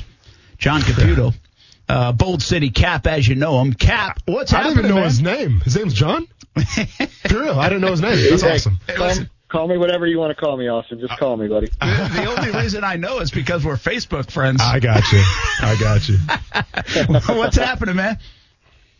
John 0.58 0.80
Caputo 0.80 1.34
uh, 1.88 2.12
Bold 2.12 2.42
City 2.42 2.70
Cap, 2.70 3.06
as 3.06 3.26
you 3.26 3.34
know 3.34 3.60
him. 3.60 3.72
Cap, 3.72 4.20
what's 4.26 4.52
I 4.52 4.58
happening? 4.58 4.78
I 4.78 4.82
don't 4.82 4.84
even 4.84 4.90
know 4.90 5.00
man? 5.02 5.04
his 5.04 5.22
name. 5.22 5.60
His 5.60 5.76
name's 5.76 5.94
John. 5.94 6.26
For 7.28 7.40
real, 7.40 7.58
I 7.58 7.68
didn't 7.68 7.82
know 7.82 7.90
his 7.90 8.00
name. 8.00 8.16
That's 8.30 8.42
hey, 8.42 8.54
awesome. 8.54 8.78
Call, 8.86 9.14
call, 9.48 9.68
me 9.68 9.76
whatever 9.76 10.06
you 10.06 10.18
want 10.18 10.36
to 10.36 10.40
call 10.42 10.56
me, 10.56 10.68
Austin. 10.68 11.00
Just 11.00 11.18
call 11.18 11.36
me, 11.36 11.48
buddy. 11.48 11.66
the 11.80 12.34
only 12.36 12.58
reason 12.58 12.82
I 12.82 12.96
know 12.96 13.20
is 13.20 13.30
because 13.30 13.64
we're 13.64 13.76
Facebook 13.76 14.30
friends. 14.30 14.62
I 14.62 14.80
got 14.80 15.10
you. 15.12 15.22
I 15.60 15.76
got 15.78 16.08
you. 16.08 17.34
what's 17.34 17.56
happening, 17.56 17.96
man? 17.96 18.18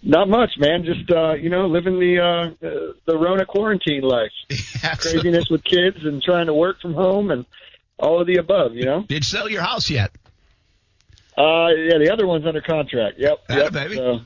Not 0.03 0.29
much, 0.29 0.51
man. 0.59 0.85
Just 0.85 1.11
uh, 1.11 1.33
you 1.33 1.51
know, 1.51 1.67
living 1.67 1.99
the 1.99 2.21
uh, 2.21 2.55
the, 2.61 2.95
the 3.07 3.17
Rona 3.17 3.47
quarantine 3.47 4.03
life. 4.03 4.31
Craziness 4.99 5.49
with 5.51 5.65
kids 5.65 5.97
and 6.03 6.23
trying 6.23 6.47
to 6.47 6.55
work 6.55 6.81
from 6.81 6.95
home 6.95 7.31
and 7.31 7.47
all 7.99 8.21
of 8.21 8.27
the 8.27 8.37
above. 8.37 8.75
You 8.75 8.85
know. 8.85 9.03
Did 9.03 9.17
you 9.17 9.23
sell 9.23 9.49
your 9.49 9.63
house 9.63 9.91
yet? 9.91 10.13
Uh, 11.37 11.69
yeah, 11.69 11.99
the 11.99 12.11
other 12.13 12.27
one's 12.27 12.47
under 12.47 12.63
contract. 12.63 13.19
Yep. 13.19 13.39
yep. 13.51 13.73
baby. 13.73 13.97
So, 13.97 14.21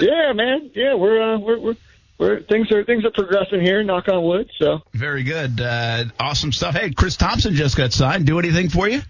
yeah, 0.00 0.32
man. 0.32 0.70
Yeah, 0.74 0.94
we're, 0.94 1.34
uh, 1.34 1.38
we're, 1.38 1.58
we're, 1.58 1.76
we're, 2.18 2.40
things 2.40 2.72
are, 2.72 2.84
things 2.84 3.04
are 3.04 3.12
progressing 3.12 3.60
here, 3.60 3.82
knock 3.84 4.08
on 4.08 4.24
wood, 4.24 4.50
so. 4.58 4.80
Very 4.92 5.22
good. 5.22 5.60
Uh, 5.60 6.06
awesome 6.18 6.52
stuff. 6.52 6.74
Hey, 6.74 6.90
Chris 6.90 7.16
Thompson 7.16 7.54
just 7.54 7.76
got 7.76 7.92
signed. 7.92 8.26
Do 8.26 8.38
anything 8.40 8.68
for 8.68 8.88
you? 8.88 9.02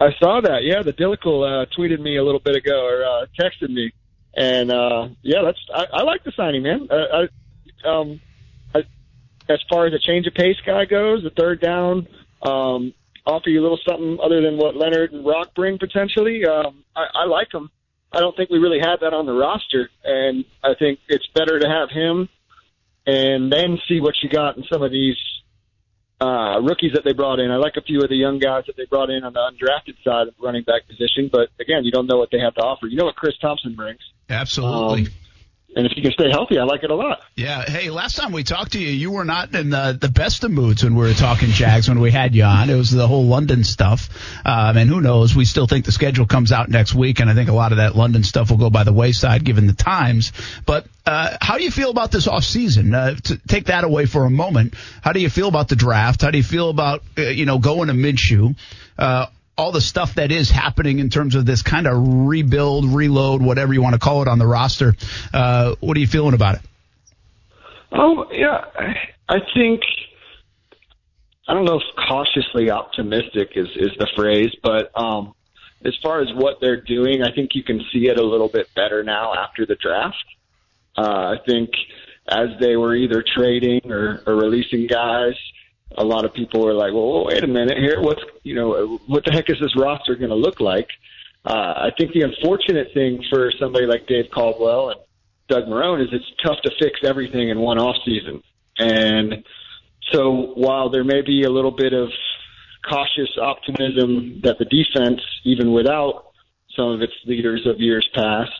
I 0.00 0.12
saw 0.18 0.40
that. 0.40 0.64
Yeah, 0.64 0.82
the 0.82 0.92
Dillicle, 0.92 1.62
uh, 1.62 1.66
tweeted 1.78 2.00
me 2.00 2.16
a 2.16 2.24
little 2.24 2.40
bit 2.40 2.56
ago 2.56 2.84
or, 2.84 3.04
uh, 3.04 3.26
texted 3.40 3.70
me. 3.70 3.92
And, 4.36 4.72
uh, 4.72 5.08
yeah, 5.22 5.42
that's, 5.44 5.60
I, 5.72 5.98
I 6.00 6.02
like 6.02 6.24
the 6.24 6.32
signing, 6.32 6.64
man. 6.64 6.88
Uh, 6.90 7.26
I, 7.84 7.88
um, 7.88 8.20
I, 8.74 8.82
as 9.48 9.60
far 9.70 9.86
as 9.86 9.94
a 9.94 10.00
change 10.00 10.26
of 10.26 10.34
pace 10.34 10.56
guy 10.66 10.86
goes, 10.86 11.22
the 11.22 11.30
third 11.30 11.60
down, 11.60 12.08
um, 12.42 12.94
offer 13.26 13.48
you 13.48 13.60
a 13.60 13.62
little 13.62 13.80
something 13.88 14.18
other 14.22 14.40
than 14.40 14.56
what 14.56 14.76
Leonard 14.76 15.12
and 15.12 15.24
Rock 15.24 15.54
bring 15.54 15.78
potentially. 15.78 16.44
Um, 16.46 16.84
I, 16.94 17.06
I 17.14 17.24
like 17.26 17.52
him. 17.52 17.70
I 18.12 18.20
don't 18.20 18.36
think 18.36 18.50
we 18.50 18.58
really 18.58 18.78
had 18.78 18.96
that 19.00 19.12
on 19.12 19.26
the 19.26 19.32
roster, 19.32 19.90
and 20.04 20.44
I 20.62 20.74
think 20.78 21.00
it's 21.08 21.26
better 21.34 21.58
to 21.58 21.68
have 21.68 21.90
him 21.90 22.28
and 23.06 23.52
then 23.52 23.78
see 23.88 24.00
what 24.00 24.14
you 24.22 24.28
got 24.28 24.56
in 24.56 24.64
some 24.72 24.82
of 24.82 24.90
these 24.90 25.16
uh, 26.20 26.60
rookies 26.60 26.92
that 26.94 27.02
they 27.04 27.12
brought 27.12 27.38
in. 27.40 27.50
I 27.50 27.56
like 27.56 27.74
a 27.76 27.82
few 27.82 28.00
of 28.00 28.08
the 28.08 28.16
young 28.16 28.38
guys 28.38 28.64
that 28.66 28.76
they 28.76 28.86
brought 28.86 29.10
in 29.10 29.24
on 29.24 29.32
the 29.32 29.40
undrafted 29.40 29.96
side 30.04 30.28
of 30.28 30.34
running 30.40 30.62
back 30.62 30.86
position, 30.86 31.28
but 31.30 31.48
again, 31.60 31.84
you 31.84 31.90
don't 31.90 32.06
know 32.06 32.16
what 32.16 32.30
they 32.30 32.38
have 32.38 32.54
to 32.54 32.60
offer. 32.60 32.86
You 32.86 32.96
know 32.96 33.04
what 33.04 33.16
Chris 33.16 33.36
Thompson 33.40 33.74
brings. 33.74 34.00
Absolutely. 34.30 35.06
Um, 35.06 35.12
and 35.76 35.86
if 35.86 35.96
you 35.96 36.02
can 36.02 36.12
stay 36.12 36.30
healthy, 36.30 36.58
I 36.58 36.64
like 36.64 36.84
it 36.84 36.90
a 36.90 36.94
lot. 36.94 37.20
Yeah. 37.34 37.64
Hey, 37.68 37.90
last 37.90 38.16
time 38.16 38.32
we 38.32 38.44
talked 38.44 38.72
to 38.72 38.78
you, 38.78 38.88
you 38.88 39.10
were 39.10 39.24
not 39.24 39.54
in 39.54 39.70
the, 39.70 39.96
the 40.00 40.08
best 40.08 40.44
of 40.44 40.50
moods 40.50 40.84
when 40.84 40.94
we 40.94 41.02
were 41.02 41.14
talking 41.14 41.48
Jags 41.48 41.88
when 41.88 42.00
we 42.00 42.10
had 42.10 42.34
you 42.34 42.44
on. 42.44 42.70
It 42.70 42.76
was 42.76 42.90
the 42.90 43.08
whole 43.08 43.24
London 43.24 43.64
stuff. 43.64 44.08
Um, 44.44 44.76
and 44.76 44.88
who 44.88 45.00
knows? 45.00 45.34
We 45.34 45.44
still 45.44 45.66
think 45.66 45.84
the 45.84 45.92
schedule 45.92 46.26
comes 46.26 46.52
out 46.52 46.68
next 46.68 46.94
week, 46.94 47.20
and 47.20 47.28
I 47.28 47.34
think 47.34 47.48
a 47.48 47.54
lot 47.54 47.72
of 47.72 47.78
that 47.78 47.96
London 47.96 48.22
stuff 48.22 48.50
will 48.50 48.58
go 48.58 48.70
by 48.70 48.84
the 48.84 48.92
wayside 48.92 49.44
given 49.44 49.66
the 49.66 49.72
times. 49.72 50.32
But 50.64 50.86
uh, 51.06 51.36
how 51.40 51.58
do 51.58 51.64
you 51.64 51.70
feel 51.70 51.90
about 51.90 52.12
this 52.12 52.28
off 52.28 52.44
season? 52.44 52.94
Uh, 52.94 53.14
to 53.14 53.36
take 53.48 53.66
that 53.66 53.84
away 53.84 54.06
for 54.06 54.24
a 54.24 54.30
moment, 54.30 54.74
how 55.02 55.12
do 55.12 55.20
you 55.20 55.28
feel 55.28 55.48
about 55.48 55.68
the 55.68 55.76
draft? 55.76 56.22
How 56.22 56.30
do 56.30 56.38
you 56.38 56.44
feel 56.44 56.70
about 56.70 57.02
uh, 57.18 57.22
you 57.22 57.46
know 57.46 57.58
going 57.58 57.88
to 57.88 57.94
Minshew? 57.94 58.54
All 59.56 59.70
the 59.70 59.80
stuff 59.80 60.14
that 60.14 60.32
is 60.32 60.50
happening 60.50 60.98
in 60.98 61.10
terms 61.10 61.36
of 61.36 61.46
this 61.46 61.62
kind 61.62 61.86
of 61.86 61.94
rebuild, 61.96 62.86
reload, 62.86 63.40
whatever 63.40 63.72
you 63.72 63.82
want 63.82 63.94
to 63.94 64.00
call 64.00 64.22
it 64.22 64.28
on 64.28 64.38
the 64.38 64.46
roster. 64.46 64.94
Uh, 65.32 65.76
what 65.80 65.96
are 65.96 66.00
you 66.00 66.06
feeling 66.06 66.34
about 66.34 66.56
it? 66.56 66.60
Oh 67.92 68.26
yeah, 68.32 68.64
I 69.28 69.38
think 69.54 69.82
I 71.46 71.54
don't 71.54 71.64
know 71.64 71.76
if 71.76 72.08
cautiously 72.08 72.70
optimistic 72.70 73.52
is 73.54 73.68
is 73.76 73.92
the 73.98 74.08
phrase, 74.16 74.54
but 74.62 74.90
um, 74.98 75.34
as 75.84 75.94
far 76.02 76.20
as 76.20 76.28
what 76.34 76.60
they're 76.60 76.80
doing, 76.80 77.22
I 77.22 77.32
think 77.32 77.54
you 77.54 77.62
can 77.62 77.80
see 77.92 78.08
it 78.08 78.18
a 78.18 78.24
little 78.24 78.48
bit 78.48 78.68
better 78.74 79.04
now 79.04 79.34
after 79.34 79.66
the 79.66 79.76
draft. 79.76 80.24
Uh, 80.96 81.02
I 81.02 81.36
think 81.46 81.70
as 82.26 82.48
they 82.60 82.76
were 82.76 82.96
either 82.96 83.22
trading 83.36 83.92
or, 83.92 84.22
or 84.26 84.34
releasing 84.36 84.86
guys, 84.86 85.34
a 85.96 86.04
lot 86.04 86.24
of 86.24 86.34
people 86.34 86.64
were 86.64 86.74
like, 86.74 86.92
well, 86.92 87.26
wait 87.26 87.42
a 87.42 87.46
minute 87.46 87.78
here. 87.78 88.00
What's, 88.00 88.22
you 88.42 88.54
know, 88.54 89.00
what 89.06 89.24
the 89.24 89.32
heck 89.32 89.48
is 89.48 89.56
this 89.60 89.76
roster 89.76 90.14
going 90.16 90.30
to 90.30 90.36
look 90.36 90.60
like? 90.60 90.88
Uh, 91.44 91.74
I 91.76 91.90
think 91.96 92.12
the 92.12 92.22
unfortunate 92.22 92.88
thing 92.94 93.22
for 93.30 93.52
somebody 93.58 93.86
like 93.86 94.06
Dave 94.06 94.30
Caldwell 94.32 94.90
and, 94.90 95.00
Doug 95.48 95.64
Marrone 95.64 96.02
is 96.02 96.08
it's 96.12 96.24
tough 96.42 96.56
to 96.62 96.70
fix 96.78 97.00
everything 97.04 97.50
in 97.50 97.58
one 97.58 97.78
off 97.78 97.96
season. 98.04 98.42
And 98.78 99.44
so 100.10 100.52
while 100.54 100.90
there 100.90 101.04
may 101.04 101.22
be 101.22 101.42
a 101.42 101.50
little 101.50 101.70
bit 101.70 101.92
of 101.92 102.08
cautious 102.88 103.36
optimism 103.40 104.40
that 104.42 104.58
the 104.58 104.64
defense, 104.64 105.20
even 105.44 105.72
without 105.72 106.32
some 106.76 106.88
of 106.92 107.02
its 107.02 107.12
leaders 107.26 107.66
of 107.66 107.80
years 107.80 108.08
past, 108.14 108.52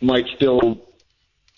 might 0.00 0.26
still 0.36 0.82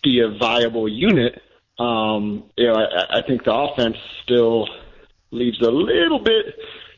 be 0.03 0.21
a 0.21 0.29
viable 0.39 0.89
unit, 0.89 1.43
um, 1.79 2.45
you 2.57 2.67
know, 2.67 2.75
I, 2.75 3.19
I 3.19 3.23
think 3.27 3.45
the 3.45 3.55
offense 3.55 3.97
still 4.23 4.69
leaves 5.31 5.61
a 5.61 5.71
little 5.71 6.21
bit 6.21 6.55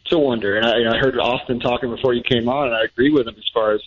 to 0.07 0.19
wonder. 0.19 0.57
And 0.57 0.67
I, 0.67 0.77
you 0.79 0.85
know, 0.85 0.93
I 0.93 0.99
heard 0.99 1.19
Austin 1.19 1.61
talking 1.61 1.91
before 1.91 2.15
you 2.15 2.23
came 2.23 2.49
on, 2.49 2.69
and 2.69 2.77
I 2.77 2.85
agree 2.85 3.11
with 3.11 3.27
him 3.27 3.35
as 3.37 3.49
far 3.53 3.73
as 3.73 3.81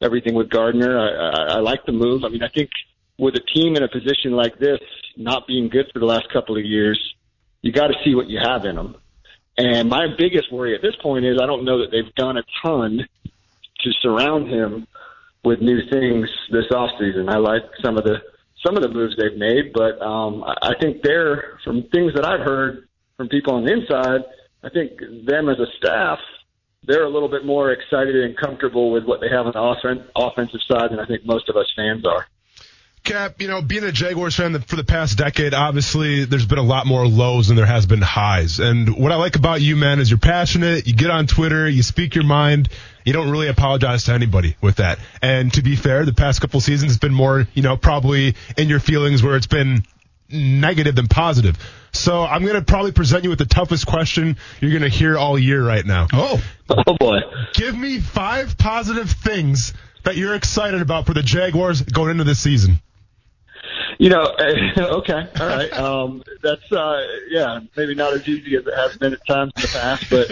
everything 0.00 0.34
with 0.34 0.50
Gardner. 0.50 0.98
I, 0.98 1.08
I, 1.08 1.56
I 1.56 1.58
like 1.60 1.84
the 1.86 1.92
move. 1.92 2.24
I 2.24 2.28
mean, 2.28 2.42
I 2.42 2.48
think 2.48 2.70
with 3.18 3.34
a 3.34 3.40
team 3.40 3.76
in 3.76 3.82
a 3.82 3.88
position 3.88 4.32
like 4.32 4.58
this, 4.58 4.80
not 5.16 5.46
being 5.46 5.68
good 5.68 5.86
for 5.92 5.98
the 5.98 6.06
last 6.06 6.30
couple 6.32 6.56
of 6.56 6.64
years, 6.64 7.00
you 7.62 7.72
got 7.72 7.88
to 7.88 7.94
see 8.04 8.14
what 8.14 8.28
you 8.28 8.38
have 8.42 8.64
in 8.64 8.76
them. 8.76 8.96
And 9.58 9.88
my 9.88 10.06
biggest 10.16 10.52
worry 10.52 10.74
at 10.74 10.82
this 10.82 10.94
point 11.02 11.24
is 11.24 11.38
I 11.42 11.46
don't 11.46 11.64
know 11.64 11.80
that 11.80 11.90
they've 11.90 12.14
done 12.14 12.36
a 12.36 12.42
ton 12.62 13.06
to 13.80 13.92
surround 14.02 14.48
him 14.48 14.86
with 15.42 15.60
new 15.60 15.80
things 15.90 16.28
this 16.50 16.66
offseason. 16.70 17.30
I 17.30 17.38
like 17.38 17.62
some 17.82 17.96
of 17.96 18.04
the 18.04 18.20
some 18.66 18.76
of 18.76 18.82
the 18.82 18.88
moves 18.88 19.14
they've 19.16 19.38
made, 19.38 19.72
but 19.72 20.00
um, 20.02 20.42
I 20.44 20.72
think 20.80 21.02
they're 21.02 21.58
from 21.64 21.84
things 21.92 22.12
that 22.14 22.24
I've 22.24 22.40
heard 22.40 22.88
from 23.16 23.28
people 23.28 23.54
on 23.54 23.64
the 23.64 23.72
inside. 23.72 24.22
I 24.62 24.70
think 24.70 24.98
them 24.98 25.48
as 25.48 25.58
a 25.58 25.66
staff, 25.78 26.18
they're 26.82 27.04
a 27.04 27.10
little 27.10 27.28
bit 27.28 27.44
more 27.44 27.70
excited 27.70 28.16
and 28.16 28.36
comfortable 28.36 28.90
with 28.90 29.04
what 29.04 29.20
they 29.20 29.28
have 29.28 29.46
on 29.46 29.52
the 29.52 30.04
offensive 30.16 30.60
side 30.68 30.90
than 30.90 30.98
I 30.98 31.06
think 31.06 31.24
most 31.24 31.48
of 31.48 31.56
us 31.56 31.66
fans 31.76 32.04
are. 32.06 32.26
Cap, 33.06 33.40
you 33.40 33.46
know, 33.46 33.62
being 33.62 33.84
a 33.84 33.92
Jaguars 33.92 34.34
fan 34.34 34.60
for 34.62 34.74
the 34.74 34.84
past 34.84 35.16
decade, 35.16 35.54
obviously 35.54 36.24
there's 36.24 36.44
been 36.44 36.58
a 36.58 36.62
lot 36.62 36.86
more 36.86 37.06
lows 37.06 37.46
than 37.46 37.56
there 37.56 37.64
has 37.64 37.86
been 37.86 38.02
highs. 38.02 38.58
And 38.58 38.96
what 38.98 39.12
I 39.12 39.14
like 39.14 39.36
about 39.36 39.60
you, 39.60 39.76
man, 39.76 40.00
is 40.00 40.10
you're 40.10 40.18
passionate. 40.18 40.88
You 40.88 40.94
get 40.94 41.10
on 41.10 41.28
Twitter, 41.28 41.68
you 41.68 41.84
speak 41.84 42.16
your 42.16 42.24
mind. 42.24 42.68
You 43.04 43.12
don't 43.12 43.30
really 43.30 43.46
apologize 43.46 44.04
to 44.04 44.12
anybody 44.12 44.56
with 44.60 44.76
that. 44.76 44.98
And 45.22 45.52
to 45.54 45.62
be 45.62 45.76
fair, 45.76 46.04
the 46.04 46.12
past 46.12 46.40
couple 46.40 46.60
seasons 46.60 46.90
has 46.90 46.98
been 46.98 47.14
more, 47.14 47.46
you 47.54 47.62
know, 47.62 47.76
probably 47.76 48.34
in 48.56 48.68
your 48.68 48.80
feelings 48.80 49.22
where 49.22 49.36
it's 49.36 49.46
been 49.46 49.84
negative 50.28 50.96
than 50.96 51.06
positive. 51.06 51.56
So 51.92 52.24
I'm 52.24 52.42
going 52.42 52.56
to 52.56 52.62
probably 52.62 52.90
present 52.90 53.22
you 53.22 53.30
with 53.30 53.38
the 53.38 53.46
toughest 53.46 53.86
question 53.86 54.36
you're 54.60 54.72
going 54.72 54.82
to 54.82 54.88
hear 54.88 55.16
all 55.16 55.38
year 55.38 55.64
right 55.64 55.86
now. 55.86 56.08
Oh. 56.12 56.42
Oh 56.68 56.96
boy. 56.98 57.20
Give 57.54 57.78
me 57.78 58.00
five 58.00 58.58
positive 58.58 59.08
things 59.08 59.72
that 60.02 60.16
you're 60.16 60.34
excited 60.34 60.82
about 60.82 61.06
for 61.06 61.14
the 61.14 61.22
Jaguars 61.22 61.82
going 61.82 62.10
into 62.10 62.24
this 62.24 62.40
season. 62.40 62.80
You 63.98 64.10
know, 64.10 64.24
okay, 64.78 65.28
all 65.40 65.46
right. 65.46 65.72
Um, 65.72 66.22
that's 66.42 66.70
uh, 66.72 67.02
yeah, 67.30 67.60
maybe 67.76 67.94
not 67.94 68.14
as 68.14 68.28
easy 68.28 68.56
as 68.56 68.66
it 68.66 68.74
has 68.76 68.96
been 68.98 69.14
at 69.14 69.26
times 69.26 69.52
in 69.56 69.62
the 69.62 69.68
past, 69.68 70.06
but 70.10 70.30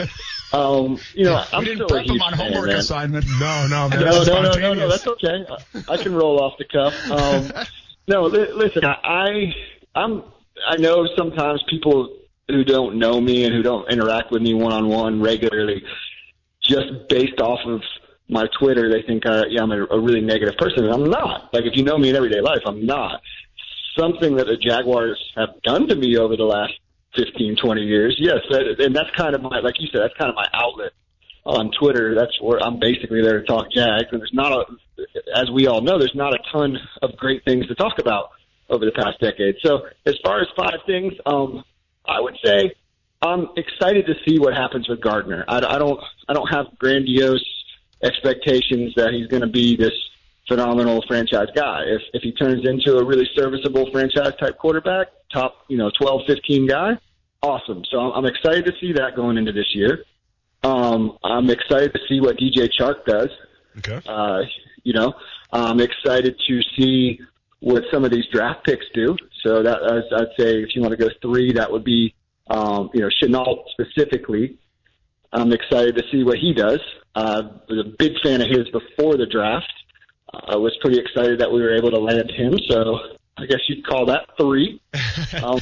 um, 0.58 1.00
you 1.14 1.24
know, 1.24 1.42
I'm 1.52 1.60
we 1.60 1.64
didn't 1.66 1.78
still 1.78 1.88
prep 1.88 2.04
a 2.04 2.04
huge 2.04 2.16
him 2.16 2.22
on 2.22 2.32
homework 2.34 2.66
man. 2.66 2.76
assignment. 2.76 3.26
No, 3.40 3.66
no, 3.66 3.88
man. 3.88 4.00
No, 4.00 4.14
that's 4.14 4.28
no, 4.28 4.42
no, 4.42 4.54
no, 4.54 4.74
no, 4.74 4.88
that's 4.88 5.06
okay. 5.06 5.46
I, 5.48 5.94
I 5.94 6.02
can 6.02 6.14
roll 6.14 6.40
off 6.40 6.54
the 6.58 6.64
cuff. 6.64 6.94
Um, 7.10 7.52
no, 8.08 8.24
li- 8.24 8.52
listen, 8.54 8.84
I, 8.84 8.98
I, 9.02 9.54
I'm, 9.94 10.24
I 10.68 10.76
know 10.76 11.08
sometimes 11.16 11.62
people 11.68 12.18
who 12.48 12.64
don't 12.64 12.98
know 12.98 13.20
me 13.20 13.44
and 13.44 13.54
who 13.54 13.62
don't 13.62 13.90
interact 13.90 14.30
with 14.30 14.42
me 14.42 14.52
one 14.52 14.72
on 14.72 14.88
one 14.88 15.22
regularly, 15.22 15.82
just 16.60 17.08
based 17.08 17.40
off 17.40 17.60
of 17.66 17.80
my 18.28 18.46
Twitter, 18.58 18.90
they 18.90 19.02
think 19.02 19.26
I, 19.26 19.44
yeah, 19.48 19.62
I'm 19.62 19.70
a, 19.70 19.84
a 19.84 20.00
really 20.00 20.20
negative 20.20 20.56
person, 20.56 20.84
and 20.84 20.92
I'm 20.92 21.04
not. 21.04 21.52
Like 21.52 21.64
if 21.64 21.76
you 21.76 21.82
know 21.82 21.98
me 21.98 22.10
in 22.10 22.16
everyday 22.16 22.40
life, 22.40 22.62
I'm 22.66 22.84
not. 22.86 23.20
Something 23.98 24.36
that 24.36 24.46
the 24.46 24.56
Jaguars 24.56 25.22
have 25.36 25.60
done 25.62 25.86
to 25.88 25.94
me 25.94 26.16
over 26.16 26.36
the 26.36 26.44
last 26.44 26.72
15, 27.16 27.56
20 27.56 27.82
years, 27.82 28.16
yes, 28.18 28.38
that, 28.50 28.80
and 28.80 28.94
that's 28.94 29.10
kind 29.16 29.34
of 29.34 29.42
my, 29.42 29.60
like 29.60 29.74
you 29.78 29.88
said, 29.92 30.00
that's 30.02 30.14
kind 30.18 30.30
of 30.30 30.34
my 30.34 30.46
outlet 30.52 30.92
on 31.44 31.70
Twitter. 31.78 32.14
That's 32.14 32.40
where 32.40 32.60
I'm 32.62 32.80
basically 32.80 33.22
there 33.22 33.40
to 33.40 33.46
talk 33.46 33.70
Jags, 33.70 34.06
and 34.10 34.20
there's 34.20 34.32
not 34.32 34.52
a, 34.52 34.64
as 35.36 35.50
we 35.50 35.66
all 35.66 35.80
know, 35.80 35.98
there's 35.98 36.14
not 36.14 36.34
a 36.34 36.38
ton 36.52 36.78
of 37.02 37.16
great 37.16 37.44
things 37.44 37.66
to 37.68 37.74
talk 37.74 37.98
about 37.98 38.30
over 38.68 38.84
the 38.84 38.92
past 38.92 39.20
decade. 39.20 39.56
So 39.62 39.86
as 40.06 40.16
far 40.24 40.40
as 40.40 40.48
five 40.56 40.80
things, 40.86 41.12
um, 41.26 41.64
I 42.06 42.20
would 42.20 42.36
say 42.44 42.72
I'm 43.22 43.48
excited 43.56 44.06
to 44.06 44.14
see 44.26 44.38
what 44.38 44.54
happens 44.54 44.88
with 44.88 45.00
Gardner. 45.00 45.44
I, 45.48 45.58
I 45.58 45.78
don't, 45.78 46.00
I 46.28 46.32
don't 46.32 46.48
have 46.48 46.78
grandiose 46.78 47.44
expectations 48.02 48.94
that 48.96 49.12
he's 49.12 49.28
going 49.28 49.42
to 49.42 49.48
be 49.48 49.76
this 49.76 49.92
phenomenal 50.48 51.02
franchise 51.06 51.48
guy. 51.54 51.82
If 51.86 52.02
if 52.12 52.22
he 52.22 52.32
turns 52.32 52.66
into 52.66 52.98
a 52.98 53.04
really 53.04 53.28
serviceable 53.34 53.90
franchise 53.90 54.32
type 54.40 54.58
quarterback, 54.58 55.08
top 55.32 55.56
you 55.68 55.76
know 55.76 55.90
12, 56.00 56.22
15 56.26 56.66
guy, 56.66 56.98
awesome. 57.42 57.82
So 57.90 57.98
I'm, 57.98 58.24
I'm 58.24 58.26
excited 58.26 58.64
to 58.66 58.72
see 58.80 58.92
that 58.94 59.16
going 59.16 59.36
into 59.36 59.52
this 59.52 59.74
year. 59.74 60.04
Um, 60.62 61.18
I'm 61.22 61.50
excited 61.50 61.92
to 61.92 62.00
see 62.08 62.20
what 62.20 62.38
DJ 62.38 62.70
Chark 62.78 63.04
does. 63.04 63.28
Okay. 63.78 64.00
Uh, 64.06 64.42
you 64.82 64.92
know, 64.92 65.12
I'm 65.52 65.80
excited 65.80 66.40
to 66.48 66.60
see 66.76 67.20
what 67.60 67.82
some 67.90 68.04
of 68.04 68.10
these 68.10 68.24
draft 68.32 68.64
picks 68.64 68.84
do. 68.94 69.16
So 69.42 69.62
that 69.62 69.82
as 69.82 70.04
I'd 70.14 70.36
say, 70.38 70.62
if 70.62 70.74
you 70.74 70.82
want 70.82 70.92
to 70.92 70.96
go 70.96 71.10
three, 71.22 71.52
that 71.52 71.70
would 71.70 71.84
be 71.84 72.14
um, 72.48 72.90
you 72.92 73.00
know 73.00 73.08
Shenault 73.22 73.64
specifically. 73.72 74.58
I'm 75.32 75.52
excited 75.52 75.96
to 75.96 76.04
see 76.12 76.22
what 76.22 76.38
he 76.38 76.54
does. 76.54 76.80
Uh, 77.14 77.42
was 77.68 77.86
a 77.86 77.96
big 77.98 78.12
fan 78.22 78.40
of 78.40 78.48
his 78.48 78.68
before 78.70 79.16
the 79.16 79.26
draft. 79.26 79.72
I 80.48 80.56
was 80.56 80.76
pretty 80.80 80.98
excited 80.98 81.40
that 81.40 81.50
we 81.50 81.60
were 81.60 81.74
able 81.74 81.90
to 81.90 81.98
land 81.98 82.30
him. 82.30 82.58
So 82.68 82.98
I 83.36 83.46
guess 83.46 83.60
you'd 83.68 83.86
call 83.86 84.06
that 84.06 84.28
three. 84.36 84.80
um, 85.42 85.60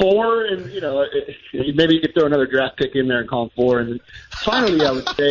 four, 0.00 0.44
and 0.46 0.70
you 0.72 0.80
know, 0.80 1.02
it, 1.02 1.36
it, 1.52 1.76
maybe 1.76 1.94
you 1.94 2.00
could 2.00 2.14
throw 2.14 2.26
another 2.26 2.46
draft 2.46 2.78
pick 2.78 2.94
in 2.94 3.08
there 3.08 3.20
and 3.20 3.28
call 3.28 3.44
him 3.44 3.50
four. 3.54 3.80
And 3.80 4.00
finally, 4.44 4.84
I 4.84 4.90
would 4.90 5.08
say, 5.10 5.30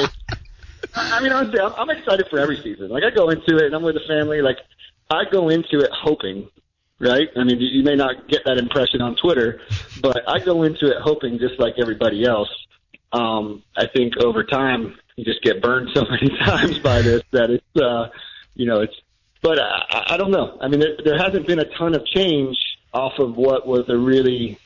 I 0.95 1.17
I 1.17 1.21
mean, 1.21 1.31
honestly, 1.31 1.59
I'm, 1.59 1.73
I'm 1.73 1.89
excited 1.89 2.27
for 2.29 2.39
every 2.39 2.57
season. 2.57 2.89
Like 2.89 3.03
I 3.03 3.09
go 3.09 3.29
into 3.29 3.57
it, 3.57 3.65
and 3.65 3.75
I'm 3.75 3.83
with 3.83 3.95
the 3.95 4.07
family. 4.07 4.41
Like 4.41 4.57
I 5.09 5.23
go 5.31 5.49
into 5.49 5.79
it 5.79 5.89
hoping, 5.91 6.47
right? 6.99 7.29
I 7.35 7.43
mean, 7.43 7.59
you 7.59 7.67
you 7.67 7.83
may 7.83 7.95
not 7.95 8.27
get 8.27 8.43
that 8.45 8.57
impression 8.57 9.01
on 9.01 9.15
Twitter, 9.15 9.61
but 10.01 10.21
I 10.27 10.39
go 10.39 10.63
into 10.63 10.87
it 10.87 10.97
hoping, 11.01 11.39
just 11.39 11.59
like 11.59 11.75
everybody 11.79 12.25
else. 12.25 12.49
Um, 13.11 13.63
I 13.75 13.87
think 13.87 14.17
over 14.17 14.43
time 14.43 14.95
you 15.15 15.25
just 15.25 15.41
get 15.41 15.61
burned 15.61 15.89
so 15.95 16.05
many 16.09 16.29
times 16.37 16.79
by 16.79 17.01
this 17.01 17.23
that 17.31 17.49
it's, 17.49 17.81
uh, 17.81 18.09
you 18.59 18.65
know, 18.65 18.81
it's. 18.81 18.93
But 19.41 19.57
I, 19.57 20.03
I 20.09 20.17
don't 20.17 20.31
know. 20.31 20.57
I 20.59 20.67
mean, 20.67 20.81
there, 20.81 20.97
there 21.03 21.17
hasn't 21.17 21.47
been 21.47 21.59
a 21.59 21.77
ton 21.77 21.95
of 21.95 22.05
change 22.05 22.57
off 22.93 23.13
of 23.19 23.37
what 23.37 23.65
was 23.65 23.87
a 23.87 23.97
really 23.97 24.59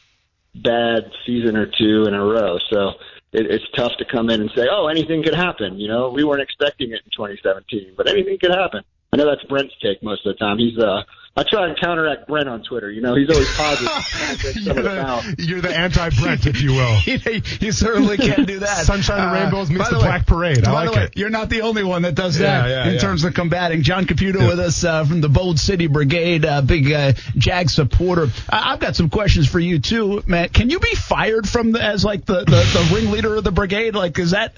bad 0.56 1.12
season 1.28 1.56
or 1.56 1.68
two 1.68 2.06
in 2.08 2.16
a 2.16 2.26
row. 2.26 2.58
So 2.72 2.94
it, 3.32 3.46
it's 3.52 3.66
tough 3.76 3.92
to 4.00 4.06
come 4.06 4.32
in 4.32 4.42
and 4.42 4.50
say, 4.56 4.66
"Oh, 4.70 4.88
anything 4.88 5.22
could 5.22 5.36
happen." 5.36 5.80
You 5.80 5.90
know, 5.90 6.10
we 6.10 6.24
weren't 6.24 6.42
expecting 6.42 6.90
it 6.90 7.02
in 7.06 7.12
2017, 7.16 7.94
but 7.96 8.10
anything 8.10 8.40
could 8.40 8.52
happen. 8.52 8.84
I 9.12 9.18
know 9.18 9.28
that's 9.28 9.44
Brent's 9.44 9.76
take 9.80 10.02
most 10.02 10.26
of 10.26 10.34
the 10.34 10.40
time. 10.40 10.58
He's 10.58 10.78
uh, 10.80 11.04
I 11.36 11.42
try 11.42 11.68
and 11.68 11.76
counteract 11.80 12.28
Brent 12.28 12.48
on 12.48 12.62
Twitter. 12.62 12.92
You 12.92 13.02
know, 13.02 13.16
he's 13.16 13.28
always 13.28 13.52
positive. 13.56 14.56
you're, 14.66 14.74
the, 14.76 15.36
you're 15.40 15.62
the 15.62 15.76
anti-Brent, 15.76 16.46
if 16.46 16.62
you 16.62 16.74
will. 16.74 17.00
you, 17.06 17.42
you 17.60 17.72
certainly 17.72 18.18
can't 18.18 18.46
do 18.46 18.60
that. 18.60 18.86
Sunshine 18.86 19.20
and 19.20 19.30
Uh, 19.32 19.42
Rainbows 19.42 19.70
meets 19.72 19.84
by 19.84 19.90
the, 19.90 19.96
way- 19.98 20.04
Black 20.04 20.28
Parade. 20.28 20.60
I 20.60 20.72
by 20.72 20.72
like 20.86 20.92
the 20.92 20.96
way, 21.00 21.04
it. 21.06 21.18
you're 21.18 21.32
not 21.32 21.50
the 21.50 21.62
only 21.62 21.84
one 21.84 22.04
that 22.04 22.14
does 22.14 22.40
Yeah, 22.40 22.62
that 22.62 22.70
yeah, 22.70 22.88
in 22.88 22.94
yeah. 22.94 23.00
terms 23.00 23.24
of 23.24 23.34
combating. 23.34 23.82
John 23.82 24.06
Caputo 24.06 24.48
with 24.48 24.60
us 24.60 24.84
uh, 24.84 25.06
from 25.06 25.22
the 25.22 25.30
Bold 25.30 25.58
City 25.60 25.88
Brigade, 25.88 26.46
uh, 26.46 26.62
big 26.62 26.92
uh, 26.92 27.14
Jag 27.36 27.72
supporter. 27.72 28.28
I- 28.48 28.74
I've 28.74 28.80
got 28.80 28.96
some 28.96 29.10
questions 29.10 29.48
for 29.48 29.60
you 29.60 29.80
too, 29.80 30.22
man. 30.28 30.50
Can 30.50 30.70
you 30.70 30.78
be 30.80 30.94
fired 30.94 31.50
from 31.50 31.72
the, 31.72 31.84
as 31.84 32.06
like 32.06 32.26
the, 32.26 32.42
the, 32.44 32.46
the 32.46 32.92
ringleader 32.94 33.36
of 33.36 33.44
the 33.44 33.52
brigade? 33.52 33.96
Like, 33.96 34.20
is 34.20 34.32
that 34.32 34.56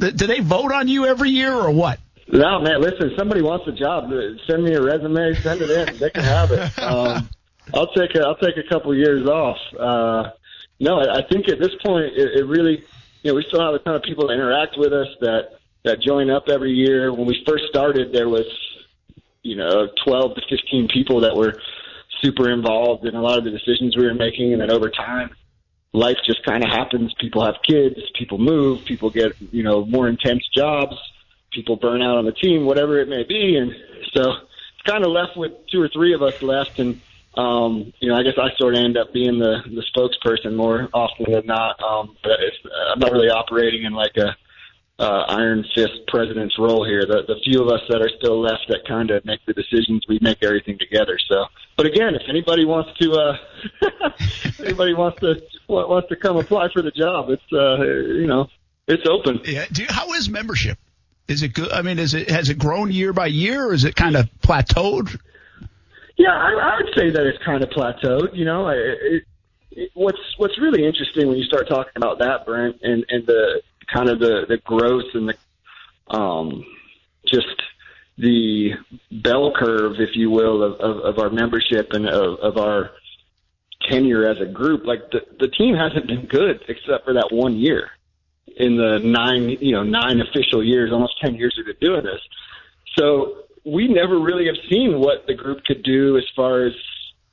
th- 0.00 0.14
do 0.14 0.28
they 0.28 0.38
vote 0.38 0.70
on 0.70 0.86
you 0.86 1.06
every 1.06 1.30
year 1.30 1.52
or 1.52 1.72
what? 1.72 1.98
No, 2.28 2.60
man. 2.60 2.80
Listen, 2.80 3.10
if 3.10 3.18
somebody 3.18 3.42
wants 3.42 3.66
a 3.66 3.72
job. 3.72 4.04
uh, 4.12 4.36
Send 4.46 4.64
me 4.64 4.74
a 4.74 4.82
resume. 4.82 5.34
Send 5.42 5.60
it 5.60 5.70
in. 5.70 5.98
They 5.98 6.10
can 6.10 6.24
have 6.24 6.50
it. 6.52 6.70
Um, 6.78 7.28
I'll 7.74 7.92
take 7.92 8.14
a, 8.16 8.20
I'll 8.22 8.36
take 8.36 8.56
a 8.56 8.68
couple 8.68 8.92
years 8.94 9.26
off. 9.28 9.56
Uh, 9.78 10.30
no, 10.80 10.98
I 10.98 11.18
I 11.18 11.22
think 11.30 11.48
at 11.48 11.60
this 11.60 11.70
point 11.84 12.06
it, 12.06 12.40
it 12.40 12.44
really, 12.46 12.82
you 13.22 13.30
know, 13.30 13.34
we 13.34 13.44
still 13.48 13.60
have 13.60 13.72
a 13.74 13.78
ton 13.78 13.94
of 13.94 14.02
people 14.02 14.26
that 14.26 14.34
interact 14.34 14.76
with 14.76 14.92
us 14.92 15.06
that 15.20 15.60
that 15.84 16.00
join 16.00 16.28
up 16.28 16.48
every 16.48 16.72
year. 16.72 17.12
When 17.12 17.24
we 17.26 17.42
first 17.46 17.64
started, 17.68 18.12
there 18.12 18.28
was, 18.28 18.46
you 19.42 19.54
know, 19.56 19.88
12 20.04 20.34
to 20.34 20.40
15 20.50 20.88
people 20.88 21.20
that 21.20 21.36
were 21.36 21.60
super 22.20 22.50
involved 22.50 23.04
in 23.06 23.14
a 23.14 23.20
lot 23.22 23.38
of 23.38 23.44
the 23.44 23.50
decisions 23.50 23.96
we 23.96 24.04
were 24.06 24.14
making, 24.14 24.52
and 24.52 24.60
then 24.60 24.70
over 24.70 24.90
time, 24.90 25.30
life 25.92 26.18
just 26.26 26.44
kind 26.44 26.64
of 26.64 26.70
happens. 26.70 27.14
People 27.20 27.44
have 27.44 27.56
kids, 27.66 27.98
people 28.18 28.38
move, 28.38 28.84
people 28.84 29.10
get, 29.10 29.32
you 29.52 29.62
know, 29.62 29.84
more 29.86 30.08
intense 30.08 30.46
jobs, 30.54 30.96
people 31.52 31.76
burn 31.76 32.02
out 32.02 32.18
on 32.18 32.24
the 32.24 32.32
team, 32.32 32.64
whatever 32.64 32.98
it 33.00 33.08
may 33.08 33.24
be. 33.24 33.56
And 33.56 33.72
so 34.14 34.22
it's 34.30 34.82
kind 34.86 35.04
of 35.04 35.10
left 35.10 35.36
with 35.36 35.52
two 35.70 35.80
or 35.80 35.88
three 35.88 36.14
of 36.14 36.22
us 36.22 36.42
left. 36.42 36.78
And, 36.78 37.00
um, 37.34 37.92
you 38.00 38.08
know, 38.08 38.16
I 38.16 38.22
guess 38.22 38.34
I 38.38 38.48
sort 38.58 38.74
of 38.74 38.84
end 38.84 38.96
up 38.96 39.12
being 39.12 39.38
the, 39.38 39.62
the 39.66 39.84
spokesperson 39.94 40.54
more 40.54 40.88
often 40.92 41.32
than 41.32 41.46
not. 41.46 41.82
Um, 41.82 42.16
but 42.22 42.40
it's, 42.40 42.56
I'm 42.92 42.98
not 42.98 43.12
really 43.12 43.30
operating 43.30 43.84
in 43.84 43.92
like 43.92 44.16
a, 44.16 44.36
uh, 44.98 45.24
iron 45.28 45.64
fist 45.74 46.06
president's 46.06 46.56
role 46.58 46.84
here. 46.84 47.04
The 47.04 47.22
the 47.26 47.40
few 47.44 47.60
of 47.60 47.68
us 47.68 47.80
that 47.88 48.00
are 48.02 48.10
still 48.18 48.40
left 48.40 48.66
that 48.68 48.86
kind 48.86 49.10
of 49.10 49.24
make 49.24 49.44
the 49.46 49.52
decisions, 49.52 50.04
we 50.08 50.18
make 50.20 50.38
everything 50.42 50.78
together. 50.78 51.18
So, 51.28 51.46
but 51.76 51.86
again, 51.86 52.14
if 52.14 52.22
anybody 52.28 52.64
wants 52.64 52.90
to, 53.00 53.12
uh, 53.12 53.36
anybody 54.60 54.94
wants 54.94 55.18
to 55.20 55.42
wants 55.66 56.08
to 56.08 56.16
come 56.16 56.36
apply 56.36 56.68
for 56.72 56.82
the 56.82 56.92
job, 56.92 57.30
it's 57.30 57.42
uh, 57.52 57.82
you 57.82 58.26
know, 58.26 58.48
it's 58.86 59.02
open. 59.08 59.40
Yeah. 59.44 59.66
You, 59.76 59.86
how 59.88 60.12
is 60.12 60.28
membership? 60.28 60.78
Is 61.32 61.42
it 61.42 61.54
good? 61.54 61.72
I 61.72 61.80
mean, 61.80 61.98
is 61.98 62.12
it 62.12 62.28
has 62.28 62.50
it 62.50 62.58
grown 62.58 62.92
year 62.92 63.14
by 63.14 63.26
year, 63.26 63.66
or 63.66 63.72
is 63.72 63.84
it 63.84 63.96
kind 63.96 64.16
of 64.16 64.28
plateaued? 64.42 65.18
Yeah, 66.18 66.30
I, 66.30 66.52
I 66.52 66.76
would 66.76 66.94
say 66.94 67.10
that 67.10 67.26
it's 67.26 67.42
kind 67.42 67.62
of 67.62 67.70
plateaued. 67.70 68.36
You 68.36 68.44
know, 68.44 68.68
it, 68.68 69.24
it, 69.70 69.90
what's 69.94 70.20
what's 70.36 70.58
really 70.60 70.84
interesting 70.84 71.28
when 71.28 71.38
you 71.38 71.44
start 71.44 71.68
talking 71.68 71.94
about 71.96 72.18
that, 72.18 72.44
Brent, 72.44 72.76
and 72.82 73.06
and 73.08 73.26
the 73.26 73.62
kind 73.92 74.10
of 74.10 74.18
the 74.18 74.44
the 74.46 74.58
growth 74.58 75.06
and 75.14 75.30
the 75.30 76.14
um 76.14 76.66
just 77.26 77.62
the 78.18 78.72
bell 79.10 79.54
curve, 79.56 79.94
if 79.98 80.10
you 80.14 80.30
will, 80.30 80.62
of, 80.62 80.78
of, 80.80 80.98
of 80.98 81.18
our 81.18 81.30
membership 81.30 81.92
and 81.92 82.06
of, 82.06 82.38
of 82.40 82.58
our 82.58 82.90
tenure 83.88 84.28
as 84.28 84.36
a 84.38 84.52
group. 84.52 84.84
Like 84.84 85.10
the 85.10 85.20
the 85.40 85.48
team 85.48 85.74
hasn't 85.74 86.06
been 86.06 86.26
good 86.26 86.62
except 86.68 87.06
for 87.06 87.14
that 87.14 87.28
one 87.30 87.56
year 87.56 87.90
in 88.56 88.76
the 88.76 89.00
nine 89.02 89.56
you 89.60 89.72
know 89.72 89.82
nine 89.82 90.20
official 90.20 90.64
years, 90.64 90.92
almost 90.92 91.14
ten 91.20 91.34
years 91.34 91.54
we've 91.56 91.66
been 91.66 91.88
doing 91.88 92.04
this. 92.04 92.20
So 92.96 93.44
we 93.64 93.88
never 93.88 94.18
really 94.18 94.46
have 94.46 94.56
seen 94.70 94.98
what 94.98 95.26
the 95.26 95.34
group 95.34 95.64
could 95.64 95.82
do 95.82 96.16
as 96.16 96.24
far 96.34 96.66
as 96.66 96.72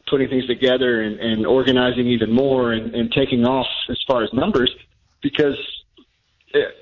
putting 0.07 0.29
things 0.29 0.47
together 0.47 1.01
and, 1.01 1.19
and 1.19 1.45
organizing 1.45 2.07
even 2.07 2.31
more 2.31 2.71
and, 2.71 2.95
and 2.95 3.11
taking 3.11 3.45
off 3.45 3.67
as 3.89 3.97
far 4.07 4.23
as 4.23 4.33
numbers 4.33 4.73
because 5.21 5.57
it, 6.53 6.75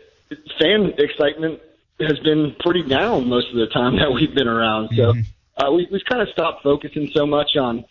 fan 0.59 0.93
excitement 0.97 1.59
has 1.99 2.19
been 2.19 2.55
pretty 2.59 2.83
down 2.83 3.27
most 3.27 3.49
of 3.49 3.55
the 3.55 3.67
time 3.67 3.97
that 3.97 4.11
we've 4.11 4.33
been 4.33 4.47
around. 4.47 4.89
So 4.95 5.13
mm-hmm. 5.13 5.65
uh, 5.65 5.71
we, 5.71 5.87
we've 5.91 6.05
kind 6.07 6.21
of 6.21 6.29
stopped 6.29 6.63
focusing 6.63 7.09
so 7.13 7.25
much 7.25 7.57
on 7.57 7.85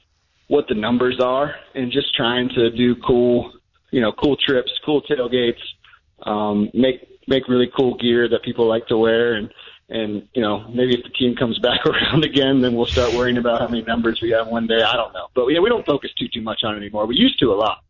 what 0.49 0.69
the 0.69 0.75
numbers 0.75 1.21
are 1.21 1.55
and 1.75 1.91
just 1.91 2.15
trying 2.15 2.49
to 2.51 2.71
do 2.71 2.95
cool, 2.97 3.53
you 3.91 4.01
know, 4.01 4.13
cool 4.13 4.37
trips, 4.37 4.71
cool 4.85 5.03
tailgates, 5.03 5.61
um, 6.27 6.71
make 6.75 7.07
make 7.29 7.49
really 7.49 7.71
cool 7.77 7.97
gear 7.97 8.29
that 8.29 8.43
people 8.43 8.69
like 8.69 8.87
to 8.89 8.97
wear 8.97 9.35
and 9.35 9.51
and 9.89 10.29
you 10.35 10.43
know 10.43 10.69
maybe 10.69 10.95
if 10.95 11.03
the 11.03 11.11
team 11.11 11.35
comes 11.35 11.59
back 11.61 11.85
around 11.87 12.25
again, 12.25 12.61
then 12.61 12.75
we'll 12.75 12.87
start 12.87 13.13
worrying 13.15 13.39
about 13.39 13.61
how 13.61 13.69
many 13.69 13.83
numbers 13.83 14.21
we 14.21 14.31
have 14.31 14.49
one 14.49 14.67
day. 14.67 14.83
I 14.83 14.95
don't 14.95 15.13
know, 15.13 15.29
but 15.35 15.47
yeah, 15.49 15.61
we 15.61 15.69
don't 15.69 15.87
focus 15.87 16.13
too 16.19 16.29
too 16.29 16.43
much 16.43 16.63
on 16.65 16.75
it 16.75 16.79
anymore. 16.79 17.07
We 17.07 17.17
used 17.17 17.39
to 17.41 17.53
a 17.53 17.55
lot. 17.57 17.83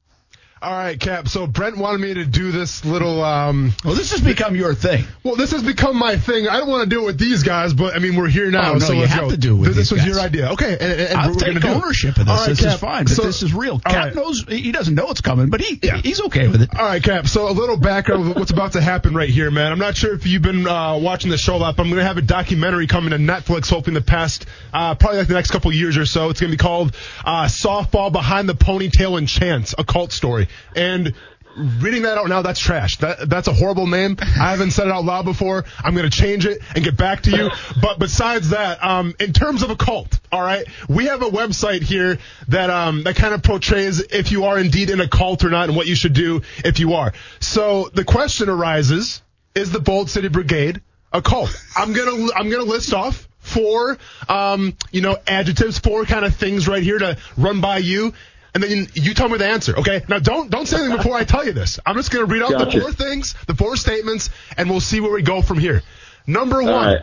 All 0.63 0.73
right, 0.73 0.99
Cap. 0.99 1.29
So 1.29 1.47
Brent 1.47 1.77
wanted 1.77 2.01
me 2.01 2.15
to 2.15 2.25
do 2.25 2.51
this 2.51 2.83
little. 2.83 3.23
Um, 3.23 3.75
well, 3.85 3.95
this 3.95 4.13
has 4.13 4.23
become 4.23 4.57
your 4.57 4.75
thing. 4.75 5.05
Well, 5.23 5.37
this 5.37 5.51
has 5.53 5.63
become 5.63 5.97
my 5.99 6.17
thing. 6.17 6.49
I 6.49 6.57
don't 6.57 6.69
want 6.71 6.83
to 6.85 6.89
do 6.89 7.03
it 7.03 7.05
with 7.05 7.19
these 7.19 7.43
guys, 7.43 7.75
but 7.75 7.95
I 7.95 7.99
mean, 7.99 8.17
we're 8.17 8.29
here 8.29 8.51
now, 8.51 8.71
oh, 8.71 8.73
no, 8.75 8.79
so 8.79 8.95
you 8.95 9.07
have 9.07 9.25
go. 9.25 9.31
to 9.33 9.37
do 9.37 9.55
it 9.55 9.59
with 9.61 9.75
This 9.77 9.91
was 9.91 10.01
guys. 10.01 10.09
your 10.09 10.19
idea, 10.21 10.53
okay? 10.53 10.73
And, 10.81 10.93
and 10.93 11.19
I'll 11.19 11.29
we're 11.35 11.53
take 11.61 11.63
ownership 11.67 12.17
of 12.17 12.25
this. 12.25 12.39
Right, 12.41 12.49
this 12.49 12.61
Cap. 12.63 12.75
is 12.75 12.81
fine. 12.81 13.05
But 13.05 13.13
So- 13.13 13.23
this 13.25 13.43
is 13.43 13.53
real. 13.53 13.81
Cap 13.81 13.95
right. 13.95 14.15
knows 14.15 14.45
he 14.49 14.73
doesn't 14.73 14.95
know 14.95 15.11
it's 15.11 15.21
coming, 15.21 15.51
but 15.51 15.61
he 15.61 15.79
Yeah. 15.83 15.99
he's 15.99 16.23
okay 16.23 16.49
with 16.49 16.63
it. 16.63 16.71
All 16.75 16.87
right, 16.87 17.03
Cap. 17.03 17.29
So 17.29 17.51
a 17.51 17.53
little 17.53 17.77
background 17.77 18.31
of 18.31 18.37
what's 18.37 18.51
about 18.51 18.73
to 18.73 18.81
happen 18.81 19.15
right 19.15 19.29
here, 19.29 19.51
man. 19.51 19.73
I'm 19.73 19.79
not 19.79 19.95
sure 19.95 20.15
if 20.15 20.27
you've 20.27 20.41
been 20.43 20.67
uh, 20.67 20.97
watching 20.97 21.31
the 21.31 21.39
show 21.39 21.57
a 21.57 21.59
lot, 21.59 21.77
but 21.77 21.83
I'm 21.83 21.91
going 21.91 22.01
to 22.01 22.07
have 22.07 22.17
a 22.17 22.23
documentary 22.23 22.87
coming 22.87 23.11
to 23.11 23.19
Netflix, 23.19 23.69
hoping 23.69 23.93
the 23.93 24.01
past, 24.01 24.47
uh, 24.73 24.95
probably 24.95 25.19
like 25.19 25.29
the 25.29 25.35
next 25.35 25.51
couple 25.51 25.71
years 25.71 25.99
or 25.99 26.07
so. 26.07 26.31
It's 26.31 26.41
going 26.41 26.51
to 26.51 26.57
be 26.57 26.63
called 26.63 26.97
uh, 27.27 27.45
"Softball 27.45 28.11
Behind 28.11 28.49
the 28.49 28.55
Ponytail 28.55 29.19
and 29.19 29.29
Chance: 29.29 29.75
A 29.77 29.85
Cult 29.85 30.13
Story." 30.13 30.46
And 30.75 31.15
reading 31.57 32.03
that 32.03 32.19
out 32.19 32.29
now, 32.29 32.43
that's 32.43 32.61
trash. 32.61 32.99
That 32.99 33.29
that's 33.29 33.49
a 33.49 33.53
horrible 33.53 33.87
name. 33.87 34.17
I 34.21 34.51
haven't 34.51 34.73
said 34.73 34.87
it 34.87 34.93
out 34.93 35.05
loud 35.05 35.25
before. 35.25 35.65
I'm 35.83 35.95
to 35.95 36.11
change 36.11 36.47
it 36.47 36.61
and 36.75 36.85
get 36.85 36.97
back 36.97 37.23
to 37.23 37.31
you. 37.31 37.51
But 37.81 37.99
besides 37.99 38.51
that, 38.51 38.85
um, 38.85 39.15
in 39.19 39.33
terms 39.33 39.63
of 39.63 39.71
a 39.71 39.77
cult, 39.77 40.21
all 40.31 40.43
right, 40.43 40.67
we 40.89 41.07
have 41.07 41.23
a 41.23 41.31
website 41.31 41.83
here 41.83 42.19
that 42.49 42.71
um, 42.71 43.05
that 43.05 43.17
kind 43.17 43.35
of 43.35 43.43
portrays 43.43 44.01
if 44.01 44.31
you 44.31 44.45
are 44.45 44.59
indeed 44.59 44.91
in 44.91 45.01
a 45.01 45.09
cult 45.09 45.45
or 45.45 45.51
not, 45.51 45.69
and 45.69 45.77
what 45.77 45.87
you 45.87 45.95
should 45.95 46.13
do 46.13 46.43
if 46.65 46.79
you 46.79 46.95
are. 46.95 47.13
So 47.41 47.91
the 47.95 48.05
question 48.05 48.49
arises: 48.49 49.23
Is 49.55 49.73
the 49.73 49.81
Bold 49.81 50.11
City 50.11 50.29
Brigade 50.29 50.83
a 51.13 51.23
cult? 51.23 51.51
I'm 51.75 51.93
gonna 51.93 52.33
I'm 52.35 52.51
gonna 52.51 52.65
list 52.65 52.93
off 52.93 53.27
four 53.39 53.97
um, 54.29 54.77
you 54.91 55.01
know 55.01 55.17
adjectives, 55.27 55.79
four 55.79 56.05
kind 56.05 56.25
of 56.25 56.37
things 56.37 56.69
right 56.69 56.83
here 56.83 56.99
to 56.99 57.17
run 57.37 57.61
by 57.61 57.79
you. 57.79 58.13
And 58.57 58.63
then 58.63 58.89
you 58.95 59.13
tell 59.13 59.29
me 59.29 59.37
the 59.37 59.47
answer, 59.47 59.77
okay? 59.77 60.03
Now 60.09 60.19
don't 60.19 60.51
don't 60.51 60.67
say 60.67 60.79
anything 60.79 60.97
before 60.97 61.15
I 61.15 61.25
tell 61.25 61.45
you 61.45 61.53
this. 61.53 61.79
I'm 61.85 61.95
just 61.95 62.11
gonna 62.11 62.25
read 62.25 62.41
out 62.41 62.53
the 62.53 62.81
four 62.81 62.91
things, 62.91 63.35
the 63.47 63.55
four 63.55 63.77
statements, 63.77 64.31
and 64.57 64.71
we'll 64.71 64.81
see 64.81 64.99
where 64.99 65.13
we 65.13 65.21
go 65.21 65.43
from 65.43 65.59
here. 65.59 65.83
Number 66.27 66.63
one, 66.63 66.87
right. 66.87 67.03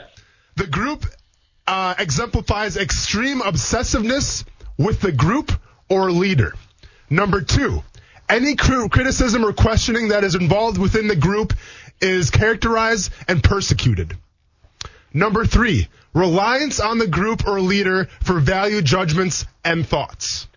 the 0.55 0.65
group 0.65 1.05
uh, 1.67 1.93
exemplifies 1.99 2.75
extreme 2.75 3.39
obsessiveness 3.41 4.45
with 4.79 4.99
the 4.99 5.11
group 5.11 5.51
or 5.89 6.11
leader. 6.11 6.55
Number 7.07 7.41
two, 7.41 7.83
any 8.27 8.55
cr- 8.55 8.87
criticism 8.87 9.45
or 9.45 9.53
questioning 9.53 10.07
that 10.07 10.23
is 10.23 10.33
involved 10.33 10.79
within 10.79 11.07
the 11.07 11.15
group 11.15 11.53
is 12.01 12.31
characterized 12.31 13.13
and 13.27 13.43
persecuted. 13.43 14.17
Number 15.13 15.45
three, 15.45 15.87
reliance 16.15 16.79
on 16.79 16.97
the 16.97 17.05
group 17.05 17.45
or 17.45 17.61
leader 17.61 18.05
for 18.23 18.39
value 18.39 18.81
judgments 18.81 19.45
and 19.63 19.87
thoughts. 19.87 20.47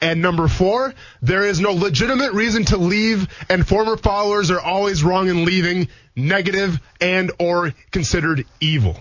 And 0.00 0.22
number 0.22 0.46
four, 0.46 0.94
there 1.22 1.44
is 1.44 1.58
no 1.58 1.72
legitimate 1.72 2.32
reason 2.32 2.64
to 2.66 2.76
leave, 2.76 3.28
and 3.48 3.66
former 3.66 3.96
followers 3.96 4.50
are 4.50 4.60
always 4.60 5.02
wrong 5.02 5.28
in 5.28 5.44
leaving, 5.44 5.88
negative 6.14 6.80
and 7.00 7.32
or 7.38 7.74
considered 7.90 8.44
evil. 8.60 8.96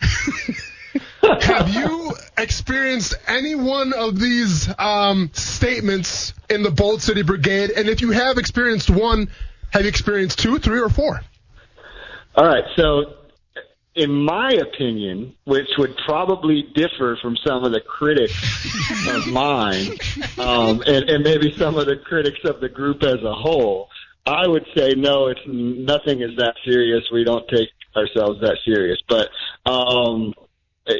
Have 1.40 1.74
you 1.74 2.14
experienced 2.36 3.14
any 3.26 3.54
one 3.54 3.92
of 3.92 4.18
these 4.18 4.68
um, 4.78 5.30
statements 5.32 6.34
in 6.48 6.62
the 6.62 6.70
Bold 6.70 7.02
City 7.02 7.22
Brigade? 7.22 7.70
And 7.70 7.88
if 7.88 8.00
you 8.00 8.10
have 8.10 8.38
experienced 8.38 8.90
one, 8.90 9.28
have 9.70 9.82
you 9.82 9.88
experienced 9.88 10.38
two, 10.38 10.58
three, 10.58 10.80
or 10.80 10.88
four? 10.88 11.20
All 12.36 12.46
right, 12.46 12.64
so 12.76 13.14
in 13.96 14.12
my 14.12 14.52
opinion, 14.52 15.34
which 15.44 15.68
would 15.78 15.96
probably 16.06 16.62
differ 16.74 17.18
from 17.20 17.36
some 17.46 17.64
of 17.64 17.72
the 17.72 17.80
critics 17.80 18.34
of 19.08 19.26
mine, 19.32 19.90
um, 20.38 20.82
and, 20.86 21.08
and 21.08 21.24
maybe 21.24 21.52
some 21.56 21.76
of 21.78 21.86
the 21.86 21.96
critics 21.96 22.40
of 22.44 22.60
the 22.60 22.68
group 22.68 23.02
as 23.02 23.22
a 23.24 23.34
whole, 23.34 23.88
I 24.26 24.46
would 24.46 24.66
say 24.76 24.90
no. 24.94 25.28
It's 25.28 25.40
nothing 25.46 26.20
is 26.20 26.36
that 26.36 26.54
serious. 26.64 27.04
We 27.10 27.24
don't 27.24 27.48
take 27.48 27.70
ourselves 27.96 28.40
that 28.42 28.58
serious. 28.64 28.98
But 29.08 29.30
um, 29.64 30.34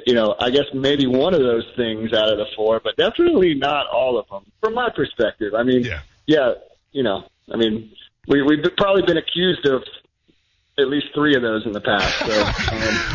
you 0.07 0.15
know, 0.15 0.35
I 0.41 0.51
guess 0.51 0.65
maybe 0.73 1.07
one 1.07 1.35
of 1.35 1.41
those 1.41 1.67
things 1.77 2.13
out 2.15 2.31
of 2.31 2.39
the 2.39 2.47
four, 2.57 2.81
but 2.83 2.97
definitely 2.97 3.55
not 3.55 3.87
all 3.89 4.19
of 4.19 4.27
them. 4.29 4.51
From 4.63 4.75
my 4.75 4.89
perspective, 4.95 5.55
I 5.55 5.63
mean, 5.65 5.85
Yeah. 5.85 6.01
yeah, 6.27 6.53
you 6.93 7.03
know, 7.03 7.25
I 7.53 7.57
mean, 7.57 7.91
we 8.27 8.43
we've 8.43 8.65
probably 8.79 9.03
been 9.03 9.19
accused 9.19 9.67
of 9.67 9.83
at 10.79 10.89
least 10.89 11.07
three 11.15 11.35
of 11.35 11.41
those 11.41 11.65
in 11.65 11.73
the 11.73 11.81
past. 11.81 12.19
So, 12.19 12.27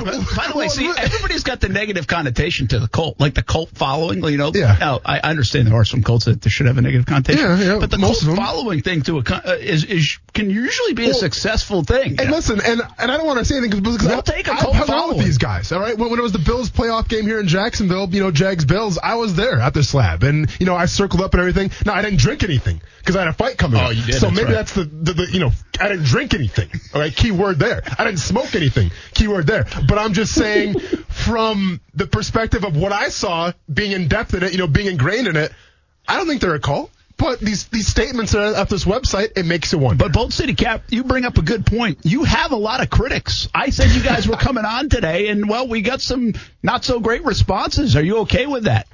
um, 0.09 0.26
By 0.36 0.47
the 0.51 0.53
way, 0.57 0.68
see, 0.68 0.88
everybody's 0.97 1.43
got 1.43 1.59
the 1.62 1.70
negative 1.70 2.07
connotation 2.07 2.68
to 2.70 2.80
the 2.80 2.88
cult, 2.88 3.20
like 3.20 3.36
the 3.36 3.43
cult 3.43 3.70
following. 3.70 4.24
You 4.24 4.38
know, 4.38 4.51
Yeah. 4.53 4.78
Now, 4.80 4.99
I 5.05 5.20
I 5.20 5.30
understand 5.30 5.68
there 5.68 5.76
are 5.76 5.86
some 5.86 6.01
cults 6.01 6.26
that 6.26 6.43
should 6.49 6.66
have 6.66 6.80
a 6.80 6.82
negative 6.82 7.05
connotation. 7.05 7.39
Yeah, 7.45 7.74
yeah, 7.74 7.78
but 7.80 7.91
the 7.91 7.99
most 7.99 8.22
cult 8.24 8.32
of 8.32 8.36
them. 8.38 8.45
following 8.45 8.82
thing 8.82 9.03
to 9.03 9.20
a 9.20 9.24
con- 9.24 9.41
uh, 9.45 9.51
is 9.59 9.84
is 9.86 10.18
can 10.34 10.49
usually 10.49 10.93
be 10.93 11.07
a 11.09 11.14
successful 11.14 11.84
thing. 11.84 12.20
And 12.20 12.32
listen, 12.32 12.59
and 12.66 12.82
and 12.97 13.12
I 13.12 13.18
don't 13.18 13.28
want 13.28 13.38
to 13.39 13.45
say 13.45 13.57
anything 13.57 13.80
because 13.84 13.99
They'll 13.99 14.18
I, 14.18 14.22
take 14.22 14.47
a 14.47 14.51
cult 14.55 14.74
hung 14.74 14.82
out 14.82 14.88
following. 14.88 15.18
with 15.18 15.26
these 15.28 15.38
guys. 15.38 15.72
All 15.72 15.80
right, 15.80 15.95
when, 15.95 16.09
when 16.09 16.18
it 16.20 16.24
was 16.24 16.32
the 16.32 16.39
Bills 16.39 16.72
playoff 16.72 17.07
game 17.09 17.26
here 17.28 17.39
in 17.39 17.47
Jacksonville, 17.47 18.09
you 18.09 18.22
know, 18.22 18.32
Jags 18.32 18.66
Bills, 18.66 18.97
I 19.01 19.16
was 19.16 19.36
there 19.36 19.59
at 19.59 19.76
the 19.76 19.84
slab, 19.84 20.24
and 20.24 20.49
you 20.59 20.66
know, 20.66 20.76
I 20.76 20.86
circled 20.88 21.22
up 21.22 21.34
and 21.36 21.41
everything. 21.41 21.70
No, 21.86 21.93
I 21.93 22.01
didn't 22.01 22.18
drink 22.20 22.43
anything 22.43 22.82
because 22.99 23.16
I 23.16 23.20
had 23.20 23.28
a 23.28 23.34
fight 23.34 23.59
coming. 23.59 23.80
Oh, 23.80 23.86
up. 23.86 23.95
you 23.95 24.01
did, 24.03 24.16
So 24.16 24.28
that's 24.28 24.36
maybe 24.36 24.45
right. 24.47 24.53
that's 24.53 24.74
the, 24.74 24.86
the 24.86 25.14
the 25.14 25.28
you 25.32 25.39
know, 25.41 25.51
I 25.80 25.89
didn't 25.89 26.05
drink 26.05 26.34
anything. 26.34 26.70
All 26.95 27.01
right, 27.01 27.16
key 27.16 27.30
word 27.32 27.50
there. 27.59 27.81
I 27.97 28.05
didn't 28.05 28.19
smoke 28.19 28.55
anything. 28.55 28.91
keyword 29.13 29.47
there. 29.47 29.65
But 29.87 29.97
I'm 29.97 30.13
just 30.13 30.33
saying, 30.33 30.79
from 31.09 31.81
the 31.93 32.07
perspective 32.07 32.63
of 32.63 32.75
what 32.75 32.91
I 32.91 33.09
saw, 33.09 33.51
being 33.71 33.91
in 33.91 34.07
depth 34.07 34.33
in 34.33 34.43
it, 34.43 34.51
you 34.51 34.57
know, 34.57 34.67
being 34.67 34.87
ingrained 34.87 35.27
in 35.27 35.35
it, 35.35 35.51
I 36.07 36.17
don't 36.17 36.27
think 36.27 36.41
they're 36.41 36.55
a 36.55 36.59
cult. 36.59 36.91
But 37.21 37.39
these 37.39 37.67
these 37.67 37.87
statements 37.87 38.33
are 38.33 38.55
at 38.55 38.67
this 38.67 38.83
website, 38.83 39.37
it 39.37 39.45
makes 39.45 39.71
you 39.71 39.77
wonder. 39.77 40.03
But 40.03 40.11
Bold 40.11 40.33
City 40.33 40.55
Cap, 40.55 40.81
you 40.89 41.03
bring 41.03 41.23
up 41.23 41.37
a 41.37 41.43
good 41.43 41.67
point. 41.67 41.99
You 42.01 42.23
have 42.23 42.51
a 42.51 42.55
lot 42.55 42.81
of 42.81 42.89
critics. 42.89 43.47
I 43.53 43.69
said 43.69 43.91
you 43.91 44.01
guys 44.01 44.27
were 44.27 44.35
coming 44.37 44.65
on 44.65 44.89
today, 44.89 45.27
and 45.27 45.47
well, 45.47 45.67
we 45.67 45.83
got 45.83 46.01
some 46.01 46.33
not 46.63 46.83
so 46.83 46.99
great 46.99 47.23
responses. 47.23 47.95
Are 47.95 48.03
you 48.03 48.19
okay 48.19 48.47
with 48.47 48.63
that? 48.63 48.87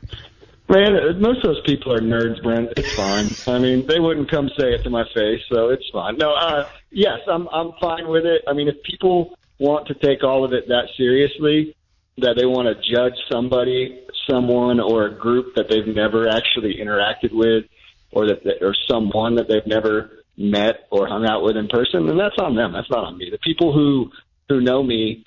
Man, 0.70 1.22
most 1.22 1.38
of 1.38 1.56
those 1.56 1.62
people 1.66 1.94
are 1.94 2.00
nerds, 2.00 2.42
Brent. 2.42 2.74
It's 2.78 2.94
fine. 2.94 3.30
I 3.54 3.60
mean, 3.60 3.86
they 3.88 4.00
wouldn't 4.00 4.30
come 4.30 4.50
say 4.58 4.74
it 4.74 4.84
to 4.84 4.90
my 4.90 5.04
face, 5.14 5.42
so 5.52 5.70
it's 5.70 5.90
fine. 5.92 6.18
No, 6.18 6.34
uh, 6.34 6.68
yes, 6.92 7.20
I'm 7.28 7.48
I'm 7.50 7.74
fine 7.80 8.08
with 8.08 8.26
it. 8.26 8.44
I 8.48 8.54
mean, 8.54 8.68
if 8.68 8.82
people 8.84 9.38
want 9.60 9.88
to 9.88 9.94
take 9.96 10.24
all 10.24 10.44
of 10.44 10.54
it 10.54 10.68
that 10.68 10.90
seriously, 10.98 11.76
that 12.18 12.36
they 12.38 12.46
want 12.46 12.68
to 12.68 12.94
judge 12.94 13.14
somebody, 13.32 14.04
someone, 14.30 14.80
or 14.80 15.06
a 15.06 15.14
group 15.14 15.56
that 15.56 15.70
they've 15.70 15.88
never 15.88 16.28
actually 16.28 16.76
interacted 16.76 17.32
with, 17.32 17.66
or 18.12 18.28
that 18.28 18.44
they, 18.44 18.66
or 18.66 18.76
someone 18.90 19.36
that 19.36 19.48
they've 19.48 19.68
never 19.68 20.12
met 20.38 20.88
or 20.92 21.08
hung 21.08 21.26
out 21.28 21.44
with 21.44 21.58
in 21.58 21.68
person, 21.68 22.06
then 22.06 22.18
that's 22.18 22.38
on 22.38 22.56
them. 22.56 22.72
That's 22.74 22.90
not 22.90 23.06
on 23.06 23.18
me. 23.18 23.30
The 23.32 23.40
people 23.40 23.74
who 23.74 24.12
who 24.50 24.62
know 24.62 24.82
me, 24.82 25.26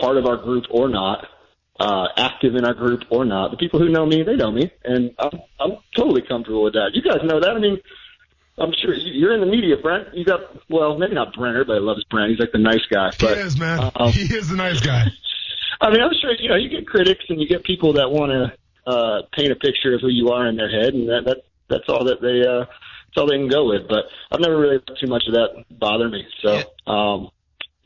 part 0.00 0.16
of 0.16 0.26
our 0.26 0.36
group 0.36 0.64
or 0.70 0.88
not, 0.88 1.26
uh, 1.80 2.08
active 2.16 2.54
in 2.54 2.64
our 2.64 2.74
group 2.74 3.04
or 3.10 3.24
not, 3.24 3.50
the 3.50 3.56
people 3.56 3.80
who 3.80 3.88
know 3.88 4.04
me, 4.04 4.22
they 4.22 4.36
know 4.36 4.50
me, 4.52 4.70
and 4.84 5.14
I'm 5.18 5.40
I'm 5.58 5.78
totally 5.96 6.22
comfortable 6.22 6.62
with 6.62 6.74
that. 6.74 6.90
You 6.92 7.02
guys 7.02 7.20
know 7.24 7.40
that. 7.40 7.50
I 7.50 7.58
mean, 7.58 7.78
I'm 8.58 8.72
sure 8.80 8.94
you're 8.94 9.32
in 9.32 9.40
the 9.40 9.46
media, 9.46 9.76
Brent. 9.78 10.14
You 10.14 10.24
got 10.24 10.40
well, 10.68 10.98
maybe 10.98 11.14
not 11.14 11.34
Brent. 11.34 11.56
Everybody 11.56 11.80
loves 11.80 12.04
Brent. 12.04 12.30
He's 12.30 12.38
like 12.38 12.52
the 12.52 12.58
nice 12.58 12.84
guy. 12.90 13.10
But, 13.18 13.38
he 13.38 13.42
is, 13.42 13.58
man. 13.58 13.90
um, 13.96 14.12
he 14.12 14.22
is 14.22 14.48
the 14.48 14.56
nice 14.56 14.80
guy. 14.80 15.06
I 15.80 15.90
mean, 15.90 16.02
I'm 16.02 16.12
sure 16.20 16.32
you 16.38 16.50
know 16.50 16.56
you 16.56 16.68
get 16.68 16.86
critics 16.86 17.24
and 17.30 17.40
you 17.40 17.48
get 17.48 17.64
people 17.64 17.94
that 17.94 18.10
want 18.10 18.30
to 18.30 18.90
uh, 18.90 19.22
paint 19.32 19.50
a 19.50 19.56
picture 19.56 19.94
of 19.94 20.02
who 20.02 20.08
you 20.08 20.28
are 20.28 20.46
in 20.46 20.56
their 20.56 20.70
head, 20.70 20.92
and 20.92 21.08
that, 21.08 21.24
that 21.24 21.38
that's 21.68 21.88
all 21.88 22.04
that 22.04 22.20
they 22.20 22.46
uh, 22.46 22.66
that's 22.66 23.16
all 23.16 23.26
they 23.26 23.38
can 23.38 23.48
go 23.48 23.66
with. 23.68 23.88
But 23.88 24.04
I've 24.30 24.40
never 24.40 24.58
really 24.58 24.76
let 24.86 24.98
too 24.98 25.06
much 25.06 25.24
of 25.26 25.32
that 25.32 25.64
bother 25.70 26.10
me. 26.10 26.26
So, 26.42 26.62
um, 26.86 27.30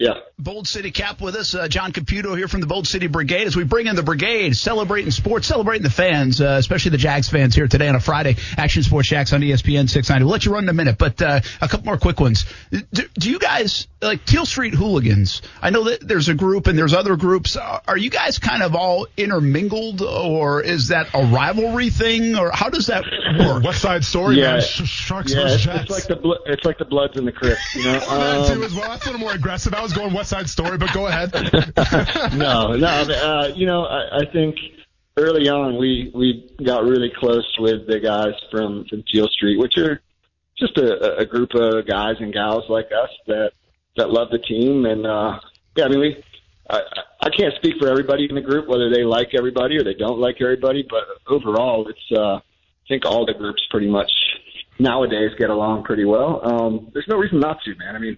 yeah. 0.04 0.20
Bold 0.38 0.66
City 0.68 0.90
Cap 0.90 1.20
with 1.20 1.34
us, 1.36 1.54
uh, 1.54 1.68
John 1.68 1.92
Caputo 1.92 2.36
here 2.36 2.48
from 2.48 2.60
the 2.60 2.66
Bold 2.66 2.86
City 2.86 3.06
Brigade. 3.06 3.46
As 3.46 3.56
we 3.56 3.64
bring 3.64 3.86
in 3.86 3.96
the 3.96 4.02
brigade, 4.02 4.56
celebrating 4.56 5.10
sports, 5.10 5.46
celebrating 5.46 5.82
the 5.82 5.90
fans, 5.90 6.40
uh, 6.40 6.56
especially 6.58 6.90
the 6.90 6.98
Jags 6.98 7.28
fans 7.28 7.54
here 7.54 7.66
today 7.68 7.88
on 7.88 7.94
a 7.94 8.00
Friday. 8.00 8.36
Action 8.58 8.82
Sports 8.82 9.08
Jax 9.08 9.32
on 9.32 9.40
ESPN 9.40 9.88
690. 9.88 10.24
We'll 10.24 10.32
let 10.32 10.44
you 10.44 10.52
run 10.52 10.64
in 10.64 10.68
a 10.68 10.72
minute, 10.74 10.98
but 10.98 11.22
uh, 11.22 11.40
a 11.62 11.68
couple 11.68 11.86
more 11.86 11.96
quick 11.98 12.20
ones. 12.20 12.44
Do, 12.70 13.02
do 13.18 13.30
you 13.30 13.38
guys 13.38 13.86
like 14.02 14.24
Teal 14.24 14.44
Street 14.44 14.74
Hooligans? 14.74 15.40
I 15.62 15.70
know 15.70 15.84
that 15.84 16.06
there's 16.06 16.28
a 16.28 16.34
group 16.34 16.66
and 16.66 16.76
there's 16.78 16.94
other 16.94 17.16
groups. 17.16 17.56
Are 17.56 17.96
you 17.96 18.10
guys 18.10 18.38
kind 18.38 18.62
of 18.62 18.74
all 18.74 19.06
intermingled, 19.16 20.02
or 20.02 20.62
is 20.62 20.88
that 20.88 21.08
a 21.14 21.24
rivalry 21.24 21.90
thing, 21.90 22.36
or 22.36 22.50
how 22.52 22.68
does 22.68 22.88
that 22.88 23.04
work? 23.38 23.62
West 23.64 23.80
Side 23.80 24.04
Story, 24.04 24.36
Yeah. 24.40 24.54
man. 24.54 24.60
Sh- 24.62 24.82
Sharks 24.84 25.32
Yeah, 25.32 25.42
versus 25.42 25.54
it's, 25.56 25.64
Jets. 25.64 25.80
it's 25.82 25.90
like 25.90 26.06
the 26.06 26.16
blo- 26.16 26.38
it's 26.46 26.64
like 26.64 26.78
the 26.78 26.84
Bloods 26.84 27.16
and 27.16 27.26
the 27.26 27.32
Crips, 27.32 27.60
you 27.74 27.84
know. 27.84 27.92
that 28.00 28.50
Um, 28.50 28.56
too 28.58 28.64
as 28.64 28.74
well. 28.74 28.88
That's 28.90 29.04
a 29.04 29.10
little 29.10 29.20
more 29.20 29.32
aggressive. 29.32 29.72
I 29.74 29.82
was 29.82 29.92
going 29.94 30.14
West 30.14 30.30
Side 30.30 30.48
Story, 30.48 30.78
but 30.78 30.92
go 30.92 31.06
ahead. 31.06 31.32
no, 32.36 32.72
no. 32.72 32.86
Uh, 32.86 33.52
you 33.54 33.66
know, 33.66 33.84
I, 33.84 34.18
I 34.18 34.32
think 34.32 34.56
early 35.16 35.48
on 35.48 35.76
we 35.78 36.10
we 36.14 36.50
got 36.64 36.84
really 36.84 37.12
close 37.16 37.46
with 37.58 37.86
the 37.86 38.00
guys 38.00 38.34
from 38.50 38.84
from 38.88 39.04
Teal 39.10 39.28
Street, 39.28 39.58
which 39.58 39.76
are 39.78 40.00
just 40.58 40.76
a, 40.76 41.18
a 41.18 41.26
group 41.26 41.50
of 41.54 41.86
guys 41.86 42.16
and 42.20 42.32
gals 42.32 42.64
like 42.68 42.86
us 42.86 43.10
that 43.26 43.52
that 43.96 44.10
love 44.10 44.28
the 44.30 44.38
team, 44.38 44.86
and 44.86 45.06
uh, 45.06 45.38
yeah, 45.76 45.84
I 45.84 45.88
mean 45.88 46.00
we. 46.00 46.24
I, 46.70 46.80
I 47.20 47.28
can't 47.28 47.54
speak 47.56 47.74
for 47.78 47.88
everybody 47.88 48.26
in 48.26 48.34
the 48.34 48.40
group, 48.40 48.68
whether 48.68 48.88
they 48.88 49.04
like 49.04 49.34
everybody 49.36 49.76
or 49.76 49.84
they 49.84 49.92
don't 49.92 50.18
like 50.18 50.36
everybody, 50.40 50.82
but 50.88 51.02
overall, 51.26 51.86
it's 51.88 52.18
uh, 52.18 52.36
I 52.36 52.88
think 52.88 53.04
all 53.04 53.26
the 53.26 53.34
groups 53.34 53.62
pretty 53.70 53.86
much 53.86 54.10
nowadays 54.78 55.30
get 55.38 55.50
along 55.50 55.84
pretty 55.84 56.04
well. 56.04 56.40
Um, 56.42 56.90
there's 56.92 57.08
no 57.08 57.16
reason 57.16 57.40
not 57.40 57.62
to, 57.64 57.74
man. 57.76 57.96
I 57.96 57.98
mean, 57.98 58.16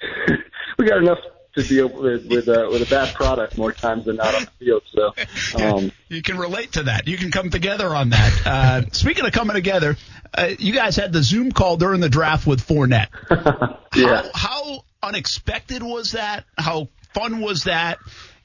we 0.80 0.88
got 0.88 0.98
enough 0.98 1.18
to 1.54 1.62
deal 1.62 1.88
with 1.88 2.26
with, 2.26 2.48
uh, 2.48 2.68
with 2.70 2.82
a 2.82 2.86
bad 2.88 3.14
product 3.14 3.58
more 3.58 3.72
times 3.72 4.06
than 4.06 4.16
not 4.16 4.34
on 4.34 4.44
the 4.44 4.64
field. 4.64 4.82
So, 4.92 5.14
um, 5.62 5.92
You 6.08 6.22
can 6.22 6.38
relate 6.38 6.72
to 6.72 6.84
that. 6.84 7.06
You 7.06 7.18
can 7.18 7.30
come 7.30 7.50
together 7.50 7.94
on 7.94 8.10
that. 8.10 8.46
Uh, 8.46 8.82
speaking 8.92 9.26
of 9.26 9.32
coming 9.32 9.54
together, 9.54 9.96
uh, 10.32 10.50
you 10.58 10.72
guys 10.72 10.96
had 10.96 11.12
the 11.12 11.22
Zoom 11.22 11.52
call 11.52 11.76
during 11.76 12.00
the 12.00 12.08
draft 12.08 12.46
with 12.46 12.66
Fournette. 12.66 13.08
yeah. 13.94 14.22
How, 14.34 14.62
how 14.62 14.84
unexpected 15.02 15.82
was 15.82 16.12
that? 16.12 16.44
How 16.56 16.88
fun 17.12 17.40
was 17.40 17.64
that? 17.64 17.98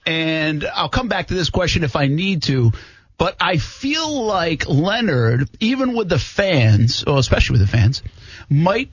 And 0.06 0.66
I'll 0.66 0.90
come 0.90 1.08
back 1.08 1.28
to 1.28 1.34
this 1.34 1.50
question 1.50 1.84
if 1.84 1.96
I 1.96 2.08
need 2.08 2.44
to. 2.44 2.72
But 3.18 3.38
I 3.40 3.58
feel 3.58 4.26
like 4.26 4.68
Leonard, 4.68 5.50
even 5.62 5.94
with 5.96 6.10
the 6.10 6.20
fans, 6.20 7.06
or 7.06 7.18
especially 7.18 7.60
with 7.60 7.62
the 7.62 7.72
fans, 7.72 8.04
might 8.50 8.90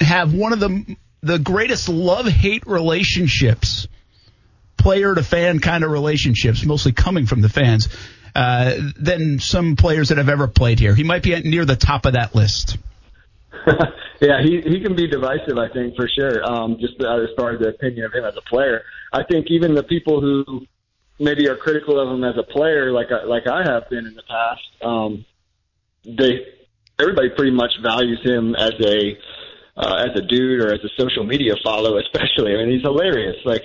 have 0.00 0.34
one 0.34 0.52
of 0.52 0.60
the 0.60 0.96
the 1.26 1.38
greatest 1.38 1.88
love 1.88 2.26
hate 2.26 2.66
relationships, 2.66 3.88
player 4.76 5.14
to 5.14 5.22
fan 5.22 5.58
kind 5.58 5.84
of 5.84 5.90
relationships, 5.90 6.64
mostly 6.64 6.92
coming 6.92 7.26
from 7.26 7.40
the 7.40 7.48
fans, 7.48 7.88
uh, 8.34 8.76
than 8.96 9.38
some 9.40 9.76
players 9.76 10.10
that 10.10 10.18
have 10.18 10.28
ever 10.28 10.46
played 10.46 10.78
here. 10.78 10.94
He 10.94 11.04
might 11.04 11.22
be 11.22 11.38
near 11.40 11.64
the 11.64 11.76
top 11.76 12.06
of 12.06 12.12
that 12.12 12.34
list. 12.34 12.78
yeah, 14.20 14.42
he 14.42 14.60
he 14.60 14.80
can 14.80 14.94
be 14.94 15.08
divisive, 15.08 15.58
I 15.58 15.68
think 15.72 15.96
for 15.96 16.08
sure. 16.08 16.44
Um, 16.44 16.76
just 16.78 16.94
as 17.00 17.30
far 17.36 17.54
as 17.54 17.60
the 17.60 17.68
opinion 17.68 18.04
of 18.04 18.12
him 18.12 18.24
as 18.24 18.36
a 18.36 18.42
player, 18.42 18.82
I 19.12 19.24
think 19.24 19.46
even 19.50 19.74
the 19.74 19.82
people 19.82 20.20
who 20.20 20.66
maybe 21.18 21.48
are 21.48 21.56
critical 21.56 21.98
of 21.98 22.14
him 22.14 22.22
as 22.24 22.36
a 22.36 22.42
player, 22.42 22.92
like 22.92 23.08
I, 23.10 23.24
like 23.24 23.46
I 23.46 23.62
have 23.64 23.88
been 23.88 24.06
in 24.06 24.14
the 24.14 24.22
past, 24.22 24.62
um, 24.82 25.24
they 26.04 26.46
everybody 26.98 27.30
pretty 27.30 27.52
much 27.52 27.72
values 27.82 28.20
him 28.22 28.54
as 28.54 28.72
a 28.84 29.18
uh, 29.76 30.06
as 30.08 30.16
a 30.16 30.22
dude 30.22 30.60
or 30.60 30.72
as 30.72 30.80
a 30.84 30.88
social 31.00 31.24
media 31.24 31.54
follow, 31.62 31.98
especially. 32.04 32.54
I 32.54 32.58
mean, 32.58 32.70
he's 32.72 32.82
hilarious. 32.82 33.36
Like, 33.44 33.62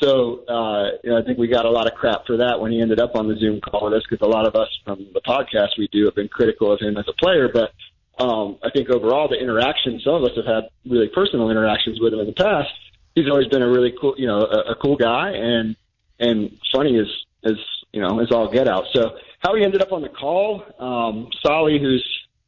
so 0.00 0.44
uh, 0.46 0.98
you 1.02 1.10
know, 1.10 1.18
I 1.18 1.22
think 1.22 1.38
we 1.38 1.48
got 1.48 1.64
a 1.64 1.70
lot 1.70 1.86
of 1.86 1.94
crap 1.94 2.26
for 2.26 2.36
that 2.38 2.60
when 2.60 2.70
he 2.70 2.80
ended 2.80 3.00
up 3.00 3.16
on 3.16 3.28
the 3.28 3.36
Zoom 3.36 3.60
call 3.60 3.84
with 3.86 3.94
us 3.94 4.02
because 4.08 4.24
a 4.24 4.30
lot 4.30 4.46
of 4.46 4.54
us 4.54 4.68
from 4.84 5.06
the 5.12 5.20
podcast 5.20 5.78
we 5.78 5.88
do 5.88 6.04
have 6.04 6.14
been 6.14 6.28
critical 6.28 6.72
of 6.72 6.80
him 6.80 6.96
as 6.96 7.06
a 7.08 7.14
player, 7.14 7.48
but. 7.52 7.72
Um, 8.20 8.58
I 8.64 8.70
think 8.70 8.90
overall 8.90 9.28
the 9.28 9.40
interaction, 9.40 10.00
some 10.00 10.14
of 10.14 10.24
us 10.24 10.32
have 10.34 10.44
had 10.44 10.64
really 10.84 11.06
personal 11.06 11.50
interactions 11.50 12.00
with 12.00 12.12
him 12.12 12.18
in 12.18 12.26
the 12.26 12.32
past. 12.32 12.68
He's 13.14 13.30
always 13.30 13.46
been 13.46 13.62
a 13.62 13.68
really 13.68 13.94
cool, 14.00 14.16
you 14.18 14.26
know, 14.26 14.40
a, 14.40 14.72
a 14.72 14.74
cool 14.74 14.96
guy 14.96 15.30
and, 15.36 15.76
and 16.18 16.58
funny 16.74 16.98
as, 16.98 17.06
as, 17.44 17.56
you 17.92 18.00
know, 18.00 18.18
as 18.18 18.32
all 18.32 18.50
get 18.50 18.66
out. 18.66 18.86
So 18.92 19.18
how 19.38 19.54
he 19.54 19.64
ended 19.64 19.82
up 19.82 19.92
on 19.92 20.02
the 20.02 20.08
call, 20.08 20.64
um, 20.80 21.30
Solly, 21.42 21.78
who's 21.78 22.04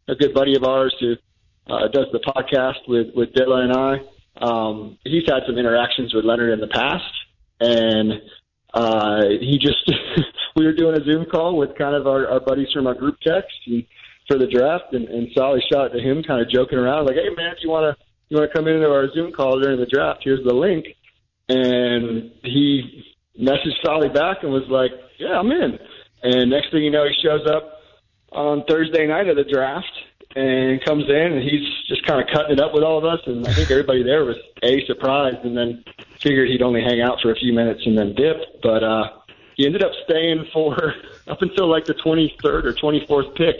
a 0.08 0.14
good 0.14 0.34
buddy 0.34 0.56
of 0.56 0.64
ours 0.64 0.94
who, 0.98 1.14
uh, 1.70 1.88
does 1.88 2.06
the 2.12 2.20
podcast 2.20 2.88
with, 2.88 3.08
with 3.14 3.32
Dilla 3.32 3.64
and 3.64 3.72
I, 3.72 3.98
um, 4.40 4.98
he's 5.04 5.24
had 5.26 5.40
some 5.46 5.58
interactions 5.58 6.14
with 6.14 6.24
Leonard 6.24 6.52
in 6.52 6.60
the 6.60 6.68
past 6.68 7.12
and, 7.60 8.20
uh, 8.72 9.22
he 9.40 9.58
just, 9.60 9.90
we 10.56 10.64
were 10.64 10.72
doing 10.72 11.00
a 11.00 11.04
Zoom 11.04 11.26
call 11.26 11.56
with 11.56 11.76
kind 11.76 11.94
of 11.94 12.06
our, 12.06 12.28
our 12.28 12.40
buddies 12.40 12.68
from 12.72 12.86
our 12.86 12.94
group 12.94 13.16
text 13.24 13.56
and, 13.66 13.84
for 14.30 14.38
the 14.38 14.46
draft, 14.46 14.92
and, 14.92 15.08
and 15.08 15.28
Solly 15.34 15.60
shot 15.72 15.92
to 15.92 15.98
him, 15.98 16.22
kind 16.22 16.40
of 16.40 16.48
joking 16.48 16.78
around, 16.78 17.06
like, 17.06 17.16
"Hey 17.16 17.34
man, 17.36 17.50
if 17.50 17.58
you 17.62 17.68
want 17.68 17.90
to 17.90 18.04
you 18.28 18.38
want 18.38 18.48
to 18.48 18.56
come 18.56 18.68
into 18.68 18.86
our 18.88 19.12
Zoom 19.12 19.32
call 19.32 19.58
during 19.58 19.80
the 19.80 19.86
draft, 19.86 20.20
here's 20.22 20.44
the 20.44 20.54
link." 20.54 20.86
And 21.48 22.30
he 22.44 23.04
messaged 23.38 23.82
Solly 23.84 24.08
back 24.08 24.38
and 24.42 24.52
was 24.52 24.68
like, 24.70 24.92
"Yeah, 25.18 25.40
I'm 25.40 25.50
in." 25.50 25.78
And 26.22 26.50
next 26.50 26.70
thing 26.70 26.84
you 26.84 26.92
know, 26.92 27.04
he 27.04 27.14
shows 27.20 27.44
up 27.50 27.80
on 28.30 28.62
Thursday 28.68 29.06
night 29.06 29.26
of 29.26 29.36
the 29.36 29.44
draft 29.44 29.90
and 30.36 30.82
comes 30.84 31.04
in, 31.08 31.32
and 31.32 31.42
he's 31.42 31.68
just 31.88 32.06
kind 32.06 32.20
of 32.20 32.28
cutting 32.32 32.52
it 32.52 32.60
up 32.60 32.72
with 32.72 32.84
all 32.84 32.98
of 32.98 33.04
us. 33.04 33.20
And 33.26 33.46
I 33.46 33.52
think 33.52 33.70
everybody 33.70 34.02
there 34.02 34.24
was 34.24 34.36
a 34.62 34.84
surprised, 34.86 35.38
and 35.44 35.56
then 35.56 35.84
figured 36.20 36.48
he'd 36.48 36.62
only 36.62 36.82
hang 36.82 37.00
out 37.00 37.18
for 37.20 37.32
a 37.32 37.34
few 37.34 37.52
minutes 37.52 37.82
and 37.84 37.98
then 37.98 38.14
dip. 38.14 38.62
But 38.62 38.84
uh, 38.84 39.04
he 39.56 39.66
ended 39.66 39.82
up 39.82 39.92
staying 40.04 40.46
for 40.52 40.94
up 41.28 41.42
until 41.42 41.68
like 41.68 41.84
the 41.84 41.94
23rd 41.94 42.64
or 42.64 42.72
24th 42.72 43.36
pick 43.36 43.56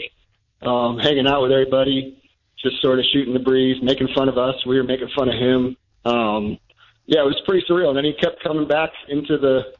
um, 0.61 0.97
hanging 0.99 1.27
out 1.27 1.41
with 1.41 1.51
everybody, 1.51 2.21
just 2.61 2.81
sort 2.81 2.99
of 2.99 3.05
shooting 3.11 3.33
the 3.33 3.39
breeze, 3.39 3.81
making 3.81 4.07
fun 4.15 4.29
of 4.29 4.37
us. 4.37 4.55
We 4.65 4.77
were 4.77 4.83
making 4.83 5.09
fun 5.15 5.29
of 5.29 5.35
him. 5.35 5.77
Um, 6.05 6.57
yeah, 7.05 7.21
it 7.21 7.25
was 7.25 7.41
pretty 7.45 7.65
surreal. 7.69 7.89
And 7.89 7.97
then 7.97 8.05
he 8.05 8.13
kept 8.13 8.43
coming 8.43 8.67
back 8.67 8.91
into 9.09 9.37
the 9.37 9.73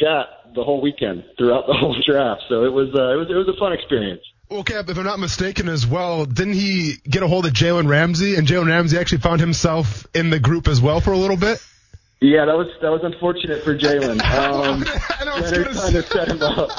chat 0.00 0.26
the 0.54 0.64
whole 0.64 0.80
weekend 0.80 1.24
throughout 1.36 1.66
the 1.66 1.72
whole 1.78 1.96
draft. 2.04 2.42
So 2.48 2.64
it 2.64 2.72
was 2.72 2.88
uh, 2.94 3.12
it 3.12 3.16
was 3.16 3.28
it 3.30 3.34
was 3.34 3.48
a 3.48 3.58
fun 3.58 3.72
experience. 3.72 4.22
Well, 4.50 4.64
Cap, 4.64 4.88
if 4.88 4.96
I'm 4.96 5.04
not 5.04 5.18
mistaken 5.18 5.68
as 5.68 5.86
well, 5.86 6.24
didn't 6.24 6.54
he 6.54 6.94
get 7.06 7.22
a 7.22 7.28
hold 7.28 7.44
of 7.44 7.52
Jalen 7.52 7.86
Ramsey? 7.86 8.36
And 8.36 8.46
Jalen 8.46 8.68
Ramsey 8.68 8.96
actually 8.96 9.18
found 9.18 9.40
himself 9.40 10.06
in 10.14 10.30
the 10.30 10.40
group 10.40 10.68
as 10.68 10.80
well 10.80 11.00
for 11.00 11.12
a 11.12 11.18
little 11.18 11.36
bit? 11.36 11.62
Yeah, 12.20 12.46
that 12.46 12.56
was 12.56 12.66
that 12.82 12.90
was 12.90 13.02
unfortunate 13.04 13.62
for 13.62 13.76
Jalen. 13.76 14.18
Um, 14.38 14.84
I 15.20 15.24
know, 15.24 15.32
I 15.32 15.40
was 15.40 15.52
Leonard 15.52 15.74
gonna 15.74 15.80
kind 15.80 15.96
of 15.96 16.06
set 16.06 16.28
him 16.28 16.42
up. 16.42 16.70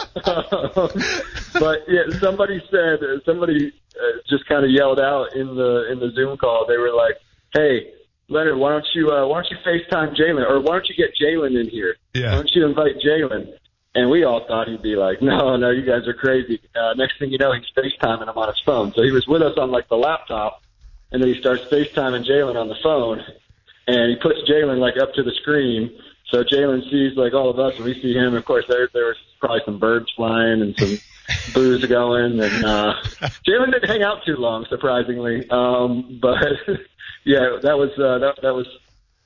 but 1.53 1.79
yeah, 1.87 2.19
somebody 2.19 2.61
said 2.69 2.99
somebody 3.25 3.71
uh, 3.95 4.19
just 4.29 4.47
kind 4.47 4.65
of 4.65 4.71
yelled 4.71 4.99
out 4.99 5.35
in 5.35 5.55
the 5.55 5.91
in 5.91 5.99
the 5.99 6.11
Zoom 6.13 6.37
call. 6.37 6.65
They 6.67 6.77
were 6.77 6.93
like, 6.93 7.15
"Hey, 7.53 7.91
Leonard, 8.27 8.57
why 8.57 8.71
don't 8.71 8.87
you 8.93 9.11
uh, 9.11 9.27
why 9.27 9.41
don't 9.41 9.51
you 9.51 9.57
FaceTime 9.65 10.15
Jalen, 10.17 10.49
or 10.49 10.59
why 10.59 10.73
don't 10.73 10.89
you 10.89 10.95
get 10.95 11.11
Jalen 11.15 11.59
in 11.59 11.69
here? 11.69 11.95
Yeah. 12.13 12.31
Why 12.31 12.35
don't 12.35 12.51
you 12.53 12.65
invite 12.65 12.95
Jalen?" 13.05 13.53
And 13.99 14.09
we 14.09 14.23
all 14.23 14.45
thought 14.47 14.69
he'd 14.69 14.81
be 14.81 14.95
like, 14.95 15.21
"No, 15.21 15.57
no, 15.57 15.71
you 15.71 15.81
guys 15.81 16.07
are 16.07 16.13
crazy." 16.13 16.61
Uh, 16.73 16.93
next 16.93 17.19
thing 17.19 17.31
you 17.31 17.37
know, 17.37 17.51
he's 17.51 17.69
FaceTiming 17.75 18.29
him 18.29 18.37
on 18.37 18.47
his 18.47 18.57
phone. 18.65 18.93
So 18.93 19.03
he 19.03 19.11
was 19.11 19.27
with 19.27 19.41
us 19.41 19.57
on 19.57 19.71
like 19.71 19.89
the 19.89 19.97
laptop, 19.97 20.63
and 21.11 21.21
then 21.21 21.33
he 21.33 21.37
starts 21.37 21.65
FaceTiming 21.65 22.25
Jalen 22.25 22.55
on 22.55 22.69
the 22.69 22.77
phone, 22.81 23.21
and 23.87 24.09
he 24.09 24.15
puts 24.15 24.39
Jalen 24.49 24.79
like 24.79 24.95
up 24.95 25.13
to 25.15 25.23
the 25.23 25.33
screen. 25.41 25.91
So 26.29 26.45
Jalen 26.45 26.89
sees 26.89 27.17
like 27.17 27.33
all 27.33 27.49
of 27.49 27.59
us, 27.59 27.75
and 27.75 27.83
we 27.83 27.93
see 28.01 28.13
him. 28.13 28.35
Of 28.35 28.45
course, 28.45 28.63
there 28.69 28.87
there 28.93 29.07
was 29.07 29.17
probably 29.41 29.63
some 29.65 29.79
birds 29.79 30.09
flying 30.15 30.61
and 30.61 30.77
some 30.77 30.97
booze 31.53 31.83
going, 31.83 32.39
and 32.39 32.63
uh, 32.63 32.93
Jalen 33.45 33.73
didn't 33.73 33.89
hang 33.89 34.01
out 34.01 34.23
too 34.25 34.37
long, 34.37 34.65
surprisingly. 34.69 35.45
Um, 35.49 36.19
but 36.21 36.37
yeah, 37.25 37.59
that 37.63 37.77
was 37.77 37.89
uh, 37.99 38.19
that 38.19 38.41
that 38.43 38.55
was 38.55 38.67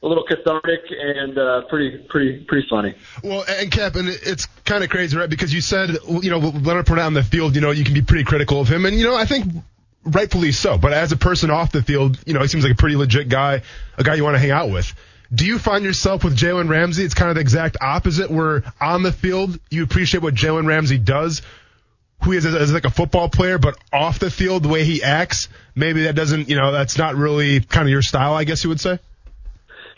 a 0.03 0.07
little 0.07 0.25
cathartic 0.25 0.81
and 0.91 1.37
uh, 1.37 1.61
pretty 1.69 2.05
pretty 2.09 2.43
pretty 2.43 2.67
funny. 2.69 2.93
Well, 3.23 3.45
and 3.47 3.71
Cap, 3.71 3.95
and 3.95 4.09
it's 4.09 4.45
kind 4.65 4.83
of 4.83 4.89
crazy, 4.89 5.17
right? 5.17 5.29
Because 5.29 5.53
you 5.53 5.61
said, 5.61 5.97
you 6.07 6.29
know, 6.29 6.39
Leonard 6.39 6.85
Fournette 6.85 7.05
on 7.05 7.13
the 7.13 7.23
field, 7.23 7.55
you 7.55 7.61
know, 7.61 7.71
you 7.71 7.85
can 7.85 7.93
be 7.93 8.01
pretty 8.01 8.25
critical 8.25 8.59
of 8.59 8.67
him, 8.67 8.85
and 8.85 8.97
you 8.97 9.05
know, 9.05 9.15
I 9.15 9.25
think 9.25 9.45
rightfully 10.03 10.51
so. 10.51 10.77
But 10.77 10.93
as 10.93 11.13
a 11.13 11.17
person 11.17 11.49
off 11.49 11.71
the 11.71 11.81
field, 11.81 12.19
you 12.25 12.33
know, 12.33 12.41
he 12.41 12.47
seems 12.47 12.63
like 12.63 12.73
a 12.73 12.77
pretty 12.77 12.97
legit 12.97 13.29
guy, 13.29 13.61
a 13.97 14.03
guy 14.03 14.15
you 14.15 14.23
want 14.23 14.35
to 14.35 14.39
hang 14.39 14.51
out 14.51 14.69
with. 14.69 14.93
Do 15.33 15.45
you 15.45 15.57
find 15.57 15.83
yourself 15.83 16.23
with 16.23 16.37
Jalen 16.37 16.69
Ramsey? 16.69 17.03
It's 17.03 17.15
kind 17.15 17.29
of 17.29 17.35
the 17.35 17.41
exact 17.41 17.77
opposite. 17.79 18.29
Where 18.29 18.63
on 18.81 19.03
the 19.03 19.13
field, 19.13 19.57
you 19.71 19.83
appreciate 19.83 20.21
what 20.21 20.35
Jalen 20.35 20.67
Ramsey 20.67 20.97
does, 20.97 21.41
who 22.21 22.31
he 22.31 22.37
is 22.37 22.45
as, 22.45 22.55
as 22.55 22.73
like 22.73 22.85
a 22.85 22.91
football 22.91 23.29
player, 23.29 23.57
but 23.57 23.77
off 23.91 24.19
the 24.19 24.29
field, 24.29 24.63
the 24.63 24.69
way 24.69 24.83
he 24.83 25.01
acts, 25.01 25.47
maybe 25.75 26.03
that 26.03 26.15
doesn't, 26.15 26.49
you 26.49 26.57
know, 26.57 26.73
that's 26.73 26.97
not 26.97 27.15
really 27.15 27.61
kind 27.61 27.87
of 27.87 27.89
your 27.89 28.01
style, 28.01 28.33
I 28.33 28.43
guess 28.43 28.63
you 28.65 28.69
would 28.69 28.81
say. 28.81 28.99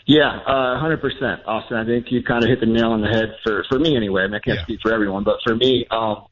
Yeah, 0.06 0.38
uh, 0.46 0.80
100%. 0.80 1.46
Austin, 1.46 1.76
I 1.76 1.84
think 1.84 2.06
you 2.10 2.22
kind 2.22 2.44
of 2.44 2.48
hit 2.48 2.60
the 2.60 2.66
nail 2.66 2.92
on 2.92 3.00
the 3.00 3.08
head 3.08 3.34
for, 3.44 3.64
for 3.68 3.78
me 3.78 3.96
anyway. 3.96 4.22
I, 4.22 4.26
mean, 4.26 4.34
I 4.36 4.38
can't 4.38 4.58
Yeah. 4.58 4.62
speak 4.62 4.80
for 4.80 4.92
everyone, 4.92 5.24
but 5.24 5.38
for 5.44 5.56
me, 5.56 5.84
um, 5.90 6.26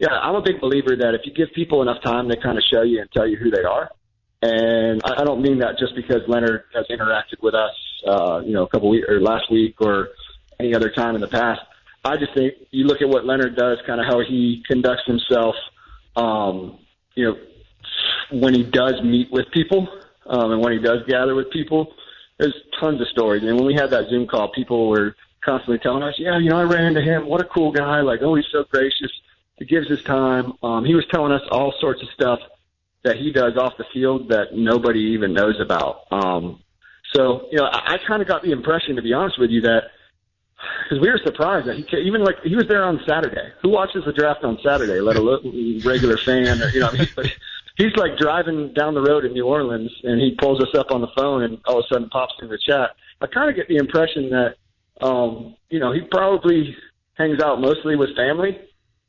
yeah, 0.00 0.18
I'm 0.20 0.34
a 0.34 0.42
big 0.42 0.60
believer 0.60 0.96
that 0.96 1.14
if 1.14 1.20
you 1.24 1.32
give 1.32 1.52
people 1.54 1.80
enough 1.80 2.02
time, 2.02 2.28
they 2.28 2.36
kind 2.36 2.58
of 2.58 2.64
show 2.64 2.82
you 2.82 3.00
and 3.00 3.10
tell 3.12 3.28
you 3.28 3.36
who 3.36 3.50
they 3.50 3.62
are. 3.62 3.90
And 4.42 5.00
I, 5.04 5.20
I 5.20 5.24
don't 5.24 5.42
mean 5.42 5.58
that 5.60 5.78
just 5.78 5.94
because 5.94 6.22
Leonard 6.26 6.64
has 6.74 6.86
interacted 6.90 7.40
with 7.40 7.54
us, 7.54 7.74
uh, 8.06 8.40
you 8.44 8.52
know, 8.52 8.64
a 8.64 8.68
couple 8.68 8.88
weeks 8.88 9.06
or 9.08 9.20
last 9.20 9.50
week 9.50 9.76
or 9.80 10.08
any 10.58 10.74
other 10.74 10.90
time 10.90 11.14
in 11.14 11.20
the 11.20 11.28
past. 11.28 11.60
I 12.04 12.16
just 12.16 12.34
think 12.34 12.54
you 12.70 12.84
look 12.84 13.02
at 13.02 13.08
what 13.08 13.26
Leonard 13.26 13.56
does, 13.56 13.78
kind 13.86 14.00
of 14.00 14.06
how 14.06 14.20
he 14.20 14.64
conducts 14.66 15.02
himself, 15.06 15.54
um, 16.16 16.78
you 17.14 17.26
know, 17.26 17.36
when 18.32 18.54
he 18.54 18.64
does 18.64 18.94
meet 19.04 19.30
with 19.30 19.50
people, 19.52 19.86
um, 20.26 20.52
and 20.52 20.62
when 20.62 20.72
he 20.72 20.78
does 20.78 21.00
gather 21.06 21.34
with 21.34 21.50
people, 21.50 21.92
there's 22.40 22.54
tons 22.80 23.00
of 23.00 23.08
stories. 23.08 23.42
And 23.42 23.54
when 23.56 23.66
we 23.66 23.74
had 23.74 23.90
that 23.90 24.08
Zoom 24.08 24.26
call, 24.26 24.48
people 24.48 24.88
were 24.88 25.14
constantly 25.44 25.78
telling 25.78 26.02
us, 26.02 26.14
yeah, 26.18 26.38
you 26.38 26.48
know, 26.48 26.58
I 26.58 26.62
ran 26.62 26.86
into 26.86 27.02
him. 27.02 27.26
What 27.26 27.42
a 27.42 27.44
cool 27.44 27.70
guy. 27.70 28.00
Like, 28.00 28.20
oh, 28.22 28.34
he's 28.34 28.46
so 28.50 28.64
gracious. 28.64 29.12
He 29.56 29.66
gives 29.66 29.88
his 29.88 30.02
time. 30.02 30.54
Um, 30.62 30.86
he 30.86 30.94
was 30.94 31.04
telling 31.10 31.32
us 31.32 31.42
all 31.50 31.74
sorts 31.80 32.02
of 32.02 32.08
stuff 32.14 32.40
that 33.04 33.16
he 33.16 33.30
does 33.30 33.58
off 33.58 33.76
the 33.76 33.84
field 33.92 34.30
that 34.30 34.54
nobody 34.54 35.00
even 35.14 35.34
knows 35.34 35.60
about. 35.60 36.06
Um, 36.10 36.62
so, 37.12 37.48
you 37.50 37.58
know, 37.58 37.64
I, 37.64 37.94
I 37.94 37.98
kind 38.06 38.22
of 38.22 38.28
got 38.28 38.42
the 38.42 38.52
impression, 38.52 38.96
to 38.96 39.02
be 39.02 39.12
honest 39.12 39.38
with 39.38 39.50
you, 39.50 39.60
that 39.62 39.90
because 40.84 41.02
we 41.02 41.10
were 41.10 41.20
surprised 41.22 41.66
that 41.66 41.76
he 41.76 41.82
ca 41.82 41.96
even 41.96 42.22
like 42.22 42.36
he 42.42 42.54
was 42.54 42.68
there 42.68 42.84
on 42.84 43.00
Saturday. 43.06 43.52
Who 43.62 43.70
watches 43.70 44.04
the 44.04 44.12
draft 44.12 44.44
on 44.44 44.58
Saturday? 44.62 45.00
Let 45.00 45.16
alone 45.16 45.80
regular 45.84 46.16
fan, 46.16 46.62
or, 46.62 46.68
you 46.68 46.80
know. 46.80 46.88
I 46.88 46.92
mean, 46.92 47.08
he's 47.76 47.94
like 47.96 48.18
driving 48.18 48.72
down 48.74 48.94
the 48.94 49.02
road 49.02 49.24
in 49.24 49.32
New 49.32 49.46
Orleans, 49.46 49.90
and 50.02 50.20
he 50.20 50.36
pulls 50.38 50.60
us 50.60 50.74
up 50.76 50.90
on 50.90 51.00
the 51.00 51.08
phone, 51.16 51.42
and 51.42 51.58
all 51.66 51.78
of 51.78 51.84
a 51.84 51.94
sudden 51.94 52.08
pops 52.10 52.34
in 52.42 52.48
the 52.48 52.58
chat. 52.58 52.90
I 53.20 53.26
kind 53.26 53.50
of 53.50 53.56
get 53.56 53.68
the 53.68 53.76
impression 53.76 54.30
that, 54.30 54.54
um, 55.04 55.56
you 55.68 55.78
know, 55.78 55.92
he 55.92 56.00
probably 56.10 56.74
hangs 57.14 57.40
out 57.42 57.60
mostly 57.60 57.96
with 57.96 58.16
family. 58.16 58.58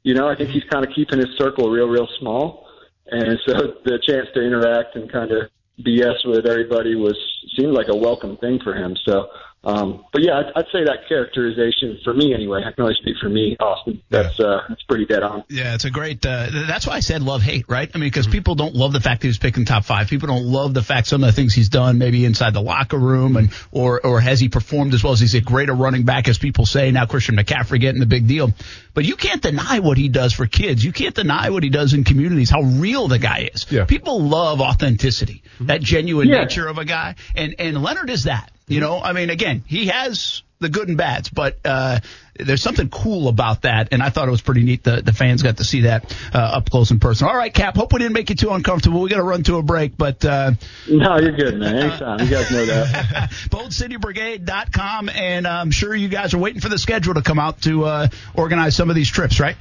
You 0.03 0.16
know, 0.16 0.28
I 0.28 0.36
think 0.36 0.49
he's 0.49 0.64
kind 0.72 0.86
of 0.86 0.91
keeping 0.93 1.20
his 1.20 1.30
circle 1.38 1.70
real, 1.70 1.88
real 1.88 2.07
small, 2.20 2.68
and 3.07 3.39
so 3.45 3.53
the 3.86 3.99
chance 4.05 4.28
to 4.34 4.41
interact 4.41 4.95
and 4.95 5.12
kind 5.12 5.32
of 5.32 5.49
BS 5.80 6.26
with 6.26 6.45
everybody 6.45 6.95
was 6.95 7.18
seemed 7.57 7.74
like 7.74 7.88
a 7.89 7.95
welcome 7.95 8.38
thing 8.38 8.59
for 8.64 8.76
him. 8.76 8.95
So, 9.05 9.28
um, 9.64 10.03
but 10.12 10.24
yeah, 10.24 10.39
I'd, 10.39 10.45
I'd 10.55 10.66
say 10.72 10.84
that 10.86 11.07
characterization 11.07 11.99
for 12.03 12.14
me 12.16 12.34
anyway. 12.34 12.62
I 12.66 12.72
can 12.72 12.82
only 12.84 12.95
speak 12.99 13.18
for 13.22 13.30
me, 13.30 13.55
Austin. 13.59 14.01
That's 14.09 14.39
uh, 14.39 14.62
that's 14.68 14.82
pretty 14.84 15.05
dead 15.05 15.22
on. 15.22 15.43
Yeah, 15.49 15.76
it's 15.76 15.86
a 15.86 15.91
great. 15.91 16.26
Uh, 16.26 16.47
that's 16.68 16.88
why 16.88 16.93
I 16.95 16.99
said 17.01 17.22
love 17.22 17.43
hate, 17.43 17.66
right? 17.68 17.89
I 17.93 17.97
mean, 17.99 18.07
because 18.09 18.26
people 18.26 18.55
don't 18.55 18.74
love 18.74 18.91
the 18.91 18.99
fact 18.99 19.22
that 19.22 19.28
he 19.28 19.30
was 19.30 19.38
picking 19.38 19.66
top 19.66 19.86
five. 19.86 20.07
People 20.09 20.28
don't 20.30 20.45
love 20.45 20.74
the 20.74 20.82
fact 20.82 21.05
some 21.07 21.24
of 21.24 21.28
the 21.28 21.34
things 21.34 21.53
he's 21.53 21.70
done, 21.70 21.99
maybe 21.99 22.26
inside 22.26 22.55
the 22.55 22.62
locker 22.62 22.97
room, 22.97 23.38
and 23.38 23.51
or 23.72 24.03
or 24.03 24.20
has 24.20 24.39
he 24.39 24.49
performed 24.49 24.95
as 24.95 25.03
well 25.03 25.14
as 25.14 25.20
he's 25.20 25.36
a 25.36 25.41
greater 25.41 25.74
running 25.74 26.05
back 26.05 26.28
as 26.28 26.39
people 26.39 26.66
say. 26.66 26.89
Now 26.89 27.05
Christian 27.05 27.36
McCaffrey 27.36 27.80
getting 27.80 27.99
the 27.99 28.07
big 28.07 28.28
deal, 28.28 28.51
but 28.95 29.05
you 29.05 29.16
can't 29.16 29.43
deny 29.43 29.78
what 29.80 29.97
he 29.99 30.09
does 30.09 30.34
for 30.34 30.47
kids. 30.47 30.84
You 30.84 30.91
can't 30.91 31.14
deny 31.14 31.51
what 31.51 31.62
he 31.62 31.70
does 31.70 31.93
in 31.93 32.03
communities. 32.03 32.49
How 32.49 32.62
real 32.64 33.07
the 33.07 33.20
guy 33.20 33.49
is. 33.53 33.68
Yeah. 33.70 33.86
People 33.86 34.22
love 34.24 34.59
authenticity, 34.59 35.43
that 35.62 35.82
genuine 35.82 36.30
Yeah. 36.30 36.41
nature 36.45 36.68
of 36.68 36.80
a 36.80 36.86
guy, 36.86 37.14
and 37.36 37.53
and 37.59 37.84
Leonard 37.84 38.09
is 38.09 38.24
that. 38.24 38.51
You 38.72 38.80
know, 38.80 39.01
I 39.01 39.13
mean, 39.13 39.30
again, 39.30 39.63
he 39.67 39.88
has 39.88 40.43
the 40.59 40.69
good 40.69 40.88
and 40.88 40.97
bads, 40.97 41.28
but 41.30 41.57
uh, 41.65 41.99
there's 42.36 42.61
something 42.61 42.88
cool 42.89 43.28
about 43.28 43.63
that, 43.63 43.89
and 43.91 44.01
I 44.01 44.09
thought 44.09 44.28
it 44.28 44.32
was 44.32 44.41
pretty 44.41 44.63
neat. 44.63 44.84
The 44.84 45.01
the 45.01 45.11
fans 45.11 45.41
got 45.43 45.57
to 45.57 45.63
see 45.63 45.82
that 45.82 46.15
uh, 46.34 46.38
up 46.38 46.69
close 46.69 46.91
and 46.91 47.01
personal. 47.01 47.32
All 47.32 47.38
right, 47.38 47.53
Cap. 47.53 47.76
Hope 47.76 47.91
we 47.91 47.99
didn't 47.99 48.13
make 48.13 48.30
you 48.30 48.36
too 48.36 48.51
uncomfortable. 48.51 49.01
We 49.01 49.09
got 49.09 49.17
to 49.17 49.24
run 49.24 49.43
to 49.43 49.57
a 49.57 49.63
break, 49.63 49.97
but 49.97 50.24
uh, 50.24 50.51
No, 50.88 51.17
you're 51.17 51.36
good, 51.36 51.59
man. 51.59 51.76
Anytime. 51.76 52.19
You 52.19 52.28
guys 52.28 52.51
know 52.51 52.65
that. 52.65 53.32
boldcitybrigade.com, 53.49 55.09
and 55.09 55.47
I'm 55.47 55.72
sure 55.72 55.95
you 55.95 56.07
guys 56.07 56.34
are 56.34 56.39
waiting 56.39 56.61
for 56.61 56.69
the 56.69 56.80
schedule 56.80 57.15
to 57.15 57.22
come 57.22 57.39
out 57.39 57.61
to 57.63 57.86
uh, 57.86 58.07
organize 58.36 58.76
some 58.76 58.89
of 58.89 58.95
these 58.95 59.09
trips, 59.09 59.39
right? 59.39 59.57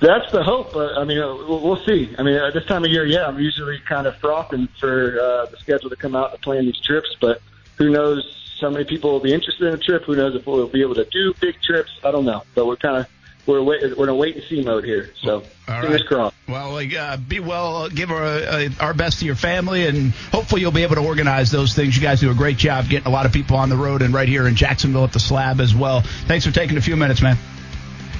That's 0.00 0.30
the 0.32 0.42
hope. 0.42 0.74
But, 0.74 0.98
I 0.98 1.04
mean, 1.04 1.18
uh, 1.18 1.34
we'll 1.34 1.60
we'll 1.60 1.84
see. 1.84 2.14
I 2.18 2.22
mean, 2.22 2.34
at 2.34 2.52
this 2.52 2.66
time 2.66 2.84
of 2.84 2.90
year, 2.90 3.06
yeah, 3.06 3.26
I'm 3.26 3.38
usually 3.38 3.78
kind 3.88 4.06
of 4.06 4.16
frothing 4.18 4.68
for 4.78 5.18
uh, 5.18 5.46
the 5.46 5.56
schedule 5.58 5.88
to 5.90 5.96
come 5.96 6.14
out 6.14 6.32
to 6.32 6.38
plan 6.38 6.66
these 6.66 6.80
trips. 6.80 7.16
But 7.20 7.40
who 7.76 7.90
knows? 7.90 8.30
So 8.58 8.70
many 8.70 8.84
people 8.84 9.10
will 9.12 9.20
be 9.20 9.34
interested 9.34 9.66
in 9.66 9.74
a 9.74 9.78
trip. 9.78 10.04
Who 10.04 10.14
knows 10.16 10.34
if 10.34 10.46
we'll 10.46 10.68
be 10.68 10.82
able 10.82 10.94
to 10.94 11.04
do 11.04 11.34
big 11.40 11.60
trips? 11.60 11.90
I 12.04 12.10
don't 12.10 12.24
know. 12.24 12.44
But 12.54 12.66
we're 12.66 12.76
kind 12.76 12.96
of 12.98 13.08
we're 13.46 13.62
wait, 13.62 13.96
we're 13.96 14.04
in 14.04 14.10
a 14.10 14.14
wait 14.14 14.36
and 14.36 14.44
see 14.44 14.62
mode 14.62 14.84
here. 14.84 15.10
So 15.20 15.42
All 15.68 15.82
fingers 15.82 16.00
right. 16.00 16.06
crossed. 16.06 16.36
Well, 16.48 16.72
like, 16.72 16.94
uh, 16.94 17.16
be 17.16 17.40
well. 17.40 17.88
Give 17.88 18.10
our, 18.10 18.24
uh, 18.24 18.68
our 18.80 18.94
best 18.94 19.20
to 19.20 19.26
your 19.26 19.34
family, 19.34 19.86
and 19.86 20.12
hopefully 20.12 20.60
you'll 20.60 20.72
be 20.72 20.82
able 20.82 20.96
to 20.96 21.02
organize 21.02 21.50
those 21.50 21.74
things. 21.74 21.96
You 21.96 22.02
guys 22.02 22.20
do 22.20 22.30
a 22.30 22.34
great 22.34 22.56
job 22.56 22.88
getting 22.88 23.06
a 23.06 23.10
lot 23.10 23.26
of 23.26 23.32
people 23.32 23.56
on 23.56 23.68
the 23.68 23.76
road 23.76 24.02
and 24.02 24.14
right 24.14 24.28
here 24.28 24.46
in 24.46 24.54
Jacksonville 24.54 25.04
at 25.04 25.12
the 25.12 25.20
Slab 25.20 25.60
as 25.60 25.74
well. 25.74 26.00
Thanks 26.00 26.46
for 26.46 26.52
taking 26.52 26.76
a 26.76 26.82
few 26.82 26.96
minutes, 26.96 27.22
man. 27.22 27.36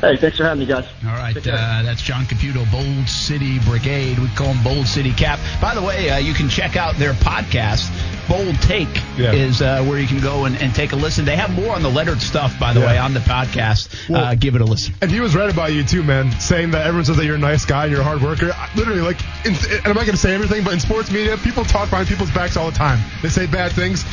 Hey, 0.00 0.16
thanks 0.18 0.36
for 0.36 0.44
having 0.44 0.60
me, 0.60 0.66
guys. 0.66 0.84
All 1.06 1.12
right, 1.12 1.34
uh, 1.36 1.82
that's 1.82 2.02
John 2.02 2.24
Caputo, 2.26 2.70
Bold 2.70 3.08
City 3.08 3.58
Brigade. 3.60 4.18
We 4.18 4.28
call 4.28 4.48
him 4.48 4.62
Bold 4.62 4.86
City 4.86 5.12
Cap. 5.12 5.38
By 5.62 5.74
the 5.74 5.80
way, 5.80 6.10
uh, 6.10 6.18
you 6.18 6.34
can 6.34 6.50
check 6.50 6.76
out 6.76 6.96
their 6.96 7.14
podcast. 7.14 7.88
Bold 8.28 8.54
Take 8.62 8.88
Yeah. 9.16 9.32
is 9.32 9.60
uh, 9.62 9.82
where 9.84 9.98
you 9.98 10.06
can 10.06 10.20
go 10.20 10.44
and, 10.46 10.56
and 10.60 10.74
take 10.74 10.92
a 10.92 10.96
listen. 10.96 11.24
They 11.24 11.36
have 11.36 11.52
more 11.54 11.74
on 11.74 11.82
the 11.82 11.90
Leonard 11.90 12.20
stuff, 12.20 12.58
by 12.58 12.72
the 12.72 12.80
Yeah. 12.80 12.86
way, 12.86 12.98
on 12.98 13.14
the 13.14 13.20
podcast. 13.20 14.08
Well- 14.08 14.24
uh, 14.24 14.34
give 14.34 14.54
it 14.54 14.60
a 14.60 14.64
listen. 14.64 14.94
And 15.02 15.10
he 15.10 15.20
was 15.20 15.34
right 15.36 15.50
about 15.50 15.72
you 15.72 15.84
too, 15.84 16.02
man. 16.02 16.30
Saying 16.40 16.70
that 16.72 16.86
everyone 16.86 17.04
says 17.04 17.16
that 17.16 17.24
you're 17.26 17.36
a 17.36 17.38
nice 17.38 17.64
guy 17.64 17.86
you're 17.86 18.00
a 18.00 18.04
hard 18.04 18.22
worker. 18.22 18.52
I- 18.54 18.68
Literally, 18.76 19.00
like, 19.02 19.18
in, 19.46 19.52
and 19.54 19.86
I'm 19.86 19.94
not 19.94 20.06
going 20.06 20.12
to 20.12 20.16
say 20.16 20.34
everything, 20.34 20.64
but 20.64 20.72
in 20.72 20.80
sports 20.80 21.10
media, 21.10 21.36
people 21.36 21.64
talk 21.64 21.90
behind 21.90 22.08
people's 22.08 22.30
backs 22.32 22.56
all 22.56 22.70
the 22.70 22.76
time. 22.76 22.98
They 23.22 23.28
say 23.28 23.46
bad 23.46 23.72
things. 23.72 24.04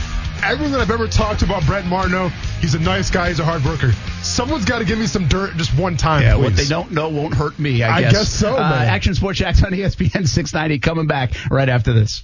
Everyone 0.44 0.72
that 0.72 0.82
I've 0.82 0.90
ever 0.92 1.08
talked 1.08 1.40
to 1.42 1.46
about 1.46 1.64
Brett 1.68 1.84
Marno, 1.86 2.30
he's 2.62 2.74
a 2.74 2.80
nice 2.80 3.12
guy. 3.12 3.28
He's 3.30 3.40
a 3.40 3.46
hard 3.46 3.64
worker. 3.64 3.92
Someone's 4.24 4.66
got 4.66 4.80
to 4.80 4.86
give 4.86 4.98
me 4.98 5.06
some 5.06 5.28
dirt 5.28 5.56
just 5.56 5.72
one 5.78 5.98
time. 5.98 6.24
Yeah, 6.24 6.34
please. 6.36 6.44
what 6.44 6.56
they 6.56 6.66
don't 6.66 6.92
know 6.92 7.10
won't 7.10 7.34
hurt 7.36 7.60
me, 7.60 7.84
I 7.84 7.98
I 7.98 8.02
guess. 8.02 8.12
guess 8.14 8.30
so, 8.30 8.56
Uh. 8.58 8.62
Action 8.88 9.14
Sports 9.14 9.38
Jax 9.40 9.64
on 9.64 9.72
ESPN 9.72 10.28
690 10.28 10.80
coming 10.80 11.06
back 11.08 11.32
right 11.52 11.70
after 11.70 11.94
this. 11.94 12.24